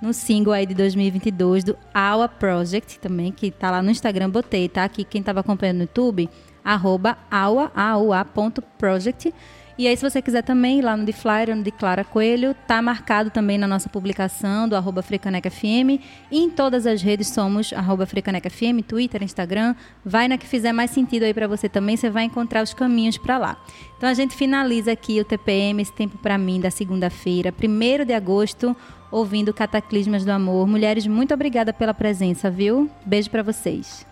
no 0.03 0.13
single 0.13 0.53
aí 0.53 0.67
de 0.67 0.75
2022 0.75 1.63
do 1.63 1.79
Aua 1.95 2.29
Project 2.29 2.99
também, 2.99 3.31
que 3.31 3.53
tá 3.53 3.71
lá 3.71 3.81
no 3.81 3.91
Instagram, 3.91 4.29
botei, 4.29 4.69
tá? 4.69 4.83
Aqui 4.83 5.05
quem 5.05 5.23
tava 5.23 5.41
acompanhando 5.41 5.77
no 5.77 5.83
YouTube, 5.85 6.29
arroba 6.65 7.17
aua, 7.31 7.71
aua, 7.75 8.25
ponto 8.25 8.61
project. 8.61 9.33
E 9.79 9.89
aí, 9.89 9.97
se 9.97 10.09
você 10.09 10.21
quiser 10.21 10.43
também 10.43 10.83
lá 10.83 10.97
no 10.97 11.05
de 11.05 11.13
Flyer, 11.13 11.57
no 11.57 11.63
de 11.63 11.71
Clara 11.71 12.05
Coelho, 12.05 12.55
tá 12.67 12.83
marcado 12.83 13.31
também 13.31 13.57
na 13.57 13.67
nossa 13.67 13.89
publicação 13.89 14.69
do 14.69 14.77
arroba 14.77 15.03
FM. 15.03 15.99
E 16.31 16.39
em 16.39 16.51
todas 16.51 16.87
as 16.87 17.01
redes 17.01 17.29
somos 17.29 17.73
arroba 17.73 18.05
FM, 18.05 18.85
Twitter, 18.87 19.23
Instagram. 19.23 19.75
Vai 20.05 20.29
na 20.29 20.37
que 20.37 20.47
fizer 20.47 20.73
mais 20.73 20.91
sentido 20.91 21.23
aí 21.23 21.33
para 21.33 21.49
você 21.49 21.71
também, 21.71 21.97
você 21.97 22.11
vai 22.11 22.25
encontrar 22.25 22.63
os 22.63 22.75
caminhos 22.75 23.17
para 23.17 23.39
lá. 23.39 23.57
Então 23.97 24.09
a 24.11 24.15
gente 24.15 24.37
finaliza 24.37 24.93
aqui 24.93 25.19
o 25.21 25.25
TPM, 25.25 25.81
esse 25.81 25.93
tempo 25.93 26.19
para 26.19 26.37
mim, 26.37 26.61
da 26.61 26.71
segunda-feira, 26.71 27.53
1 27.53 28.05
de 28.05 28.13
agosto, 28.13 28.77
ouvindo 29.13 29.53
Cataclismas 29.53 30.25
do 30.25 30.33
Amor. 30.33 30.67
Mulheres, 30.67 31.07
muito 31.07 31.33
obrigada 31.35 31.73
pela 31.73 31.93
presença, 31.93 32.51
viu? 32.51 32.91
Beijo 33.05 33.31
para 33.31 33.43
vocês. 33.43 34.07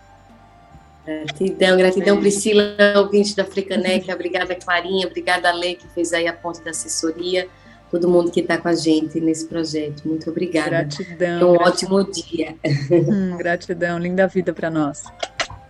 Gratidão, 1.05 1.77
gratidão, 1.77 2.19
Priscila, 2.19 2.75
ouvinte 2.97 3.35
da 3.35 3.41
Africaneca. 3.41 4.13
Obrigada, 4.13 4.55
Clarinha. 4.55 5.07
Obrigada, 5.07 5.51
Lê, 5.51 5.73
que 5.73 5.87
fez 5.87 6.13
aí 6.13 6.27
a 6.27 6.33
ponte 6.33 6.61
da 6.61 6.69
assessoria. 6.69 7.47
Todo 7.89 8.07
mundo 8.07 8.31
que 8.31 8.39
está 8.39 8.57
com 8.57 8.67
a 8.67 8.75
gente 8.75 9.19
nesse 9.19 9.45
projeto. 9.47 10.07
Muito 10.07 10.29
obrigada. 10.29 10.69
Gratidão. 10.69 11.49
um 11.49 11.57
gratidão. 11.57 11.95
ótimo 11.97 12.11
dia. 12.11 12.55
Hum, 12.91 13.35
gratidão, 13.35 13.97
linda 13.97 14.27
vida 14.27 14.53
para 14.53 14.69
nós. 14.69 15.03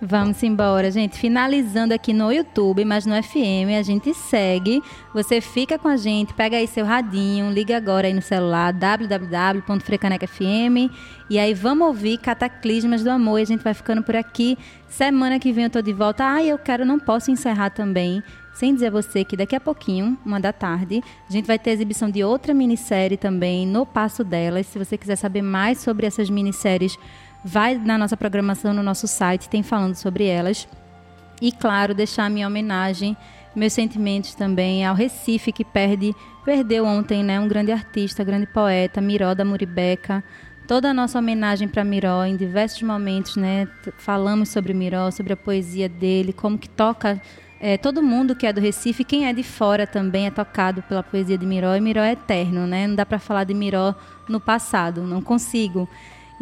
Vamos 0.03 0.41
embora, 0.41 0.89
gente. 0.89 1.15
Finalizando 1.15 1.93
aqui 1.93 2.11
no 2.11 2.31
YouTube, 2.31 2.83
mas 2.83 3.05
no 3.05 3.13
FM 3.21 3.77
a 3.77 3.83
gente 3.83 4.15
segue. 4.15 4.81
Você 5.13 5.39
fica 5.39 5.77
com 5.77 5.87
a 5.87 5.95
gente, 5.95 6.33
pega 6.33 6.57
aí 6.57 6.65
seu 6.65 6.83
radinho, 6.83 7.51
liga 7.51 7.77
agora 7.77 8.07
aí 8.07 8.13
no 8.13 8.21
celular 8.21 8.73
www.frecanecfm 8.73 10.89
e 11.29 11.37
aí 11.37 11.53
vamos 11.53 11.87
ouvir 11.87 12.17
Cataclismas 12.17 13.03
do 13.03 13.11
Amor. 13.11 13.37
E 13.37 13.43
a 13.43 13.45
gente 13.45 13.63
vai 13.63 13.75
ficando 13.75 14.01
por 14.01 14.15
aqui. 14.15 14.57
Semana 14.87 15.37
que 15.37 15.51
vem 15.51 15.65
eu 15.65 15.69
tô 15.69 15.83
de 15.83 15.93
volta. 15.93 16.23
Ai, 16.23 16.47
eu 16.47 16.57
quero, 16.57 16.83
não 16.83 16.99
posso 16.99 17.29
encerrar 17.29 17.69
também 17.69 18.23
sem 18.53 18.73
dizer 18.73 18.87
a 18.87 18.91
você 18.91 19.23
que 19.23 19.37
daqui 19.37 19.55
a 19.55 19.61
pouquinho, 19.61 20.17
uma 20.25 20.39
da 20.39 20.51
tarde, 20.51 21.01
a 21.29 21.31
gente 21.31 21.45
vai 21.45 21.57
ter 21.57 21.71
exibição 21.71 22.09
de 22.09 22.23
outra 22.23 22.53
minissérie 22.53 23.17
também 23.17 23.65
no 23.65 23.85
Passo 23.85 24.23
Delas. 24.23 24.67
Se 24.67 24.77
você 24.77 24.97
quiser 24.97 25.15
saber 25.15 25.41
mais 25.41 25.79
sobre 25.79 26.05
essas 26.05 26.29
minisséries, 26.29 26.97
vai 27.43 27.75
na 27.75 27.97
nossa 27.97 28.15
programação, 28.15 28.73
no 28.73 28.83
nosso 28.83 29.07
site, 29.07 29.49
tem 29.49 29.63
falando 29.63 29.95
sobre 29.95 30.25
elas. 30.25 30.67
E 31.41 31.51
claro, 31.51 31.93
deixar 31.93 32.29
minha 32.29 32.47
homenagem, 32.47 33.17
meus 33.55 33.73
sentimentos 33.73 34.35
também 34.35 34.85
ao 34.85 34.95
Recife 34.95 35.51
que 35.51 35.65
perde, 35.65 36.15
perdeu 36.45 36.85
ontem, 36.85 37.23
né, 37.23 37.39
um 37.39 37.47
grande 37.47 37.71
artista, 37.71 38.23
grande 38.23 38.45
poeta, 38.45 39.01
Miró 39.01 39.33
da 39.33 39.43
Muribeca. 39.43 40.23
Toda 40.67 40.91
a 40.91 40.93
nossa 40.93 41.19
homenagem 41.19 41.67
para 41.67 41.83
Miró 41.83 42.23
em 42.23 42.37
diversos 42.37 42.81
momentos, 42.83 43.35
né, 43.35 43.67
falamos 43.97 44.49
sobre 44.49 44.73
Miró, 44.73 45.09
sobre 45.09 45.33
a 45.33 45.37
poesia 45.37 45.89
dele, 45.89 46.31
como 46.31 46.57
que 46.57 46.69
toca 46.69 47.19
é, 47.63 47.77
todo 47.77 48.01
mundo 48.01 48.35
que 48.35 48.47
é 48.47 48.51
do 48.51 48.59
Recife, 48.59 49.03
quem 49.03 49.27
é 49.27 49.33
de 49.33 49.43
fora 49.43 49.85
também 49.85 50.25
é 50.25 50.31
tocado 50.31 50.81
pela 50.81 51.03
poesia 51.03 51.37
de 51.37 51.45
Miró, 51.45 51.75
e 51.75 51.79
Miró 51.79 52.01
é 52.01 52.13
eterno, 52.13 52.65
né? 52.65 52.87
Não 52.87 52.95
dá 52.95 53.05
para 53.05 53.19
falar 53.19 53.43
de 53.43 53.53
Miró 53.53 53.93
no 54.27 54.39
passado, 54.39 55.03
não 55.03 55.21
consigo. 55.21 55.87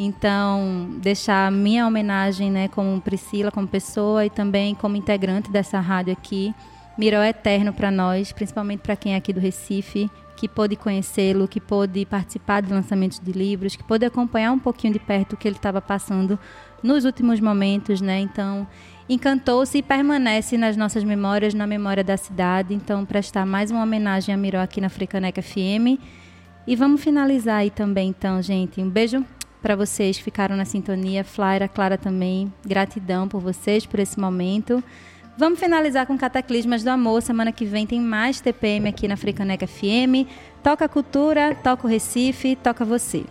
Então, 0.02 0.92
deixar 1.02 1.52
minha 1.52 1.86
homenagem, 1.86 2.50
né, 2.50 2.70
como 2.70 3.02
Priscila, 3.02 3.52
como 3.52 3.68
pessoa 3.68 4.26
e 4.26 4.30
também 4.30 4.74
como 4.74 4.96
integrante 4.96 5.52
dessa 5.52 5.78
rádio 5.82 6.14
aqui. 6.14 6.56
Miró 6.98 7.22
é 7.22 7.32
eterno 7.32 7.74
para 7.74 7.92
nós, 7.92 8.32
principalmente 8.32 8.80
para 8.80 8.96
quem 8.96 9.14
é 9.14 9.18
aqui 9.18 9.34
do 9.34 9.42
Recife, 9.42 10.10
que 10.38 10.48
pôde 10.48 10.78
conhecê-lo, 10.78 11.50
que 11.50 11.60
pôde 11.60 12.06
participar 12.06 12.62
de 12.62 12.72
lançamentos 12.72 13.20
de 13.20 13.34
livros, 13.34 13.76
que 13.76 13.84
pôde 13.84 14.06
acompanhar 14.06 14.54
um 14.54 14.60
pouquinho 14.60 14.94
de 14.94 15.00
perto 15.00 15.34
o 15.34 15.38
que 15.38 15.46
ele 15.46 15.58
estava 15.58 15.82
passando 15.82 16.40
nos 16.82 17.04
últimos 17.04 17.42
momentos, 17.42 18.00
né? 18.00 18.22
Então, 18.22 18.66
encantou-se 19.10 19.78
e 19.78 19.84
permanece 19.84 20.58
nas 20.58 20.78
nossas 20.78 21.04
memórias, 21.04 21.54
na 21.54 21.68
memória 21.68 22.06
da 22.06 22.16
cidade. 22.16 22.74
Então, 22.74 23.06
prestar 23.06 23.46
mais 23.46 23.70
uma 23.70 23.84
homenagem 23.84 24.34
a 24.34 24.38
Miró 24.38 24.62
aqui 24.62 24.80
na 24.80 24.88
Africaneca 24.88 25.42
FM. 25.42 26.00
E 26.66 26.74
vamos 26.74 27.04
finalizar 27.04 27.58
aí 27.58 27.70
também, 27.70 28.10
então, 28.10 28.42
gente. 28.42 28.80
Um 28.80 28.90
beijo 28.90 29.26
para 29.62 29.76
vocês 29.76 30.18
que 30.18 30.24
ficaram 30.24 30.56
na 30.56 30.66
sintonia. 30.66 31.24
Flaira, 31.24 31.68
Clara 31.68 31.98
também, 31.98 32.52
gratidão 32.66 33.28
por 33.28 33.42
vocês, 33.42 33.86
por 33.86 34.00
esse 34.00 34.20
momento. 34.20 34.84
Vamos 35.38 35.60
finalizar 35.60 36.06
com 36.06 36.18
Cataclismas 36.18 36.84
do 36.84 36.90
Amor. 36.90 37.22
Semana 37.22 37.52
que 37.52 37.64
vem 37.64 37.88
tem 37.88 38.02
mais 38.02 38.42
TPM 38.42 38.90
aqui 38.90 39.08
na 39.08 39.14
Africaneca 39.14 39.66
FM. 39.66 40.28
Toca 40.62 40.86
a 40.86 40.90
cultura, 40.90 41.56
toca 41.56 41.88
o 41.88 41.90
Recife, 41.90 42.58
toca 42.58 42.84
você. 42.84 43.24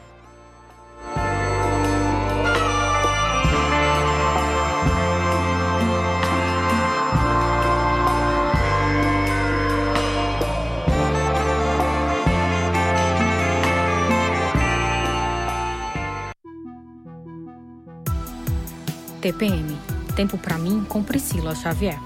TPM 19.19 19.77
Tempo 20.19 20.37
para 20.37 20.59
mim 20.59 20.85
com 20.89 21.01
Priscila 21.01 21.55
Xavier. 21.55 21.97